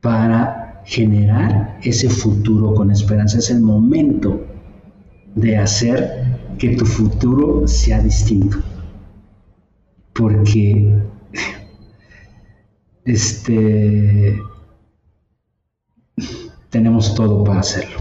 para 0.00 0.82
generar 0.86 1.78
ese 1.82 2.08
futuro 2.08 2.74
con 2.74 2.90
esperanza? 2.90 3.38
Es 3.38 3.50
el 3.50 3.60
momento 3.60 4.40
de 5.34 5.58
hacer 5.58 6.38
que 6.58 6.76
tu 6.76 6.86
futuro 6.86 7.66
sea 7.66 8.00
distinto. 8.00 8.58
Porque 10.12 11.00
este, 13.04 14.38
tenemos 16.70 17.14
todo 17.14 17.44
para 17.44 17.60
hacerlo. 17.60 17.98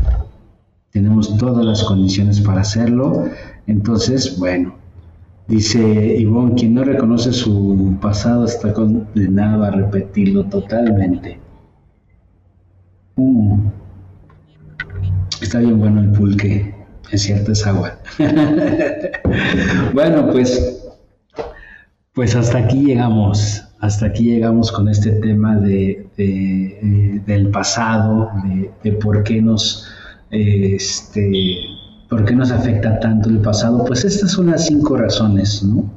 Tenemos 0.91 1.37
todas 1.37 1.65
las 1.65 1.83
condiciones 1.83 2.41
para 2.41 2.61
hacerlo. 2.61 3.25
Entonces, 3.67 4.37
bueno, 4.39 4.75
dice 5.47 5.79
Ivonne, 6.19 6.55
quien 6.55 6.73
no 6.73 6.83
reconoce 6.83 7.33
su 7.33 7.97
pasado 8.01 8.45
está 8.45 8.73
condenado 8.73 9.63
a 9.63 9.71
repetirlo 9.71 10.45
totalmente. 10.45 11.39
Mm. 13.15 13.67
Está 15.41 15.59
bien 15.59 15.79
bueno 15.79 16.01
el 16.01 16.11
pulque, 16.11 16.73
es 17.11 17.21
cierto, 17.21 17.51
es 17.51 17.65
agua. 17.67 17.99
bueno, 19.93 20.31
pues, 20.31 20.83
pues 22.13 22.35
hasta 22.35 22.57
aquí 22.57 22.85
llegamos 22.85 23.66
hasta 23.79 24.07
aquí 24.07 24.23
llegamos 24.23 24.71
con 24.71 24.87
este 24.87 25.11
tema 25.13 25.55
de, 25.57 26.07
eh, 26.17 27.21
del 27.25 27.49
pasado, 27.49 28.31
de, 28.83 28.91
por 28.93 29.23
qué 29.23 29.41
nos 29.41 29.87
este, 30.31 31.57
por 32.09 32.25
qué 32.25 32.35
nos 32.35 32.51
afecta 32.51 32.99
tanto 32.99 33.29
el 33.29 33.39
pasado. 33.39 33.85
Pues 33.85 34.03
estas 34.03 34.31
son 34.31 34.47
las 34.47 34.67
cinco 34.67 34.97
razones, 34.97 35.63
¿no? 35.63 35.89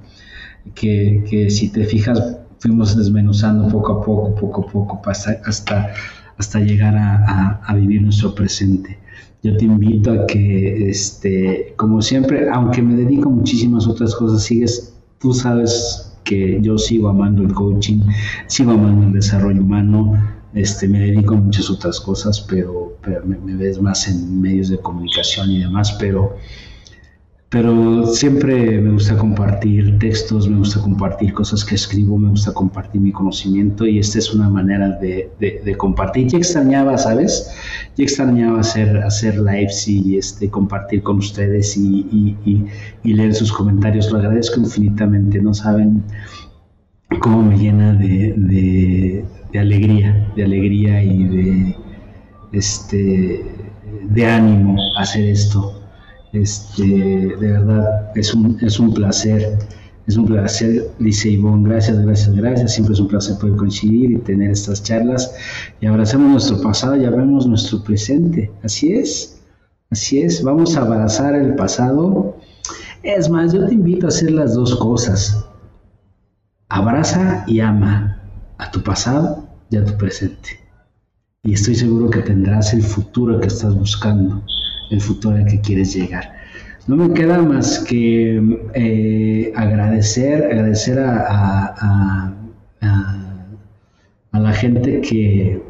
Que, 0.75 1.49
si 1.51 1.71
te 1.71 1.85
fijas 1.85 2.37
fuimos 2.59 2.95
desmenuzando 2.95 3.69
poco 3.69 3.93
a 3.93 4.05
poco, 4.05 4.35
poco 4.35 4.63
a 4.63 4.73
poco, 4.73 5.03
hasta, 5.07 5.41
hasta, 5.47 5.95
hasta 6.37 6.61
llegar 6.61 6.95
a, 6.95 7.63
a, 7.65 7.75
vivir 7.75 8.03
nuestro 8.03 8.35
presente. 8.35 8.99
Yo 9.43 9.57
te 9.57 9.65
invito 9.65 10.13
a 10.13 10.27
que, 10.27 10.91
este, 10.91 11.73
como 11.77 12.03
siempre, 12.03 12.51
aunque 12.51 12.83
me 12.83 12.95
dedico 12.95 13.31
a 13.31 13.33
muchísimas 13.33 13.87
otras 13.87 14.15
cosas, 14.15 14.43
sigues, 14.43 14.95
tú 15.19 15.33
sabes 15.33 16.10
que 16.25 16.59
yo 16.61 16.79
sigo 16.79 17.09
amando 17.09 17.43
el 17.43 17.53
coaching, 17.53 18.01
sigo 18.47 18.73
amando 18.73 19.07
el 19.07 19.13
desarrollo 19.13 19.63
humano, 19.63 20.15
este, 20.55 20.89
me 20.89 20.99
dedico 20.99 21.35
a 21.35 21.39
muchas 21.39 21.71
otras 21.71 22.01
cosas, 22.01 22.41
pero, 22.41 22.97
me, 23.25 23.55
ves 23.55 23.81
más 23.81 24.09
en 24.09 24.41
medios 24.41 24.69
de 24.69 24.79
comunicación 24.79 25.51
y 25.51 25.61
demás, 25.61 25.97
pero, 25.99 26.37
pero 27.51 28.07
siempre 28.07 28.81
me 28.81 28.93
gusta 28.93 29.17
compartir 29.19 29.99
textos, 29.99 30.49
me 30.49 30.57
gusta 30.59 30.81
compartir 30.81 31.33
cosas 31.33 31.65
que 31.65 31.75
escribo, 31.75 32.17
me 32.17 32.29
gusta 32.29 32.55
compartir 32.55 33.01
mi 33.01 33.11
conocimiento 33.11 33.85
y 33.87 33.99
esta 33.99 34.21
es 34.21 34.33
una 34.33 34.49
manera 34.49 34.91
de, 35.01 35.75
compartir. 35.77 36.29
Ya 36.29 36.39
extrañaba, 36.39 36.97
¿sabes? 36.97 37.51
Ya 37.97 38.05
extrañaba 38.05 38.61
hacer, 38.61 38.99
hacer 38.99 39.37
lives 39.41 39.89
y 39.89 40.17
este, 40.17 40.49
compartir 40.49 41.03
con 41.03 41.19
ustedes 41.19 41.77
y, 41.77 42.37
leer 43.03 43.35
sus 43.35 43.53
comentarios. 43.53 44.13
Lo 44.13 44.19
agradezco 44.19 44.61
infinitamente, 44.61 45.43
no 45.43 45.53
saben 45.53 46.05
cómo 47.19 47.43
me 47.43 47.59
llena 47.59 47.95
de, 47.95 49.25
alegría, 49.59 50.33
de 50.37 50.45
alegría 50.45 51.03
y 51.03 51.25
de 51.25 51.77
este 52.53 53.45
de 54.09 54.27
ánimo 54.27 54.79
hacer 54.97 55.25
esto. 55.25 55.80
Este, 56.33 56.83
de 56.85 57.37
verdad, 57.37 58.13
es 58.15 58.35
un, 58.35 58.59
es 58.61 58.79
un 58.79 58.95
placer. 58.95 59.59
Es 60.07 60.17
un 60.17 60.27
placer, 60.27 60.91
dice 60.99 61.31
Ivonne, 61.31 61.69
gracias, 61.69 62.05
gracias, 62.05 62.35
gracias. 62.35 62.75
Siempre 62.75 62.95
es 62.95 63.01
un 63.01 63.09
placer 63.09 63.37
poder 63.39 63.57
coincidir 63.57 64.11
y 64.13 64.19
tener 64.19 64.51
estas 64.51 64.83
charlas 64.83 65.33
y 65.81 65.87
abrazamos 65.87 66.31
nuestro 66.31 66.61
pasado 66.61 66.97
y 66.97 67.05
abrazamos 67.05 67.47
nuestro 67.47 67.85
presente. 67.85 68.51
Así 68.65 68.93
es, 68.93 69.41
así 69.91 70.21
es. 70.21 70.43
Vamos 70.43 70.77
a 70.77 70.81
abrazar 70.81 71.37
el 71.37 71.55
pasado. 71.55 72.37
Es 73.03 73.31
más, 73.31 73.53
yo 73.53 73.67
te 73.67 73.75
invito 73.75 74.07
a 74.07 74.09
hacer 74.09 74.33
las 74.33 74.55
dos 74.55 74.75
cosas. 74.77 75.47
Abraza 76.69 77.45
y 77.47 77.61
ama 77.61 78.21
a 78.59 78.71
tu 78.71 78.83
pasado 78.83 79.47
y 79.71 79.77
a 79.77 79.85
tu 79.85 79.97
presente. 79.97 80.59
Y 81.43 81.55
estoy 81.55 81.75
seguro 81.75 82.11
que 82.11 82.21
tendrás 82.21 82.75
el 82.75 82.83
futuro 82.83 83.41
que 83.41 83.47
estás 83.47 83.75
buscando, 83.75 84.43
el 84.91 85.01
futuro 85.01 85.37
al 85.37 85.47
que 85.47 85.61
quieres 85.61 85.95
llegar. 85.95 86.33
No 86.87 86.97
me 86.97 87.13
queda 87.15 87.41
más 87.43 87.79
que 87.81 88.41
eh, 88.75 89.53
agradecer, 89.55 90.45
agradecer 90.45 90.99
a, 90.99 92.35
a, 94.33 94.39
la 94.39 94.53
gente 94.55 95.01
que, 95.03 95.63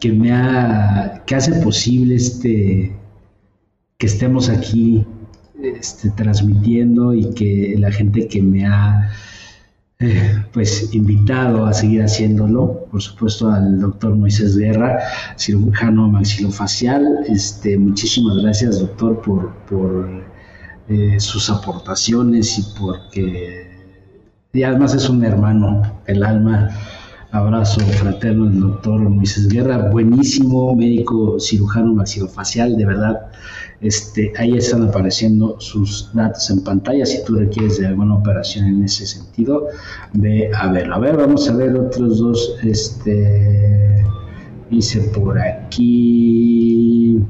que, 0.00 0.12
me 0.12 0.32
ha, 0.32 1.22
que 1.26 1.36
hace 1.36 1.52
posible 1.62 2.16
este, 2.16 2.92
que 3.98 4.06
estemos 4.06 4.48
aquí 4.48 5.06
este, 5.62 6.10
transmitiendo 6.10 7.14
y 7.14 7.32
que 7.34 7.76
la 7.78 7.90
gente 7.92 8.26
que 8.28 8.42
me 8.42 8.66
ha 8.66 9.10
eh, 9.98 10.44
pues 10.52 10.92
invitado 10.94 11.64
a 11.64 11.72
seguir 11.72 12.02
haciéndolo, 12.02 12.86
por 12.90 13.00
supuesto 13.00 13.50
al 13.50 13.80
doctor 13.80 14.14
Moisés 14.14 14.56
Guerra, 14.56 14.98
cirujano 15.38 16.08
maxilofacial. 16.08 17.20
Este, 17.26 17.78
muchísimas 17.78 18.36
gracias 18.42 18.80
doctor 18.80 19.22
por, 19.22 19.54
por 19.68 20.22
eh, 20.88 21.18
sus 21.18 21.48
aportaciones 21.48 22.58
y 22.58 22.64
porque 22.78 23.66
además 24.64 24.94
es 24.94 25.08
un 25.08 25.24
hermano, 25.24 26.00
el 26.06 26.22
alma. 26.24 26.70
Abrazo 27.32 27.80
fraterno 27.80 28.46
del 28.46 28.60
doctor 28.60 29.00
Moisés 29.00 29.48
Guerra, 29.48 29.90
buenísimo 29.90 30.74
médico 30.74 31.38
cirujano 31.40 31.92
maxilofacial, 31.92 32.76
de 32.76 32.86
verdad 32.86 33.30
este, 33.80 34.32
ahí 34.38 34.56
están 34.56 34.88
apareciendo 34.88 35.60
sus 35.60 36.10
datos 36.14 36.48
en 36.50 36.64
pantalla. 36.64 37.04
Si 37.04 37.22
tú 37.24 37.36
requieres 37.36 37.78
de 37.78 37.86
alguna 37.86 38.14
operación 38.14 38.66
en 38.66 38.84
ese 38.84 39.06
sentido, 39.06 39.68
ve 40.14 40.50
a 40.54 40.72
verlo. 40.72 40.94
A 40.94 40.98
ver, 40.98 41.16
vamos 41.16 41.48
a 41.48 41.56
ver 41.56 41.76
otros 41.76 42.18
dos. 42.18 42.56
Este, 42.62 44.04
dice 44.70 45.00
por 45.14 45.38
aquí. 45.38 47.22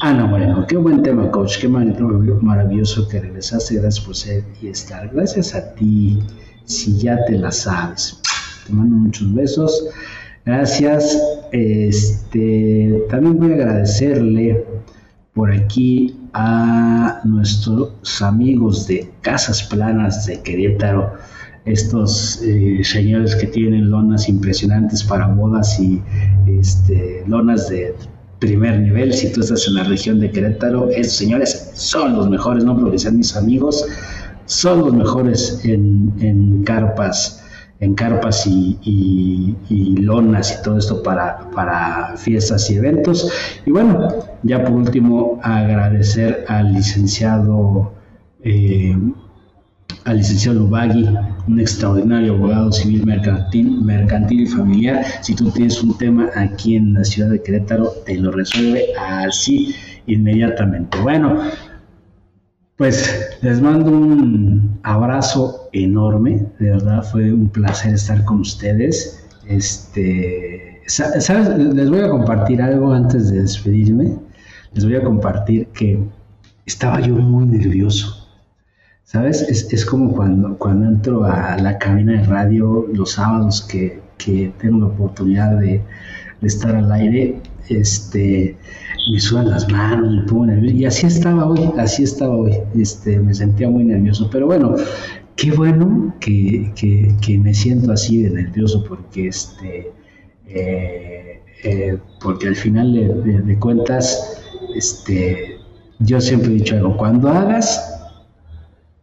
Ana 0.00 0.26
Moreno, 0.26 0.66
qué 0.66 0.76
buen 0.76 1.02
tema, 1.02 1.30
coach. 1.30 1.58
Qué 1.58 1.68
maravilloso 1.68 3.06
que 3.08 3.20
regresaste. 3.20 3.76
Gracias 3.76 4.04
por 4.04 4.16
ser 4.16 4.44
y 4.62 4.68
estar. 4.68 5.10
Gracias 5.12 5.54
a 5.54 5.74
ti, 5.74 6.18
si 6.64 6.98
ya 6.98 7.24
te 7.26 7.38
la 7.38 7.50
sabes. 7.50 8.20
Te 8.66 8.72
mando 8.72 8.96
muchos 8.96 9.32
besos. 9.34 9.88
Gracias. 10.46 11.18
Este, 11.52 13.04
también 13.10 13.38
voy 13.38 13.52
a 13.52 13.54
agradecerle 13.54 14.64
por 15.34 15.50
aquí 15.50 16.16
a 16.32 17.20
nuestros 17.24 18.22
amigos 18.22 18.86
de 18.86 19.10
Casas 19.20 19.64
Planas 19.64 20.26
de 20.26 20.40
Querétaro, 20.40 21.12
estos 21.64 22.40
eh, 22.42 22.80
señores 22.84 23.34
que 23.34 23.48
tienen 23.48 23.90
lonas 23.90 24.28
impresionantes 24.28 25.02
para 25.02 25.26
bodas 25.26 25.78
y 25.80 26.00
este, 26.46 27.24
lonas 27.26 27.68
de 27.68 27.94
primer 28.38 28.78
nivel. 28.78 29.12
Si 29.12 29.32
tú 29.32 29.40
estás 29.40 29.66
en 29.66 29.74
la 29.74 29.84
región 29.84 30.20
de 30.20 30.30
Querétaro, 30.30 30.88
esos 30.90 31.14
señores 31.14 31.72
son 31.74 32.16
los 32.16 32.30
mejores, 32.30 32.64
no 32.64 32.78
porque 32.78 32.98
sean 32.98 33.16
mis 33.16 33.34
amigos, 33.36 33.84
son 34.46 34.80
los 34.80 34.94
mejores 34.94 35.64
en, 35.64 36.12
en 36.20 36.62
carpas 36.62 37.43
en 37.80 37.94
carpas 37.94 38.46
y, 38.46 39.56
lonas 40.00 40.58
y 40.58 40.62
todo 40.62 40.78
esto 40.78 41.02
para, 41.02 42.14
fiestas 42.16 42.70
y 42.70 42.76
eventos. 42.76 43.30
Y 43.66 43.70
bueno, 43.70 44.08
ya 44.42 44.62
por 44.62 44.72
último, 44.72 45.40
agradecer 45.42 46.44
al 46.48 46.72
licenciado, 46.72 47.92
eh, 48.42 48.96
al 50.04 50.16
licenciado 50.16 50.60
Lubagui, 50.60 51.08
un 51.48 51.60
extraordinario 51.60 52.34
abogado 52.34 52.72
civil 52.72 53.04
mercantil, 53.04 53.80
mercantil 53.82 54.42
y 54.42 54.46
familiar. 54.46 55.04
Si 55.22 55.34
tú 55.34 55.50
tienes 55.50 55.82
un 55.82 55.96
tema 55.98 56.30
aquí 56.34 56.76
en 56.76 56.94
la 56.94 57.04
ciudad 57.04 57.30
de 57.30 57.42
Querétaro, 57.42 57.92
te 58.06 58.16
lo 58.16 58.30
resuelve 58.30 58.86
así 58.98 59.74
inmediatamente. 60.06 60.98
Bueno, 61.00 61.40
pues 62.76 63.38
les 63.40 63.60
mando 63.60 63.90
un 63.90 64.80
abrazo 64.82 65.68
enorme, 65.72 66.46
de 66.58 66.70
verdad 66.70 67.02
fue 67.04 67.32
un 67.32 67.48
placer 67.48 67.94
estar 67.94 68.24
con 68.24 68.40
ustedes. 68.40 69.24
Este, 69.46 70.80
¿sabes? 70.86 71.48
Les 71.48 71.88
voy 71.88 72.00
a 72.00 72.08
compartir 72.08 72.60
algo 72.60 72.92
antes 72.92 73.30
de 73.30 73.42
despedirme. 73.42 74.16
Les 74.72 74.84
voy 74.84 74.96
a 74.96 75.04
compartir 75.04 75.68
que 75.68 76.02
estaba 76.66 77.00
yo 77.00 77.14
muy 77.14 77.46
nervioso. 77.46 78.20
¿Sabes? 79.04 79.42
Es, 79.42 79.84
como 79.84 80.12
cuando, 80.12 80.56
cuando 80.58 80.88
entro 80.88 81.24
a 81.24 81.56
la 81.58 81.78
cabina 81.78 82.12
de 82.12 82.24
radio 82.24 82.86
los 82.92 83.12
sábados 83.12 83.62
que, 83.62 84.02
tengo 84.58 84.78
la 84.78 84.86
oportunidad 84.86 85.58
de, 85.58 85.82
de 86.40 86.46
estar 86.46 86.74
al 86.74 86.90
aire. 86.90 87.40
Este, 87.68 88.56
me 89.10 89.20
sudan 89.20 89.50
las 89.50 89.70
manos, 89.70 90.12
me 90.12 90.22
pongo 90.22 90.46
nervioso. 90.46 90.76
Y 90.76 90.84
así 90.84 91.06
estaba 91.06 91.46
hoy, 91.46 91.70
así 91.78 92.02
estaba 92.04 92.36
hoy. 92.36 92.52
Este, 92.74 93.18
me 93.18 93.34
sentía 93.34 93.68
muy 93.68 93.84
nervioso. 93.84 94.28
Pero 94.30 94.46
bueno, 94.46 94.74
qué 95.36 95.50
bueno 95.52 96.14
que, 96.20 96.72
que, 96.74 97.38
me 97.38 97.54
siento 97.54 97.92
así 97.92 98.22
de 98.22 98.30
nervioso 98.30 98.84
porque 98.84 99.28
este 99.28 99.92
eh, 100.46 101.40
eh, 101.64 101.98
porque 102.22 102.48
al 102.48 102.56
final 102.56 102.92
de, 102.94 103.58
cuentas 103.58 104.42
este 104.74 105.58
yo 105.98 106.20
siempre 106.20 106.50
he 106.50 106.54
dicho 106.54 106.76
algo 106.76 106.96
cuando 106.96 107.28
hagas 107.28 107.80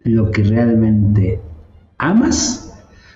lo 0.03 0.31
que 0.31 0.43
realmente 0.43 1.39
amas 1.97 2.73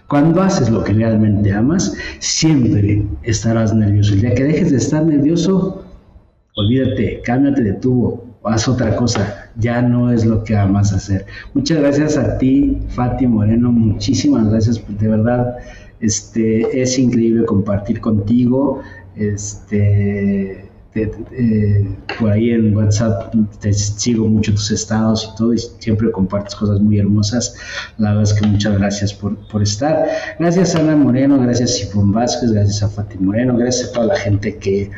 cuando 0.07 0.41
haces 0.41 0.69
lo 0.69 0.83
que 0.83 0.93
realmente 0.93 1.51
amas 1.53 1.95
siempre 2.19 3.05
estarás 3.23 3.73
nervioso 3.73 4.13
el 4.13 4.21
día 4.21 4.35
que 4.35 4.43
dejes 4.43 4.71
de 4.71 4.77
estar 4.77 5.05
nervioso 5.05 5.84
olvídate, 6.55 7.21
cámbiate 7.23 7.63
de 7.63 7.73
tubo, 7.73 8.25
haz 8.43 8.67
otra 8.67 8.95
cosa, 8.95 9.49
ya 9.57 9.81
no 9.81 10.11
es 10.11 10.25
lo 10.25 10.43
que 10.43 10.55
amas 10.55 10.93
hacer. 10.93 11.25
Muchas 11.53 11.79
gracias 11.79 12.17
a 12.17 12.37
ti, 12.37 12.77
Fati 12.89 13.27
Moreno, 13.27 13.71
muchísimas 13.71 14.49
gracias, 14.49 14.81
de 14.87 15.07
verdad, 15.07 15.57
este, 15.99 16.81
es 16.81 16.97
increíble 16.97 17.45
compartir 17.45 17.99
contigo, 17.99 18.81
este, 19.15 20.65
eh, 20.97 21.97
por 22.17 22.31
ahí 22.31 22.51
en 22.51 22.75
WhatsApp 22.75 23.33
te 23.59 23.73
sigo 23.73 24.29
mucho 24.29 24.53
tus 24.53 24.71
estados 24.71 25.29
y 25.29 25.37
todo 25.37 25.53
y 25.53 25.57
siempre 25.57 26.09
compartes 26.09 26.55
cosas 26.55 26.79
muy 26.79 26.99
hermosas. 26.99 27.55
La 27.97 28.11
verdad 28.11 28.23
es 28.23 28.33
que 28.33 28.47
muchas 28.47 28.77
gracias 28.77 29.13
por, 29.13 29.35
por 29.47 29.61
estar. 29.61 30.07
Gracias 30.39 30.73
a 30.73 30.79
Ana 30.79 30.95
Moreno, 30.95 31.37
gracias 31.37 31.93
a 31.93 31.99
Vázquez, 31.99 32.53
gracias 32.53 32.81
a 32.81 32.87
Fati 32.87 33.17
Moreno, 33.17 33.57
gracias 33.57 33.89
a 33.89 33.93
toda 33.93 34.05
la 34.07 34.15
gente 34.15 34.55
que 34.57 34.89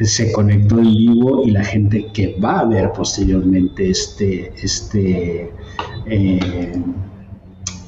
se 0.00 0.32
conectó 0.32 0.78
en 0.78 0.92
vivo 0.92 1.44
y 1.44 1.50
la 1.52 1.64
gente 1.64 2.06
que 2.12 2.36
va 2.42 2.60
a 2.60 2.64
ver 2.64 2.90
posteriormente 2.92 3.90
este, 3.90 4.52
este, 4.62 5.52
eh, 6.06 6.82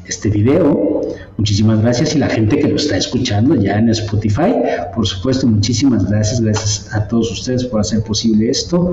este 0.07 0.31
video. 0.31 1.01
Muchísimas 1.37 1.83
gracias 1.83 2.15
y 2.15 2.19
la 2.19 2.29
gente 2.29 2.59
que 2.59 2.69
lo 2.69 2.77
está 2.77 2.97
escuchando 2.97 3.57
ya 3.57 3.79
en 3.79 3.91
Spotify, 3.91 4.55
por 4.95 5.07
supuesto, 5.07 5.47
muchísimas 5.47 6.09
gracias, 6.09 6.41
gracias 6.41 6.95
a 6.95 7.07
todos 7.09 7.31
ustedes 7.31 7.65
por 7.65 7.81
hacer 7.81 8.03
posible 8.03 8.49
esto. 8.49 8.93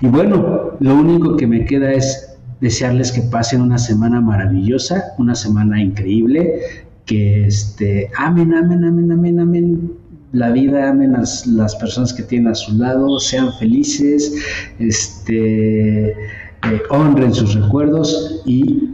Y 0.00 0.08
bueno, 0.08 0.72
lo 0.80 0.94
único 0.94 1.36
que 1.36 1.46
me 1.46 1.64
queda 1.64 1.92
es 1.92 2.36
desearles 2.60 3.12
que 3.12 3.20
pasen 3.22 3.60
una 3.60 3.78
semana 3.78 4.20
maravillosa, 4.20 5.12
una 5.18 5.34
semana 5.34 5.80
increíble, 5.80 6.60
que 7.04 7.46
este, 7.46 8.10
amen, 8.16 8.54
amen, 8.54 8.84
amen, 8.84 9.12
amen, 9.12 9.40
amen 9.40 10.07
la 10.32 10.50
vida, 10.50 10.90
amen 10.90 11.12
las, 11.12 11.46
las 11.46 11.74
personas 11.76 12.12
que 12.12 12.22
tienen 12.22 12.48
a 12.48 12.54
su 12.54 12.76
lado, 12.76 13.18
sean 13.18 13.52
felices, 13.54 14.34
este, 14.78 16.10
eh, 16.10 16.82
honren 16.90 17.32
sus 17.32 17.54
recuerdos 17.54 18.42
y 18.44 18.90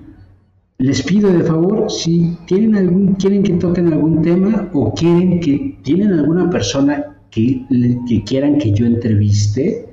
les 0.78 1.02
pido 1.02 1.32
de 1.32 1.42
favor 1.44 1.90
si 1.90 2.36
tienen 2.46 2.76
algún, 2.76 3.14
quieren 3.14 3.42
que 3.42 3.54
toquen 3.54 3.92
algún 3.92 4.22
tema 4.22 4.68
o 4.72 4.92
quieren 4.94 5.40
que 5.40 5.78
tienen 5.82 6.12
alguna 6.12 6.50
persona 6.50 7.16
que, 7.30 7.64
que 8.08 8.22
quieran 8.24 8.58
que 8.58 8.72
yo 8.72 8.86
entreviste, 8.86 9.88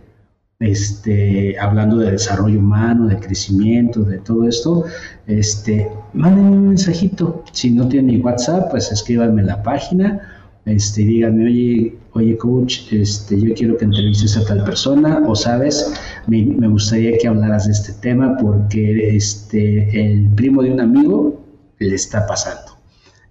este, 0.59 1.57
hablando 1.59 1.97
de 1.97 2.11
desarrollo 2.11 2.59
humano, 2.59 3.07
de 3.07 3.17
crecimiento, 3.17 4.03
de 4.03 4.19
todo 4.19 4.47
esto, 4.47 4.85
este, 5.25 5.89
mándenme 6.13 6.51
un 6.51 6.67
mensajito. 6.67 7.43
Si 7.51 7.71
no 7.71 7.87
tienen 7.87 8.15
mi 8.15 8.21
WhatsApp, 8.21 8.69
pues 8.69 8.91
escríbanme 8.91 9.41
en 9.41 9.47
la 9.47 9.63
página 9.63 10.21
este, 10.65 11.01
díganme, 11.01 11.45
oye, 11.45 11.97
oye 12.13 12.37
coach, 12.37 12.91
este, 12.91 13.39
yo 13.39 13.53
quiero 13.55 13.77
que 13.77 13.85
entrevistes 13.85 14.37
a 14.37 14.45
tal 14.45 14.63
persona, 14.63 15.23
o 15.27 15.35
sabes, 15.35 15.93
me, 16.27 16.43
me 16.45 16.67
gustaría 16.67 17.17
que 17.17 17.27
hablaras 17.27 17.65
de 17.65 17.73
este 17.73 17.93
tema 17.93 18.37
porque 18.37 19.15
este, 19.15 19.89
el 19.99 20.29
primo 20.29 20.61
de 20.61 20.71
un 20.71 20.81
amigo 20.81 21.43
le 21.79 21.95
está 21.95 22.27
pasando. 22.27 22.71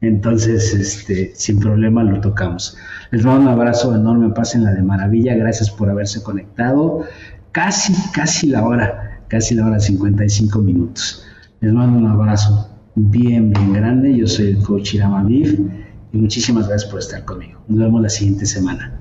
Entonces, 0.01 0.73
este, 0.75 1.33
sin 1.35 1.61
problema 1.61 2.03
lo 2.03 2.21
tocamos. 2.21 2.77
Les 3.11 3.25
mando 3.25 3.43
un 3.43 3.49
abrazo 3.49 3.95
enorme, 3.95 4.33
la 4.57 4.73
de 4.73 4.83
maravilla, 4.83 5.35
gracias 5.35 5.71
por 5.71 5.91
haberse 5.91 6.23
conectado. 6.23 7.05
Casi, 7.53 7.93
casi 8.13 8.49
la 8.49 8.65
hora, 8.65 9.23
casi 9.29 9.55
la 9.55 9.67
hora 9.67 9.79
55 9.79 10.59
minutos. 10.61 11.27
Les 11.61 11.73
mando 11.73 11.99
un 11.99 12.07
abrazo 12.07 12.71
bien, 12.95 13.51
bien 13.53 13.73
grande. 13.73 14.17
Yo 14.17 14.27
soy 14.27 14.49
el 14.49 14.59
coach 14.63 14.95
Irama 14.95 15.23
y 16.13 16.17
muchísimas 16.17 16.69
gracias 16.69 16.91
por 16.91 17.01
estar 17.01 17.25
conmigo. 17.25 17.61
Nos 17.69 17.79
vemos 17.79 18.03
la 18.03 18.09
siguiente 18.09 18.47
semana. 18.47 19.00